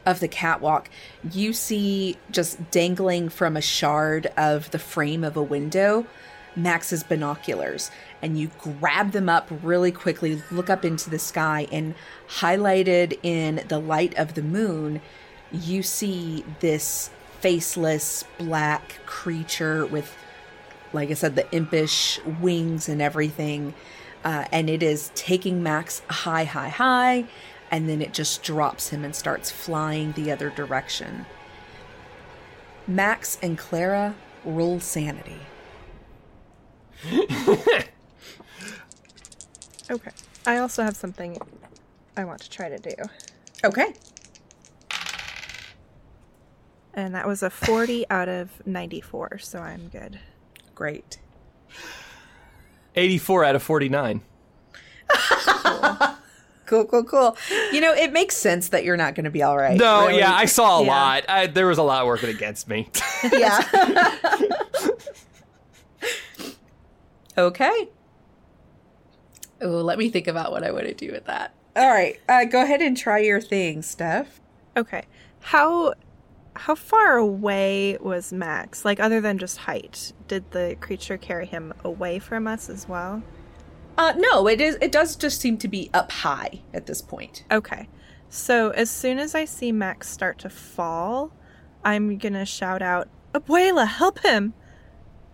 of 0.04 0.18
the 0.18 0.26
catwalk, 0.26 0.90
you 1.30 1.52
see 1.52 2.16
just 2.30 2.70
dangling 2.72 3.28
from 3.28 3.56
a 3.56 3.60
shard 3.60 4.26
of 4.36 4.68
the 4.72 4.78
frame 4.78 5.22
of 5.22 5.36
a 5.36 5.42
window 5.42 6.06
Max's 6.56 7.02
binoculars 7.02 7.90
and 8.20 8.38
you 8.38 8.50
grab 8.58 9.12
them 9.12 9.28
up 9.28 9.48
really 9.62 9.90
quickly, 9.92 10.42
look 10.50 10.70
up 10.70 10.84
into 10.84 11.10
the 11.10 11.18
sky 11.18 11.66
and 11.72 11.94
highlighted 12.28 13.18
in 13.22 13.64
the 13.68 13.78
light 13.78 14.16
of 14.16 14.34
the 14.34 14.42
moon, 14.42 15.00
you 15.52 15.82
see 15.82 16.44
this 16.60 17.10
faceless 17.40 18.24
black 18.38 18.98
creature 19.06 19.86
with 19.86 20.14
like 20.92 21.10
I 21.10 21.14
said, 21.14 21.36
the 21.36 21.50
impish 21.56 22.20
wings 22.40 22.86
and 22.86 23.00
everything. 23.00 23.72
Uh, 24.24 24.44
and 24.52 24.68
it 24.68 24.82
is 24.82 25.10
taking 25.14 25.62
Max 25.62 26.02
high, 26.10 26.44
high, 26.44 26.68
high, 26.68 27.24
and 27.70 27.88
then 27.88 28.02
it 28.02 28.12
just 28.12 28.42
drops 28.42 28.90
him 28.90 29.02
and 29.02 29.16
starts 29.16 29.50
flying 29.50 30.12
the 30.12 30.30
other 30.30 30.50
direction. 30.50 31.24
Max 32.86 33.38
and 33.42 33.56
Clara 33.56 34.14
roll 34.44 34.80
sanity. 34.80 35.38
Okay. 39.90 40.10
I 40.46 40.56
also 40.56 40.82
have 40.82 40.96
something 40.96 41.36
I 42.16 42.24
want 42.24 42.40
to 42.40 42.50
try 42.50 42.70
to 42.70 42.78
do. 42.78 42.94
Okay. 43.62 43.92
And 46.94 47.14
that 47.14 47.26
was 47.26 47.42
a 47.42 47.50
40 47.50 48.04
out 48.10 48.28
of 48.28 48.64
94, 48.66 49.38
so 49.38 49.58
I'm 49.60 49.88
good. 49.88 50.18
Great. 50.74 51.18
84 52.94 53.44
out 53.44 53.54
of 53.56 53.62
49. 53.62 54.20
Cool, 56.64 56.86
cool, 56.86 57.04
cool. 57.04 57.36
You 57.70 57.82
know, 57.82 57.92
it 57.92 58.12
makes 58.14 58.34
sense 58.34 58.70
that 58.70 58.82
you're 58.82 58.96
not 58.96 59.14
going 59.14 59.24
to 59.26 59.30
be 59.30 59.42
all 59.42 59.58
right. 59.58 59.76
No, 59.76 60.06
really. 60.06 60.20
yeah, 60.20 60.32
I 60.32 60.46
saw 60.46 60.78
a 60.80 60.84
Yeah. 60.84 60.90
lot. 60.90 61.24
I, 61.28 61.46
there 61.46 61.66
was 61.66 61.76
a 61.76 61.82
lot 61.82 62.06
working 62.06 62.30
against 62.30 62.66
me. 62.66 62.88
yeah. 63.30 63.60
okay. 67.36 67.88
Oh, 69.60 69.66
let 69.68 69.98
me 69.98 70.08
think 70.08 70.26
about 70.28 70.50
what 70.50 70.64
I 70.64 70.70
want 70.70 70.86
to 70.86 70.94
do 70.94 71.12
with 71.12 71.26
that. 71.26 71.52
All 71.76 71.90
right, 71.90 72.18
uh, 72.26 72.44
go 72.46 72.62
ahead 72.62 72.80
and 72.80 72.96
try 72.96 73.18
your 73.18 73.40
thing, 73.40 73.82
Steph. 73.82 74.40
Okay. 74.74 75.04
How 75.40 75.92
how 76.62 76.76
far 76.76 77.16
away 77.16 77.98
was 78.00 78.32
Max? 78.32 78.84
Like 78.84 79.00
other 79.00 79.20
than 79.20 79.36
just 79.36 79.58
height, 79.58 80.12
did 80.28 80.48
the 80.52 80.76
creature 80.80 81.18
carry 81.18 81.44
him 81.44 81.74
away 81.82 82.20
from 82.20 82.46
us 82.46 82.70
as 82.70 82.88
well? 82.88 83.20
Uh, 83.98 84.12
no, 84.16 84.46
it 84.46 84.60
is. 84.60 84.78
It 84.80 84.92
does 84.92 85.16
just 85.16 85.40
seem 85.40 85.58
to 85.58 85.66
be 85.66 85.90
up 85.92 86.12
high 86.12 86.62
at 86.72 86.86
this 86.86 87.02
point. 87.02 87.42
Okay. 87.50 87.88
So 88.28 88.70
as 88.70 88.90
soon 88.90 89.18
as 89.18 89.34
I 89.34 89.44
see 89.44 89.72
Max 89.72 90.08
start 90.08 90.38
to 90.38 90.48
fall, 90.48 91.32
I'm 91.84 92.16
gonna 92.16 92.46
shout 92.46 92.80
out, 92.80 93.08
Abuela, 93.34 93.88
help 93.88 94.20
him! 94.20 94.54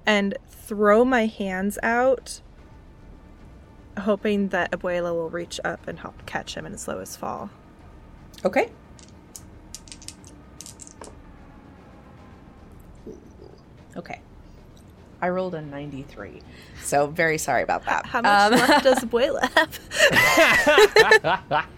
And 0.07 0.39
throw 0.49 1.05
my 1.05 1.27
hands 1.27 1.79
out, 1.83 2.41
hoping 3.99 4.49
that 4.49 4.71
Abuela 4.71 5.13
will 5.13 5.29
reach 5.29 5.61
up 5.63 5.87
and 5.87 5.99
help 5.99 6.25
catch 6.25 6.55
him 6.55 6.65
in 6.65 6.73
his 6.73 6.89
lowest 6.89 7.19
fall. 7.19 7.51
Okay. 8.47 8.71
Okay. 13.99 14.21
I 15.21 15.29
rolled 15.31 15.55
a 15.57 15.61
93. 15.61 16.41
So 16.83 17.09
very 17.09 17.39
sorry 17.39 17.63
about 17.65 17.85
that. 17.87 18.07
How 18.07 18.21
much 18.23 18.53
Um, 18.53 18.59
left 18.59 18.85
does 18.85 18.99
Abuela 19.05 19.51
have? 21.43 21.67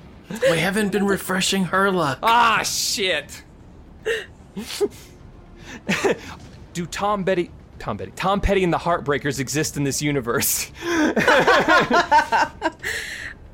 We 0.48 0.58
haven't 0.58 0.92
been 0.92 1.06
refreshing 1.06 1.64
her 1.64 1.90
luck. 1.90 2.20
Ah, 2.22 2.62
shit. 2.62 3.42
Do 6.72 6.86
Tom 6.86 7.24
Betty, 7.24 7.50
Tom 7.80 7.98
Petty. 7.98 8.12
Tom 8.14 8.40
Petty 8.40 8.62
and 8.62 8.72
the 8.72 8.78
Heartbreakers 8.78 9.40
exist 9.40 9.76
in 9.76 9.82
this 9.82 10.00
universe? 10.00 10.70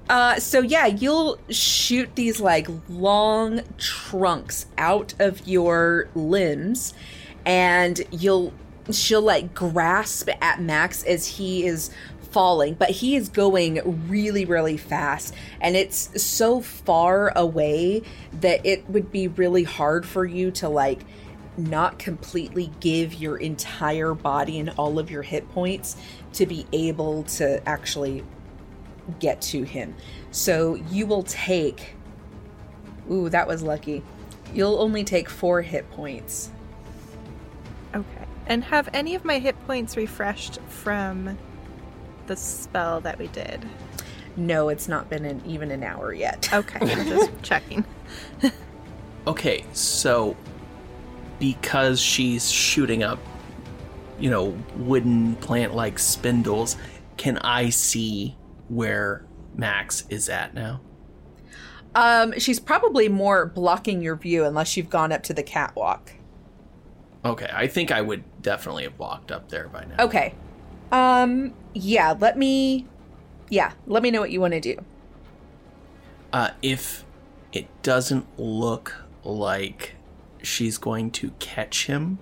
Uh, 0.08 0.38
so 0.38 0.60
yeah, 0.60 0.86
you'll 0.86 1.38
shoot 1.48 2.14
these 2.14 2.38
like 2.40 2.68
long 2.88 3.60
trunks 3.78 4.66
out 4.78 5.14
of 5.18 5.48
your 5.48 6.08
limbs, 6.14 6.94
and 7.46 8.02
you'll 8.10 8.52
she'll 8.90 9.22
like 9.22 9.54
grasp 9.54 10.28
at 10.42 10.60
Max 10.60 11.02
as 11.04 11.26
he 11.26 11.64
is 11.64 11.90
falling, 12.30 12.74
but 12.74 12.90
he 12.90 13.16
is 13.16 13.30
going 13.30 14.08
really, 14.08 14.44
really 14.44 14.76
fast, 14.76 15.32
and 15.60 15.74
it's 15.74 16.22
so 16.22 16.60
far 16.60 17.32
away 17.34 18.02
that 18.40 18.66
it 18.66 18.88
would 18.90 19.10
be 19.10 19.28
really 19.28 19.62
hard 19.62 20.04
for 20.04 20.26
you 20.26 20.50
to 20.50 20.68
like 20.68 21.00
not 21.56 21.98
completely 21.98 22.70
give 22.80 23.14
your 23.14 23.38
entire 23.38 24.12
body 24.12 24.58
and 24.58 24.70
all 24.76 24.98
of 24.98 25.10
your 25.10 25.22
hit 25.22 25.48
points 25.52 25.96
to 26.34 26.44
be 26.44 26.66
able 26.72 27.22
to 27.22 27.66
actually 27.66 28.22
get 29.20 29.40
to 29.40 29.62
him. 29.62 29.94
So 30.30 30.74
you 30.90 31.06
will 31.06 31.22
take. 31.22 31.94
Ooh, 33.10 33.28
that 33.30 33.46
was 33.46 33.62
lucky. 33.62 34.02
You'll 34.52 34.78
only 34.80 35.04
take 35.04 35.30
four 35.30 35.62
hit 35.62 35.88
points. 35.92 36.50
Okay. 38.46 38.54
And 38.54 38.64
have 38.64 38.88
any 38.92 39.14
of 39.14 39.24
my 39.24 39.38
hit 39.38 39.56
points 39.66 39.96
refreshed 39.96 40.58
from 40.68 41.36
the 42.26 42.36
spell 42.36 43.00
that 43.00 43.18
we 43.18 43.26
did? 43.28 43.66
No, 44.36 44.68
it's 44.68 44.88
not 44.88 45.08
been 45.08 45.24
an, 45.24 45.42
even 45.46 45.70
an 45.70 45.82
hour 45.82 46.12
yet. 46.12 46.48
Okay, 46.52 46.78
I'm 46.80 47.06
just 47.06 47.30
checking. 47.42 47.84
Okay, 49.26 49.64
so 49.72 50.36
because 51.38 52.00
she's 52.00 52.50
shooting 52.50 53.02
up, 53.02 53.18
you 54.18 54.30
know, 54.30 54.56
wooden 54.76 55.34
plant 55.36 55.74
like 55.74 55.98
spindles, 55.98 56.76
can 57.16 57.38
I 57.38 57.70
see 57.70 58.36
where 58.68 59.26
Max 59.54 60.04
is 60.08 60.28
at 60.28 60.54
now? 60.54 60.80
Um, 61.94 62.38
she's 62.38 62.60
probably 62.60 63.08
more 63.08 63.46
blocking 63.46 64.02
your 64.02 64.16
view 64.16 64.44
unless 64.44 64.76
you've 64.76 64.90
gone 64.90 65.12
up 65.12 65.22
to 65.24 65.34
the 65.34 65.42
catwalk. 65.42 66.12
Okay, 67.30 67.50
I 67.52 67.66
think 67.66 67.90
I 67.90 68.00
would 68.00 68.24
definitely 68.42 68.84
have 68.84 68.98
walked 68.98 69.32
up 69.32 69.48
there 69.48 69.68
by 69.68 69.84
now. 69.84 70.04
Okay. 70.04 70.34
Um, 70.92 71.54
yeah, 71.74 72.14
let 72.18 72.38
me. 72.38 72.86
Yeah, 73.48 73.72
let 73.86 74.02
me 74.02 74.10
know 74.10 74.20
what 74.20 74.30
you 74.30 74.40
want 74.40 74.54
to 74.54 74.60
do. 74.60 74.76
Uh, 76.32 76.50
if 76.62 77.04
it 77.52 77.66
doesn't 77.82 78.26
look 78.38 78.94
like 79.24 79.94
she's 80.42 80.78
going 80.78 81.10
to 81.12 81.30
catch 81.38 81.86
him, 81.86 82.18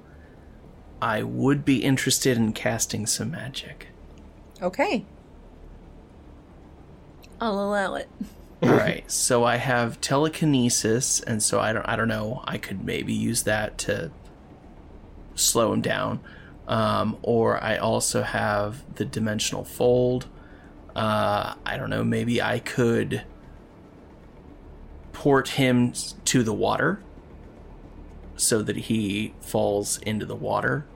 I 1.01 1.23
would 1.23 1.65
be 1.65 1.83
interested 1.83 2.37
in 2.37 2.53
casting 2.53 3.07
some 3.07 3.31
magic. 3.31 3.89
Okay. 4.63 5.05
I'll 7.41 7.59
allow 7.59 7.95
it. 7.95 8.09
All 8.63 8.71
right, 8.71 9.11
so 9.11 9.45
I 9.45 9.57
have 9.57 10.01
telekinesis, 10.01 11.21
and 11.21 11.43
so 11.43 11.61
I 11.61 11.75
don't, 11.75 11.87
I 11.87 11.97
don't 11.97 12.09
know. 12.09 12.43
I 12.47 12.57
could 12.57 12.83
maybe 12.85 13.13
use 13.13 13.43
that 13.43 13.77
to 13.79 14.11
slow 15.35 15.73
him 15.73 15.81
down, 15.81 16.21
um, 16.69 17.17
or 17.23 17.63
I 17.63 17.77
also 17.77 18.23
have 18.23 18.83
the 18.97 19.05
dimensional 19.05 19.65
fold. 19.65 20.27
Uh, 20.95 21.55
I 21.67 21.77
don't 21.77 21.91
know. 21.91 22.05
Maybe 22.05 22.41
I 22.41 22.59
could 22.61 23.23
port 25.13 25.49
him 25.49 25.93
to 26.27 26.43
the 26.43 26.53
water, 26.53 27.01
so 28.37 28.63
that 28.63 28.77
he 28.77 29.35
falls 29.41 29.99
into 29.99 30.27
the 30.27 30.37
water. 30.37 30.87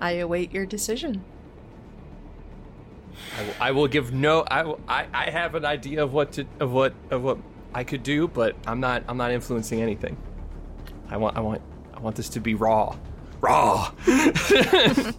I 0.00 0.12
await 0.12 0.52
your 0.52 0.66
decision. 0.66 1.24
I 3.38 3.42
will, 3.44 3.54
I 3.60 3.70
will 3.70 3.88
give 3.88 4.12
no. 4.12 4.40
I, 4.50 4.62
will- 4.64 4.80
I 4.88 5.06
I 5.12 5.30
have 5.30 5.54
an 5.54 5.64
idea 5.64 6.02
of 6.02 6.12
what 6.12 6.32
to 6.32 6.46
of 6.58 6.72
what 6.72 6.92
of 7.10 7.22
what 7.22 7.38
I 7.74 7.84
could 7.84 8.02
do, 8.02 8.26
but 8.26 8.56
I'm 8.66 8.80
not 8.80 9.04
I'm 9.08 9.16
not 9.16 9.30
influencing 9.30 9.80
anything. 9.80 10.16
I 11.12 11.18
want 11.18 11.36
I 11.36 11.40
want 11.40 11.60
I 11.94 12.00
want 12.00 12.16
this 12.16 12.28
to 12.30 12.40
be 12.40 12.54
raw, 12.54 12.96
raw. 13.40 13.92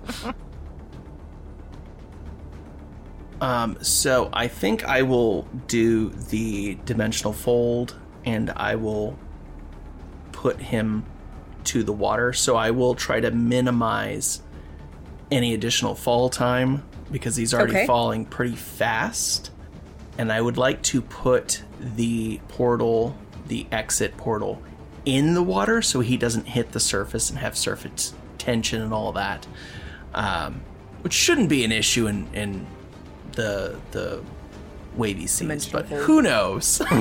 Um, 3.41 3.78
so 3.82 4.30
I 4.32 4.48
think 4.48 4.86
I 4.86 5.02
will 5.02 5.44
do 5.68 6.10
the 6.30 6.76
dimensional 6.86 7.34
fold 7.34 8.00
and 8.24 8.50
I 8.52 8.76
will 8.76 9.18
put 10.32 10.62
him 10.62 11.06
to 11.66 11.84
the 11.84 11.91
water. 11.91 12.32
So 12.32 12.56
I 12.56 12.72
will 12.72 12.96
try 12.96 13.20
to 13.20 13.32
minimize 13.32 14.41
any 15.30 15.54
additional 15.54 15.94
fall 15.94 16.30
time 16.30 16.84
because 17.12 17.36
he's 17.36 17.54
already 17.54 17.74
Okay. 17.74 17.86
falling 17.86 18.26
pretty 18.26 18.56
fast. 18.56 19.52
And 20.18 20.32
I 20.32 20.39
would 20.39 20.58
like 20.58 20.82
to 20.84 21.02
put 21.02 21.64
the 21.98 22.39
portal, 22.48 23.14
the 23.48 23.68
exit 23.74 24.16
portal, 24.16 24.62
in 25.06 25.34
the 25.34 25.43
water 25.43 25.82
so 25.82 25.99
he 25.99 26.18
doesn't 26.18 26.47
hit 26.47 26.72
the 26.72 26.80
surface 26.80 27.30
and 27.30 27.39
have 27.39 27.58
surface 27.58 28.14
tension 28.38 28.82
and 28.82 28.93
all 28.93 29.12
that. 29.14 29.47
Um, 30.14 30.62
which 31.01 31.14
shouldn't 31.14 31.49
be 31.49 31.64
an 31.64 31.72
issue 31.72 32.08
in, 32.08 32.28
in 32.34 32.66
the 33.34 33.80
the 33.91 34.24
wavy 34.95 35.28
seas, 35.28 35.66
but 35.68 35.86
who 35.88 36.22
knows? 36.22 36.80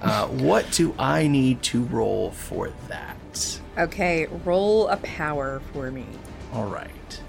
uh, 0.00 0.26
what 0.28 0.70
do 0.70 0.94
I 0.98 1.26
need 1.26 1.62
to 1.64 1.82
roll 1.84 2.30
for 2.30 2.70
that? 2.88 3.60
Okay, 3.76 4.26
roll 4.44 4.86
a 4.88 4.96
power 4.98 5.60
for 5.72 5.90
me. 5.90 6.06
All 6.52 6.66
right. 6.66 7.20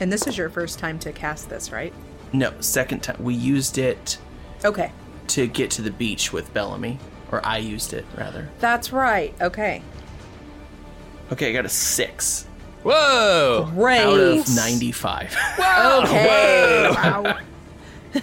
And 0.00 0.12
this 0.12 0.26
is 0.26 0.36
your 0.36 0.50
first 0.50 0.78
time 0.78 0.98
to 1.00 1.12
cast 1.12 1.48
this, 1.48 1.72
right? 1.72 1.94
No, 2.32 2.52
second 2.60 3.02
time 3.02 3.16
we 3.22 3.34
used 3.34 3.78
it 3.78 4.18
Okay. 4.64 4.92
To 5.30 5.46
get 5.46 5.70
to 5.72 5.82
the 5.82 5.90
beach 5.90 6.32
with 6.32 6.52
Bellamy, 6.52 6.98
or 7.30 7.44
I 7.44 7.58
used 7.58 7.92
it 7.92 8.04
rather. 8.16 8.48
That's 8.58 8.92
right. 8.92 9.34
Okay. 9.40 9.82
Okay, 11.32 11.50
I 11.50 11.52
got 11.52 11.64
a 11.64 11.68
six 11.68 12.46
Whoa! 12.82 13.70
Great. 13.74 14.00
out 14.00 14.18
of 14.18 14.54
ninety-five. 14.54 15.34
Whoa! 15.58 16.02
Okay. 16.04 16.90
Wow. 16.90 17.38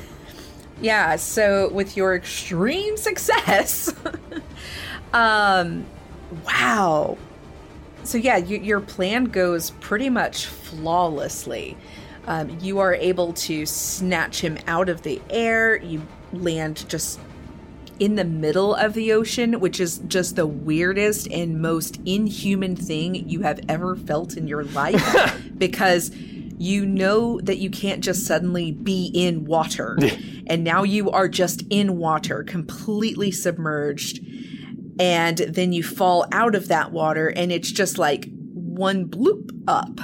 yeah, 0.82 1.16
so 1.16 1.70
with 1.70 1.95
your 1.95 2.16
extreme 2.16 2.97
success, 2.97 3.93
um, 5.14 5.86
wow. 6.45 7.18
So 8.03 8.18
yeah, 8.18 8.38
you, 8.38 8.58
your 8.58 8.80
plan 8.80 9.26
goes 9.26 9.72
pretty 9.72 10.10
much 10.10 10.47
flawlessly. 10.47 11.78
Um, 12.26 12.58
you 12.62 12.80
are 12.80 12.93
able 12.93 13.34
to 13.34 13.66
snatch 13.66 14.41
him 14.41 14.58
out 14.66 14.89
of 14.89 15.03
the 15.03 15.22
air. 15.30 15.78
You 15.78 16.01
land 16.34 16.88
just 16.89 17.19
in 17.99 18.15
the 18.15 18.25
middle 18.25 18.75
of 18.75 18.93
the 18.93 19.11
ocean, 19.11 19.59
which 19.59 19.80
is 19.80 19.99
just 20.07 20.36
the 20.36 20.47
weirdest 20.47 21.28
and 21.32 21.61
most 21.61 21.99
inhuman 22.05 22.75
thing 22.75 23.28
you 23.28 23.41
have 23.41 23.59
ever 23.67 23.95
felt 23.95 24.38
in 24.38 24.47
your 24.47 24.63
life 24.63 25.41
because 25.57 26.11
you 26.59 26.86
know 26.86 27.39
that 27.41 27.57
you 27.57 27.69
can't 27.69 28.03
just 28.03 28.25
suddenly 28.25 28.71
be 28.71 29.11
in 29.13 29.45
water. 29.45 29.97
and 30.47 30.63
now 30.63 30.84
you 30.84 31.09
are 31.11 31.28
just 31.28 31.63
in 31.69 31.97
water, 31.97 32.43
completely 32.43 33.32
submerged. 33.32 34.19
And 34.99 35.38
then 35.38 35.73
you 35.73 35.84
fall 35.84 36.25
out 36.32 36.55
of 36.55 36.69
that 36.69 36.91
water, 36.91 37.28
and 37.28 37.51
it's 37.51 37.71
just 37.71 37.99
like 37.99 38.28
one 38.32 39.07
bloop 39.07 39.51
up, 39.67 39.99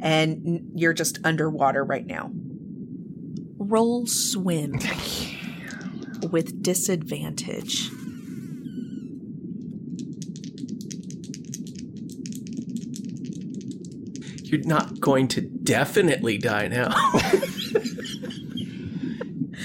and 0.00 0.70
you're 0.74 0.94
just 0.94 1.18
underwater 1.22 1.84
right 1.84 2.06
now. 2.06 2.30
Roll 3.58 4.06
swim 4.06 4.78
with 6.30 6.62
disadvantage. 6.62 7.90
You're 14.44 14.64
not 14.64 15.00
going 15.00 15.28
to 15.28 15.40
definitely 15.40 16.36
die 16.38 16.68
now. 16.68 16.90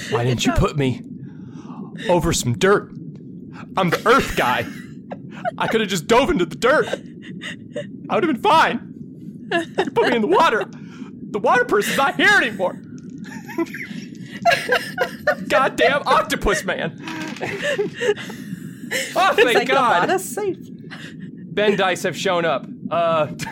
Why 0.09 0.23
didn't 0.23 0.45
you 0.45 0.53
put 0.53 0.77
me 0.77 1.01
over 2.09 2.31
some 2.31 2.57
dirt? 2.57 2.91
I'm 3.75 3.89
the 3.89 4.01
Earth 4.05 4.37
guy. 4.37 4.65
I 5.57 5.67
could 5.67 5.81
have 5.81 5.89
just 5.89 6.07
dove 6.07 6.29
into 6.29 6.45
the 6.45 6.55
dirt. 6.55 6.87
I 8.09 8.15
would 8.15 8.23
have 8.23 8.33
been 8.33 8.41
fine. 8.41 8.93
You 9.51 9.91
put 9.91 10.09
me 10.09 10.15
in 10.15 10.21
the 10.21 10.27
water. 10.27 10.63
The 10.65 11.39
water 11.39 11.65
person's 11.65 11.97
not 11.97 12.15
here 12.15 12.37
anymore. 12.37 12.81
Goddamn 15.47 16.03
octopus 16.05 16.63
man! 16.63 16.97
oh, 19.15 19.33
thank 19.35 19.55
Like, 19.55 19.67
God! 19.67 20.19
Safe. 20.19 20.57
Ben 21.57 21.75
dice 21.75 22.03
have 22.03 22.17
shown 22.17 22.45
up. 22.45 22.67
Uh, 22.91 23.27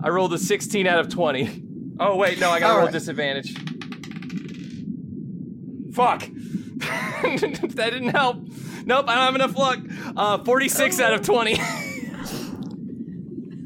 I 0.00 0.08
rolled 0.08 0.32
a 0.32 0.38
16 0.38 0.86
out 0.86 1.00
of 1.00 1.08
20. 1.08 1.64
Oh 2.00 2.16
wait, 2.16 2.38
no, 2.38 2.50
I 2.50 2.60
got 2.60 2.70
a 2.70 2.76
roll 2.76 2.84
right. 2.84 2.92
disadvantage. 2.92 3.54
Fuck. 5.92 6.20
that 6.20 7.90
didn't 7.90 8.10
help. 8.10 8.36
Nope, 8.84 9.06
I 9.08 9.14
don't 9.16 9.24
have 9.24 9.34
enough 9.34 9.56
luck. 9.56 9.80
Uh, 10.16 10.44
46 10.44 11.00
out 11.00 11.14
of 11.14 11.22
20. 11.22 11.60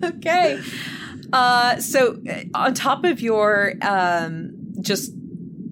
okay. 0.04 0.60
Uh, 1.32 1.76
so 1.78 2.16
uh, 2.28 2.42
on 2.54 2.74
top 2.74 3.04
of 3.04 3.20
your 3.20 3.74
um, 3.82 4.52
just 4.80 5.12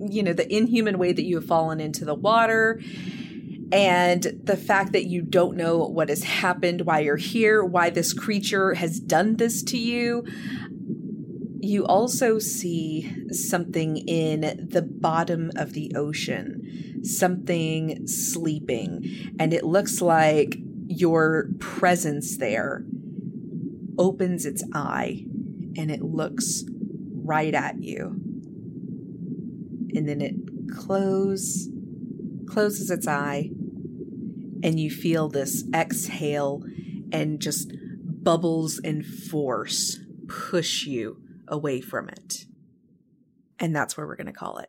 you 0.09 0.23
know 0.23 0.33
the 0.33 0.53
inhuman 0.55 0.99
way 0.99 1.13
that 1.13 1.25
you 1.25 1.37
have 1.37 1.47
fallen 1.47 1.81
into 1.81 2.05
the 2.05 2.15
water 2.15 2.81
and 3.73 4.27
the 4.43 4.57
fact 4.57 4.93
that 4.93 5.05
you 5.05 5.23
don't 5.23 5.57
know 5.57 5.79
what 5.79 6.09
has 6.09 6.25
happened 6.25 6.83
why 6.83 7.01
you're 7.01 7.17
here 7.17 7.65
why 7.65 7.91
this 7.91 8.13
creature 8.13 8.75
has 8.75 8.99
done 9.01 9.37
this 9.37 9.63
to 9.63 9.79
you 9.79 10.25
you 11.63 11.85
also 11.85 12.39
see 12.39 13.15
something 13.31 13.99
in 14.09 14.67
the 14.71 14.83
bottom 14.83 15.51
of 15.57 15.73
the 15.73 15.93
ocean 15.95 17.01
something 17.05 18.07
sleeping 18.07 19.35
and 19.39 19.53
it 19.53 19.65
looks 19.65 20.01
like 20.01 20.57
your 20.87 21.49
presence 21.61 22.39
there 22.39 22.85
opens 23.99 24.47
its 24.47 24.65
eye 24.75 25.25
and 25.77 25.91
it 25.91 26.03
looks 26.03 26.65
right 27.23 27.55
at 27.55 27.81
you. 27.83 28.21
And 29.95 30.09
then 30.09 30.21
it 30.21 30.35
close 30.77 31.69
closes 32.49 32.91
its 32.91 33.07
eye 33.07 33.51
and 34.63 34.79
you 34.79 34.91
feel 34.91 35.29
this 35.29 35.65
exhale 35.75 36.63
and 37.13 37.41
just 37.41 37.73
bubbles 38.23 38.81
and 38.83 39.05
force 39.05 39.99
push 40.29 40.85
you 40.85 41.23
away 41.49 41.81
from 41.81 42.09
it. 42.09 42.45
And 43.59 43.75
that's 43.75 43.97
where 43.97 44.07
we're 44.07 44.17
going 44.17 44.27
to 44.27 44.33
call 44.33 44.59
it. 44.59 44.69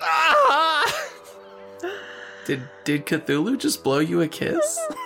Ah! 0.00 1.06
Did 2.46 2.62
did 2.84 3.06
Cthulhu 3.06 3.58
just 3.58 3.84
blow 3.84 3.98
you 3.98 4.22
a 4.22 4.28
kiss? 4.28 4.80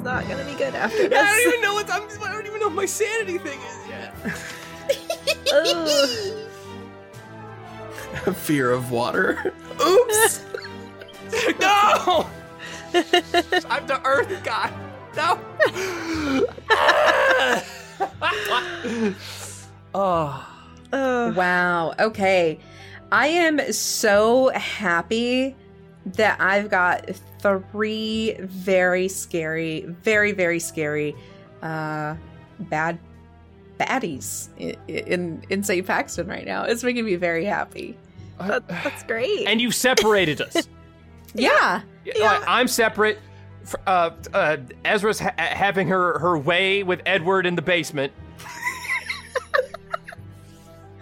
is 0.00 0.04
not 0.04 0.28
gonna 0.28 0.44
be 0.44 0.54
good 0.54 0.74
after 0.74 1.08
this. 1.08 1.18
I 1.18 1.26
don't 1.26 1.48
even 1.48 1.60
know 1.60 1.74
what 1.74 1.90
I'm, 1.90 2.02
I 2.22 2.32
don't 2.32 2.46
even 2.46 2.60
know 2.60 2.68
what 2.68 2.74
my 2.74 2.86
sanity 2.86 3.36
thing 3.38 3.58
is 3.60 3.88
yet. 3.88 4.14
Ugh. 5.52 5.98
Fear 8.34 8.72
of 8.72 8.90
water. 8.90 9.52
Oops. 9.84 10.44
No! 11.60 12.26
I'm 12.92 13.86
the 13.86 14.00
Earth 14.04 14.42
God. 14.42 14.72
No. 15.16 15.38
oh. 19.94 19.94
Ugh. 19.94 20.44
Ah. 20.92 21.32
Wow. 21.36 21.94
Okay. 22.00 22.58
I 23.12 23.28
am 23.28 23.72
so 23.72 24.48
happy 24.48 25.54
that 26.04 26.40
I've 26.40 26.68
got 26.68 27.08
three 27.40 28.36
very 28.40 29.08
scary, 29.08 29.84
very, 29.86 30.32
very 30.32 30.58
scary, 30.60 31.14
uh, 31.62 32.14
bad 32.60 32.98
baddies 33.78 34.48
in 34.58 34.76
in, 34.88 35.42
in 35.50 35.62
St. 35.62 35.86
Paxton 35.86 36.26
right 36.28 36.46
now. 36.46 36.64
It's 36.64 36.84
making 36.84 37.04
me 37.04 37.16
very 37.16 37.44
happy. 37.44 37.96
That- 38.38 38.66
that's 38.68 39.02
great. 39.04 39.46
And 39.46 39.60
you 39.60 39.70
separated 39.70 40.40
us. 40.40 40.68
Yeah. 41.32 41.82
Yeah. 42.04 42.42
I'm 42.48 42.66
separate. 42.66 43.20
Uh, 43.86 44.10
uh, 44.34 44.56
Ezra's 44.84 45.20
ha- 45.20 45.32
having 45.38 45.86
her, 45.86 46.18
her 46.18 46.36
way 46.36 46.82
with 46.82 47.00
Edward 47.06 47.46
in 47.46 47.54
the 47.54 47.62
basement. 47.62 48.12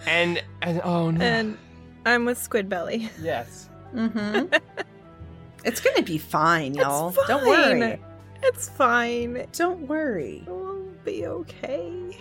and 0.07 0.43
and 0.61 0.83
oh 0.85 1.11
no. 1.11 1.25
and 1.25 1.57
I'm 2.05 2.27
with 2.27 2.37
Squid 2.37 2.69
Belly. 2.69 3.09
yes. 3.21 3.71
Mm-hmm. 3.95 4.55
it's 5.65 5.81
gonna 5.81 6.03
be 6.03 6.19
fine, 6.19 6.75
y'all. 6.75 7.09
It's 7.11 7.27
Don't 7.27 7.47
worry. 7.47 8.01
It's 8.43 8.69
fine. 8.69 9.47
Don't 9.53 9.89
worry. 9.89 10.45
We'll 10.47 10.85
be 11.05 11.27
okay. 11.27 12.17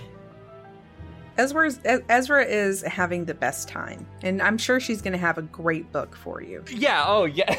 Ezra's, 1.37 1.79
Ezra 1.85 2.43
is 2.43 2.81
having 2.81 3.25
the 3.25 3.33
best 3.33 3.67
time, 3.67 4.07
and 4.23 4.41
I'm 4.41 4.57
sure 4.57 4.79
she's 4.79 5.01
gonna 5.01 5.17
have 5.17 5.37
a 5.37 5.43
great 5.43 5.91
book 5.91 6.15
for 6.15 6.41
you. 6.41 6.63
Yeah. 6.71 7.03
Oh 7.05 7.25
yeah. 7.25 7.55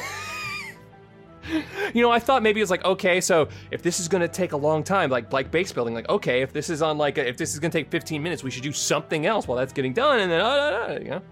you 1.95 2.03
know, 2.03 2.11
I 2.11 2.19
thought 2.19 2.43
maybe 2.43 2.61
it's 2.61 2.71
like 2.71 2.85
okay, 2.85 3.21
so 3.21 3.49
if 3.71 3.83
this 3.83 4.01
is 4.01 4.09
gonna 4.09 4.29
take 4.29 4.53
a 4.53 4.57
long 4.57 4.83
time, 4.83 5.11
like 5.11 5.33
like 5.33 5.51
base 5.51 5.71
building, 5.73 5.95
like 5.95 6.09
okay, 6.09 6.43
if 6.43 6.53
this 6.53 6.71
is 6.71 6.83
on 6.83 6.99
like 6.99 7.19
a, 7.19 7.29
if 7.29 7.37
this 7.37 7.53
is 7.55 7.61
gonna 7.61 7.73
take 7.73 7.91
15 7.91 8.23
minutes, 8.23 8.43
we 8.43 8.51
should 8.51 8.65
do 8.65 8.73
something 8.73 9.27
else 9.27 9.47
while 9.47 9.57
that's 9.57 9.73
getting 9.73 9.93
done, 9.93 10.21
and 10.21 10.31
then 10.31 10.41
uh, 10.41 10.45
uh, 10.45 10.49
uh, 10.95 10.99
you 11.01 11.11
know. 11.11 11.23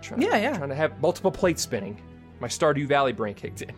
Trying, 0.00 0.22
Yeah, 0.22 0.36
yeah. 0.36 0.56
Trying 0.56 0.70
to 0.70 0.74
have 0.74 1.00
multiple 1.00 1.30
plates 1.30 1.62
spinning. 1.62 2.00
My 2.40 2.48
Stardew 2.48 2.86
Valley 2.86 3.12
brain 3.12 3.34
kicked 3.34 3.62
in. 3.62 3.72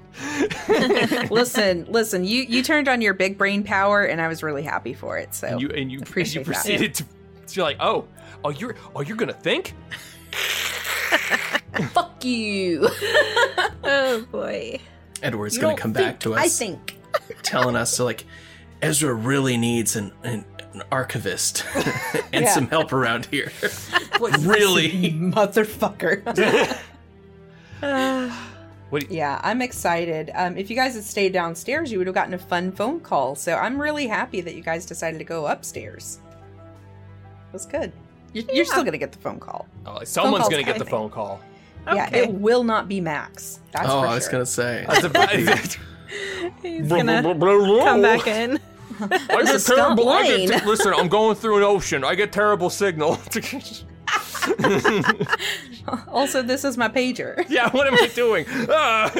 listen, 1.30 1.86
listen. 1.88 2.24
You 2.24 2.42
you 2.42 2.62
turned 2.62 2.88
on 2.88 3.00
your 3.00 3.14
big 3.14 3.38
brain 3.38 3.62
power, 3.62 4.02
and 4.04 4.20
I 4.20 4.26
was 4.28 4.42
really 4.42 4.62
happy 4.64 4.94
for 4.94 5.16
it. 5.16 5.34
So 5.34 5.46
and 5.46 5.60
you 5.60 5.68
and 5.68 5.76
you 5.76 5.82
and 5.82 5.92
you 5.92 6.00
appreciate 6.00 6.44
that. 6.46 6.52
proceeded 6.54 6.94
to. 6.94 7.04
You're 7.52 7.64
like, 7.64 7.76
oh, 7.80 8.06
oh, 8.44 8.50
you're 8.50 8.74
oh, 8.96 9.00
you're 9.02 9.16
gonna 9.16 9.32
think. 9.32 9.74
Fuck 11.92 12.24
you. 12.24 12.88
Oh 13.90 14.20
boy. 14.30 14.80
Edward's 15.22 15.54
You 15.54 15.62
gonna 15.62 15.72
don't 15.72 15.80
come 15.80 15.92
back 15.94 16.20
to 16.20 16.34
us, 16.34 16.40
I 16.40 16.48
think. 16.48 16.98
telling 17.42 17.74
us 17.74 17.96
to 17.96 18.04
like, 18.04 18.24
Ezra 18.82 19.14
really 19.14 19.56
needs 19.56 19.96
an 19.96 20.12
an, 20.24 20.44
an 20.74 20.82
archivist 20.92 21.64
and 22.32 22.44
Yeah. 22.44 22.52
some 22.52 22.66
help 22.68 22.92
around 22.92 23.26
here. 23.26 23.50
really. 24.40 24.90
motherfucker. 25.12 26.76
Uh, 27.82 28.30
What? 28.90 29.02
you- 29.10 29.18
yeah, 29.18 29.38
I'm 29.44 29.60
excited. 29.60 30.30
Um, 30.34 30.56
if 30.56 30.70
you 30.70 30.76
guys 30.76 30.94
had 30.94 31.04
stayed 31.04 31.32
downstairs, 31.34 31.92
you 31.92 31.98
would 31.98 32.06
have 32.06 32.14
gotten 32.14 32.32
a 32.32 32.38
fun 32.38 32.72
phone 32.72 33.00
call. 33.00 33.34
So 33.34 33.54
I'm 33.54 33.80
really 33.80 34.06
happy 34.06 34.40
that 34.40 34.54
you 34.54 34.62
guys 34.62 34.86
decided 34.86 35.18
to 35.18 35.24
go 35.24 35.46
upstairs. 35.46 36.20
That's 37.52 37.66
good. 37.66 37.92
You're, 38.32 38.44
you're 38.52 38.64
still 38.64 38.84
gonna 38.84 38.98
get 38.98 39.12
the 39.12 39.18
phone 39.18 39.38
call. 39.40 39.66
Oh, 39.84 40.02
someone's 40.04 40.48
gonna 40.48 40.62
get 40.62 40.78
the 40.78 40.84
coming. 40.84 40.90
phone 40.90 41.10
call. 41.10 41.40
Yeah, 41.86 42.14
it 42.14 42.32
will 42.32 42.64
not 42.64 42.88
be 42.88 43.00
Max. 43.00 43.60
That's 43.72 43.88
oh, 43.88 44.02
for 44.02 44.06
I 44.06 44.14
was 44.14 44.28
gonna 44.28 44.46
say. 44.46 44.84
That's 44.88 45.04
a- 45.04 45.78
He's 46.62 46.88
gonna 46.88 47.22
come 47.22 48.02
back 48.02 48.26
in. 48.26 48.58
I 49.00 49.42
get 49.44 49.60
terrible. 49.62 50.08
I 50.08 50.22
Lane. 50.22 50.48
get, 50.48 50.66
listen, 50.66 50.92
I'm 50.94 51.08
going 51.08 51.36
through 51.36 51.58
an 51.58 51.62
ocean. 51.62 52.04
I 52.04 52.14
get 52.14 52.32
terrible 52.32 52.70
signal. 52.70 53.18
Also, 56.08 56.42
this 56.42 56.64
is 56.64 56.76
my 56.76 56.88
pager. 56.88 57.46
yeah, 57.48 57.70
what 57.70 57.86
am 57.86 57.94
I 57.94 58.08
doing? 58.08 58.44
Ah. 58.68 59.12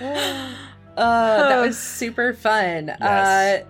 Uh, 0.94 1.48
that 1.48 1.60
was 1.60 1.78
super 1.78 2.34
fun. 2.34 2.88
Yes. 2.88 3.00
Uh, 3.00 3.64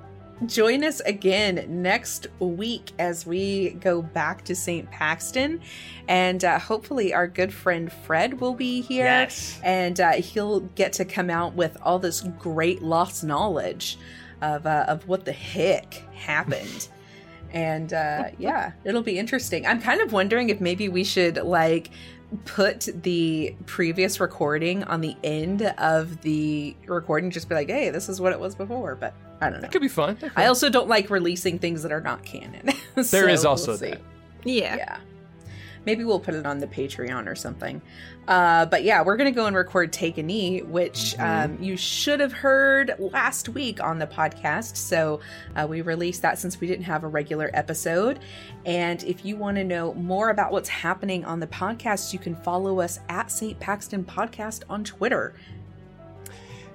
join 0.46 0.82
us 0.82 1.00
again 1.00 1.64
next 1.68 2.26
week 2.40 2.90
as 2.98 3.24
we 3.24 3.70
go 3.74 4.02
back 4.02 4.44
to 4.46 4.56
St. 4.56 4.90
Paxton. 4.90 5.60
And 6.08 6.44
uh, 6.44 6.58
hopefully, 6.58 7.14
our 7.14 7.28
good 7.28 7.54
friend 7.54 7.92
Fred 7.92 8.40
will 8.40 8.54
be 8.54 8.80
here. 8.80 9.04
Yes. 9.04 9.60
And 9.62 10.00
uh, 10.00 10.12
he'll 10.14 10.60
get 10.60 10.92
to 10.94 11.04
come 11.04 11.30
out 11.30 11.54
with 11.54 11.76
all 11.82 12.00
this 12.00 12.22
great 12.40 12.82
lost 12.82 13.22
knowledge 13.22 13.98
of, 14.40 14.66
uh, 14.66 14.86
of 14.88 15.06
what 15.06 15.24
the 15.24 15.32
heck 15.32 15.94
happened. 16.14 16.88
And 17.52 17.92
uh, 17.92 18.24
yeah, 18.38 18.72
it'll 18.84 19.02
be 19.02 19.18
interesting. 19.18 19.66
I'm 19.66 19.80
kind 19.80 20.00
of 20.00 20.12
wondering 20.12 20.50
if 20.50 20.60
maybe 20.60 20.88
we 20.88 21.04
should 21.04 21.36
like 21.36 21.90
put 22.46 22.88
the 23.02 23.54
previous 23.66 24.18
recording 24.18 24.84
on 24.84 25.00
the 25.02 25.14
end 25.22 25.62
of 25.78 26.22
the 26.22 26.74
recording, 26.86 27.30
just 27.30 27.48
be 27.48 27.54
like, 27.54 27.68
hey, 27.68 27.90
this 27.90 28.08
is 28.08 28.20
what 28.20 28.32
it 28.32 28.40
was 28.40 28.54
before. 28.54 28.94
But 28.94 29.14
I 29.40 29.50
don't 29.50 29.60
know. 29.60 29.66
It 29.66 29.72
could 29.72 29.82
be 29.82 29.88
fun. 29.88 30.16
I 30.36 30.46
also 30.46 30.70
don't 30.70 30.88
like 30.88 31.10
releasing 31.10 31.58
things 31.58 31.82
that 31.82 31.92
are 31.92 32.00
not 32.00 32.24
canon. 32.24 32.70
There 32.94 33.04
So 33.04 33.26
is 33.28 33.40
we'll 33.42 33.50
also 33.50 33.76
see. 33.76 33.90
that. 33.90 34.00
Yeah. 34.44 34.76
Yeah. 34.76 34.98
Maybe 35.84 36.04
we'll 36.04 36.20
put 36.20 36.34
it 36.34 36.46
on 36.46 36.58
the 36.58 36.66
Patreon 36.66 37.26
or 37.26 37.34
something. 37.34 37.82
Uh, 38.28 38.66
but 38.66 38.84
yeah, 38.84 39.02
we're 39.02 39.16
going 39.16 39.32
to 39.32 39.34
go 39.34 39.46
and 39.46 39.56
record 39.56 39.92
Take 39.92 40.18
a 40.18 40.22
Knee, 40.22 40.62
which 40.62 41.18
um, 41.18 41.58
you 41.60 41.76
should 41.76 42.20
have 42.20 42.32
heard 42.32 42.94
last 42.98 43.48
week 43.48 43.82
on 43.82 43.98
the 43.98 44.06
podcast. 44.06 44.76
So 44.76 45.20
uh, 45.56 45.66
we 45.68 45.80
released 45.80 46.22
that 46.22 46.38
since 46.38 46.60
we 46.60 46.66
didn't 46.66 46.84
have 46.84 47.02
a 47.02 47.08
regular 47.08 47.50
episode. 47.52 48.20
And 48.64 49.02
if 49.04 49.24
you 49.24 49.36
want 49.36 49.56
to 49.56 49.64
know 49.64 49.94
more 49.94 50.30
about 50.30 50.52
what's 50.52 50.68
happening 50.68 51.24
on 51.24 51.40
the 51.40 51.48
podcast, 51.48 52.12
you 52.12 52.18
can 52.18 52.36
follow 52.36 52.80
us 52.80 53.00
at 53.08 53.30
St. 53.30 53.58
Paxton 53.58 54.04
Podcast 54.04 54.62
on 54.70 54.84
Twitter. 54.84 55.34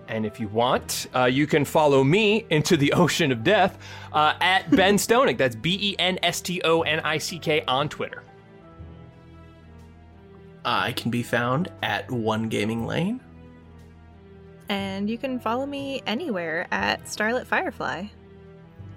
And 0.10 0.26
if 0.26 0.40
you 0.40 0.48
want, 0.48 1.08
uh, 1.16 1.26
you 1.26 1.48
can 1.48 1.66
follow 1.66 2.04
me 2.04 2.46
into 2.50 2.78
the 2.78 2.94
ocean 2.94 3.32
of 3.32 3.44
death 3.44 3.78
uh, 4.14 4.34
at 4.40 4.70
Ben 4.72 4.96
Stonick. 4.98 5.38
That's 5.38 5.56
B 5.56 5.78
E 5.82 5.96
N 6.00 6.20
S 6.24 6.42
T 6.42 6.62
O 6.64 6.82
N 6.82 7.00
I 7.02 7.18
C 7.18 7.40
K 7.40 7.64
on 7.68 7.90
Twitter. 7.90 8.24
I 10.70 10.92
can 10.92 11.10
be 11.10 11.24
found 11.24 11.72
at 11.82 12.12
One 12.12 12.50
Gaming 12.50 12.86
Lane. 12.86 13.22
And 14.68 15.10
you 15.10 15.18
can 15.18 15.40
follow 15.40 15.66
me 15.66 16.04
anywhere 16.06 16.68
at 16.72 17.08
Starlit 17.08 17.48
Firefly. 17.48 18.08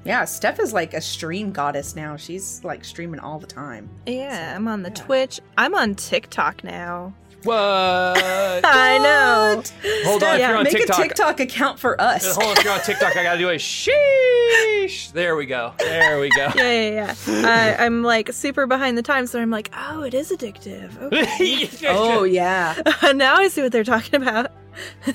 Yeah, 0.05 0.25
Steph 0.25 0.59
is 0.59 0.73
like 0.73 0.95
a 0.95 1.01
stream 1.01 1.53
goddess 1.53 1.95
now. 1.95 2.17
She's 2.17 2.65
like 2.65 2.85
streaming 2.85 3.21
all 3.21 3.39
the 3.39 3.47
time. 3.47 3.89
Yeah, 4.05 4.57
I'm 4.57 4.67
on 4.67 4.83
the 4.83 4.89
yeah. 4.89 4.95
Twitch. 4.97 5.41
I'm 5.57 5.77
on 5.77 5.95
TikTok 5.95 6.65
now. 6.65 7.15
What? 7.43 7.57
I 8.65 8.99
know. 8.99 9.63
Hold 10.05 10.23
on, 10.23 10.35
if 10.35 10.41
yeah, 10.41 10.49
you're 10.49 10.59
on 10.59 10.65
make 10.65 10.73
TikTok. 10.75 10.99
a 10.99 11.03
TikTok 11.03 11.41
account 11.41 11.79
for 11.79 12.01
us. 12.01 12.37
Hold 12.37 12.51
on, 12.51 12.59
if 12.59 12.65
you're 12.65 12.73
on 12.73 12.81
TikTok, 12.81 13.17
I 13.17 13.23
gotta 13.23 13.39
do 13.39 13.49
a 13.49 13.55
sheesh. 13.55 15.13
There 15.13 15.37
we 15.37 15.47
go. 15.47 15.73
There 15.79 16.21
we 16.21 16.29
go. 16.31 16.51
Yeah, 16.55 16.73
yeah, 16.73 17.15
yeah. 17.27 17.77
I, 17.79 17.85
I'm 17.85 18.03
like 18.03 18.33
super 18.33 18.67
behind 18.67 18.99
the 18.99 19.03
times, 19.03 19.31
so 19.31 19.41
I'm 19.41 19.51
like, 19.51 19.71
oh, 19.77 20.03
it 20.03 20.15
is 20.15 20.31
addictive. 20.31 20.91
Okay. 21.11 21.69
Oh 21.89 22.25
yeah, 22.25 22.81
now 23.15 23.37
I 23.37 23.49
see 23.49 23.63
what 23.63 23.73
they're 23.73 23.85
talking 23.85 24.23
about. 24.23 24.53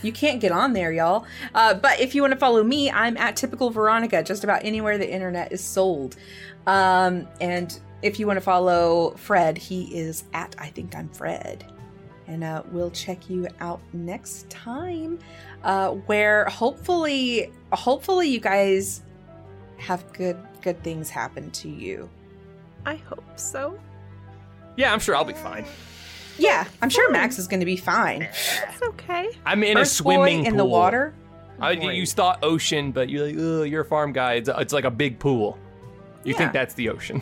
you 0.02 0.12
can't 0.12 0.42
get 0.42 0.52
on 0.52 0.74
there, 0.74 0.92
y'all. 0.92 1.26
Uh, 1.54 1.74
but 1.74 2.00
if 2.00 2.14
you 2.16 2.22
want 2.22 2.34
to 2.34 2.40
follow 2.40 2.64
me, 2.64 2.92
I'm 2.92 3.16
at 3.18 3.36
typical 3.36 3.70
Veronica. 3.70 4.24
Just 4.24 4.44
about 4.44 4.64
anywhere 4.66 4.98
the 4.98 5.10
internet 5.10 5.52
is 5.52 5.64
sold. 5.64 6.16
Um, 6.68 7.28
and 7.40 7.80
if 8.02 8.20
you 8.20 8.28
want 8.28 8.38
to 8.38 8.42
follow 8.42 9.12
Fred, 9.18 9.58
he 9.58 9.96
is 9.96 10.24
at 10.34 10.56
I 10.60 10.68
think 10.70 10.96
I'm 10.96 11.10
Fred. 11.10 11.66
And 12.28 12.44
uh, 12.44 12.64
we'll 12.72 12.90
check 12.92 13.30
you 13.30 13.48
out 13.60 13.80
next 13.94 14.50
time, 14.50 15.20
uh, 15.64 15.92
where 15.92 16.46
hopefully, 16.46 17.52
hopefully 17.72 18.30
you 18.30 18.40
guys 18.40 19.04
have 19.78 20.12
good 20.14 20.38
good 20.62 20.82
things 20.84 21.10
happen 21.10 21.52
to 21.52 21.70
you. 21.70 22.10
I 22.86 22.96
hope 22.96 23.24
so. 23.40 23.80
Yeah, 24.78 24.92
I'm 24.92 25.00
sure 25.00 25.16
I'll 25.16 25.24
be 25.24 25.34
fine. 25.34 25.66
Yeah, 26.38 26.66
I'm 26.82 26.90
sure 26.90 27.10
Max 27.12 27.38
is 27.38 27.48
going 27.48 27.60
to 27.60 27.66
be 27.66 27.78
fine. 27.78 28.24
It's 28.24 28.82
okay. 28.84 29.30
I'm 29.46 29.64
in 29.64 29.78
a 29.78 29.82
Earth 29.82 30.04
boy 30.04 30.16
swimming 30.16 30.46
in 30.46 30.58
the 30.58 30.66
water. 30.66 31.14
I, 31.60 31.72
you 31.72 32.06
thought 32.06 32.40
ocean, 32.44 32.92
but 32.92 33.10
you're 33.10 33.28
like, 33.28 33.38
Ugh, 33.38 33.68
you're 33.72 33.82
a 33.84 33.86
farm 33.86 34.12
guy. 34.12 34.34
It's, 34.34 34.50
it's 34.50 34.74
like 34.74 34.84
a 34.84 34.92
big 34.92 35.20
pool. 35.20 35.58
You 36.24 36.32
Yeah. 36.34 36.38
think 36.40 36.54
that's 36.54 36.74
the 36.74 36.90
ocean. 36.90 37.22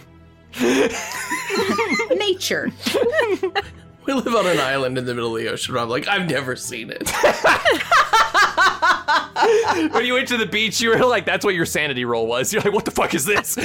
nature. 2.17 2.71
We 4.05 4.13
live 4.13 4.35
on 4.35 4.47
an 4.47 4.59
island 4.59 4.97
in 4.97 5.05
the 5.05 5.13
middle 5.13 5.35
of 5.35 5.41
the 5.41 5.49
ocean. 5.49 5.77
I'm 5.77 5.89
like, 5.89 6.07
I've 6.07 6.29
never 6.29 6.55
seen 6.55 6.91
it. 6.91 7.09
when 9.93 10.05
you 10.05 10.13
went 10.13 10.27
to 10.29 10.37
the 10.37 10.45
beach, 10.45 10.81
you 10.81 10.89
were 10.89 10.97
like, 10.97 11.25
that's 11.25 11.45
what 11.45 11.55
your 11.55 11.65
sanity 11.65 12.05
roll 12.05 12.27
was. 12.27 12.51
You're 12.51 12.61
like, 12.61 12.73
what 12.73 12.85
the 12.85 12.91
fuck 12.91 13.13
is 13.13 13.25
this? 13.25 13.57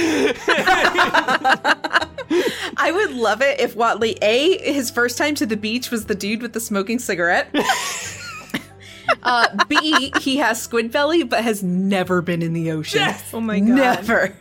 I 2.77 2.91
would 2.91 3.11
love 3.11 3.41
it 3.41 3.59
if 3.59 3.75
Watley 3.75 4.17
A 4.21 4.57
his 4.71 4.89
first 4.89 5.17
time 5.17 5.35
to 5.35 5.45
the 5.45 5.57
beach 5.57 5.91
was 5.91 6.05
the 6.05 6.15
dude 6.15 6.41
with 6.41 6.53
the 6.53 6.59
smoking 6.59 6.99
cigarette. 6.99 7.53
uh, 9.23 9.47
B 9.67 10.13
he 10.21 10.37
has 10.37 10.61
squid 10.61 10.91
belly 10.91 11.23
but 11.23 11.43
has 11.43 11.63
never 11.63 12.21
been 12.21 12.41
in 12.41 12.53
the 12.53 12.71
ocean. 12.71 13.13
Oh 13.33 13.41
my 13.41 13.59
god. 13.59 13.67
Never. 13.67 14.35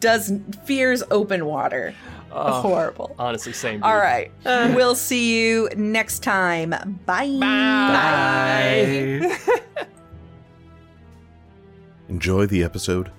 Does 0.00 0.32
fears 0.64 1.02
open 1.10 1.46
water. 1.46 1.94
Horrible. 2.32 3.14
Honestly, 3.18 3.52
same. 3.52 3.74
Dude. 3.76 3.84
All 3.84 3.96
right. 3.96 4.30
Uh. 4.46 4.72
we'll 4.74 4.94
see 4.94 5.38
you 5.38 5.68
next 5.76 6.22
time. 6.22 6.70
Bye. 7.06 7.38
Bye. 7.40 9.38
Enjoy 12.08 12.46
the 12.46 12.62
episode? 12.62 13.10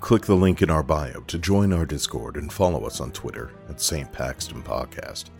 Click 0.00 0.26
the 0.26 0.34
link 0.36 0.62
in 0.62 0.70
our 0.70 0.82
bio 0.82 1.20
to 1.22 1.38
join 1.38 1.72
our 1.72 1.84
Discord 1.86 2.36
and 2.36 2.52
follow 2.52 2.84
us 2.84 3.00
on 3.00 3.10
Twitter 3.12 3.50
at 3.68 3.80
St. 3.80 4.12
Paxton 4.12 4.62
Podcast. 4.62 5.30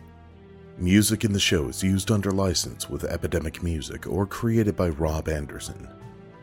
Music 0.79 1.25
in 1.25 1.33
the 1.33 1.39
show 1.41 1.69
is 1.69 1.83
used 1.83 2.11
under 2.11 2.31
license 2.31 2.89
with 2.89 3.05
Epidemic 3.05 3.63
Music 3.63 4.07
or 4.07 4.27
created 4.27 4.77
by 4.77 4.89
Rob 4.89 5.29
Anderson. 5.29 5.89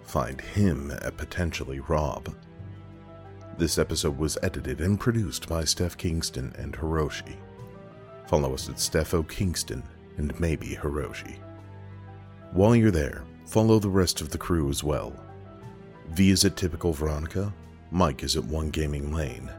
Find 0.03 0.39
him 0.39 0.91
at 1.01 1.17
Potentially 1.17 1.79
Rob. 1.81 2.33
This 3.57 3.77
episode 3.77 4.17
was 4.17 4.37
edited 4.43 4.81
and 4.81 4.99
produced 4.99 5.47
by 5.47 5.63
Steph 5.63 5.97
Kingston 5.97 6.53
and 6.57 6.75
Hiroshi. 6.75 7.37
Follow 8.27 8.53
us 8.53 8.67
at 8.67 8.81
Steph 8.81 9.13
O. 9.13 9.23
Kingston 9.23 9.81
and 10.17 10.37
maybe 10.41 10.75
Hiroshi. 10.75 11.37
While 12.51 12.75
you're 12.75 12.91
there, 12.91 13.23
follow 13.45 13.79
the 13.79 13.89
rest 13.89 14.19
of 14.19 14.29
the 14.29 14.37
crew 14.37 14.69
as 14.69 14.83
well. 14.83 15.15
V 16.09 16.31
is 16.31 16.43
at 16.43 16.57
Typical 16.57 16.91
Veronica, 16.91 17.53
Mike 17.91 18.23
is 18.23 18.35
at 18.35 18.43
One 18.43 18.71
Gaming 18.71 19.13
Lane, 19.13 19.49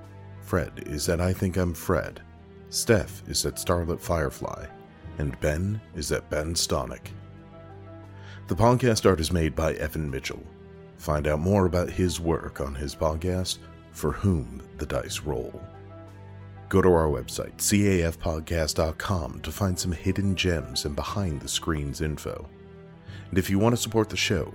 Fred 0.42 0.72
is 0.84 1.08
at 1.08 1.22
I 1.22 1.32
Think 1.32 1.56
I'm 1.56 1.72
Fred, 1.72 2.20
Steph 2.68 3.22
is 3.26 3.46
at 3.46 3.58
Starlit 3.58 4.00
Firefly, 4.00 4.66
and 5.16 5.40
Ben 5.40 5.80
is 5.94 6.12
at 6.12 6.28
Ben 6.28 6.52
Stonick. 6.52 7.12
The 8.48 8.56
podcast 8.56 9.08
art 9.08 9.20
is 9.20 9.32
made 9.32 9.56
by 9.56 9.72
Evan 9.74 10.10
Mitchell. 10.10 10.42
Find 10.98 11.26
out 11.26 11.40
more 11.40 11.64
about 11.64 11.88
his 11.88 12.20
work 12.20 12.60
on 12.60 12.74
his 12.74 12.94
podcast, 12.94 13.58
For 13.96 14.12
Whom 14.12 14.62
the 14.76 14.84
Dice 14.84 15.20
Roll. 15.20 15.58
Go 16.68 16.82
to 16.82 16.92
our 16.92 17.08
website, 17.08 17.56
cafpodcast.com, 17.56 19.40
to 19.40 19.50
find 19.50 19.78
some 19.78 19.92
hidden 19.92 20.36
gems 20.36 20.84
and 20.84 20.94
behind 20.94 21.40
the 21.40 21.48
screens 21.48 22.02
info. 22.02 22.46
And 23.30 23.38
if 23.38 23.48
you 23.48 23.58
want 23.58 23.74
to 23.74 23.80
support 23.80 24.10
the 24.10 24.16
show, 24.16 24.52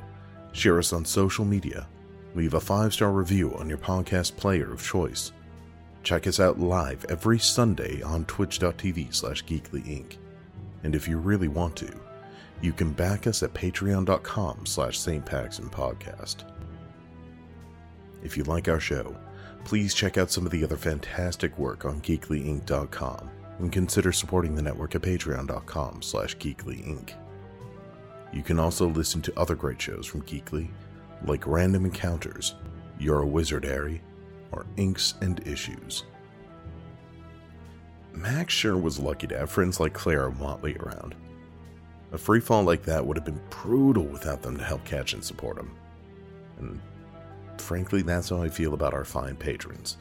share 0.51 0.77
us 0.77 0.93
on 0.93 1.03
social 1.03 1.43
media, 1.43 1.87
leave 2.35 2.53
a 2.53 2.59
five 2.59 2.93
star 2.93 3.11
review 3.11 3.55
on 3.55 3.67
your 3.67 3.79
podcast 3.79 4.37
player 4.37 4.71
of 4.71 4.83
choice. 4.83 5.31
Check 6.03 6.27
us 6.27 6.39
out 6.39 6.59
live 6.59 7.03
every 7.09 7.39
Sunday 7.39 8.03
on 8.03 8.25
twitch.tv 8.25 9.11
slash 9.11 9.43
geeklyinc. 9.45 10.17
And 10.83 10.93
if 10.93 11.07
you 11.07 11.17
really 11.17 11.47
want 11.47 11.75
to, 11.77 11.91
you 12.61 12.73
can 12.73 12.91
back 12.91 13.25
us 13.25 13.41
at 13.41 13.55
patreon.com 13.55 14.67
slash 14.67 14.99
St. 14.99 15.25
Paxton 15.25 15.71
Podcast. 15.71 16.43
If 18.23 18.37
you 18.37 18.43
like 18.43 18.69
our 18.69 18.79
show, 18.79 19.17
please 19.63 19.93
check 19.93 20.17
out 20.17 20.31
some 20.31 20.45
of 20.45 20.51
the 20.51 20.63
other 20.63 20.77
fantastic 20.77 21.57
work 21.57 21.85
on 21.85 22.01
geeklyinc.com 22.01 23.29
and 23.59 23.71
consider 23.71 24.11
supporting 24.11 24.55
the 24.55 24.61
network 24.61 24.95
at 24.95 25.01
patreon.com 25.01 26.01
slash 26.01 26.35
geeklyinc. 26.37 27.13
You 28.33 28.43
can 28.43 28.59
also 28.59 28.87
listen 28.87 29.21
to 29.23 29.39
other 29.39 29.55
great 29.55 29.81
shows 29.81 30.05
from 30.05 30.21
Geekly, 30.23 30.69
like 31.25 31.45
Random 31.45 31.85
Encounters, 31.85 32.55
You're 32.97 33.21
a 33.21 33.27
Wizard, 33.27 33.65
Harry, 33.65 34.01
or 34.51 34.65
Inks 34.77 35.15
and 35.21 35.45
Issues. 35.45 36.05
Max 38.13 38.53
sure 38.53 38.77
was 38.77 38.99
lucky 38.99 39.27
to 39.27 39.37
have 39.37 39.49
friends 39.49 39.79
like 39.79 39.93
Claire 39.93 40.27
and 40.27 40.39
Watley 40.39 40.77
around. 40.77 41.15
A 42.13 42.17
free 42.17 42.41
fall 42.41 42.63
like 42.63 42.83
that 42.83 43.05
would 43.05 43.17
have 43.17 43.25
been 43.25 43.41
brutal 43.49 44.03
without 44.03 44.41
them 44.41 44.57
to 44.57 44.63
help 44.63 44.83
catch 44.83 45.13
and 45.13 45.23
support 45.23 45.57
him. 45.57 45.71
And 46.59 46.79
frankly, 47.61 48.01
that's 48.01 48.29
how 48.29 48.41
I 48.41 48.49
feel 48.49 48.73
about 48.73 48.93
our 48.93 49.05
fine 49.05 49.35
patrons, 49.35 49.97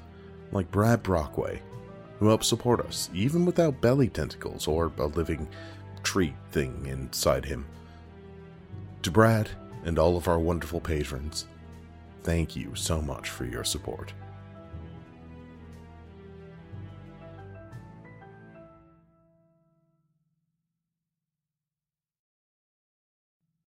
like 0.52 0.70
Brad 0.70 1.02
Brockway, 1.02 1.62
who 2.18 2.28
help 2.28 2.44
support 2.44 2.80
us, 2.80 3.08
even 3.14 3.44
without 3.44 3.80
belly 3.80 4.08
tentacles 4.08 4.66
or 4.66 4.92
a 4.98 5.06
living 5.06 5.48
tree 6.02 6.34
thing 6.50 6.86
inside 6.86 7.44
him. 7.44 7.66
To 9.02 9.11
Brad 9.11 9.50
and 9.84 9.98
all 9.98 10.16
of 10.16 10.28
our 10.28 10.38
wonderful 10.38 10.80
patrons, 10.80 11.46
thank 12.22 12.56
you 12.56 12.74
so 12.74 13.00
much 13.00 13.30
for 13.30 13.44
your 13.44 13.64
support. 13.64 14.12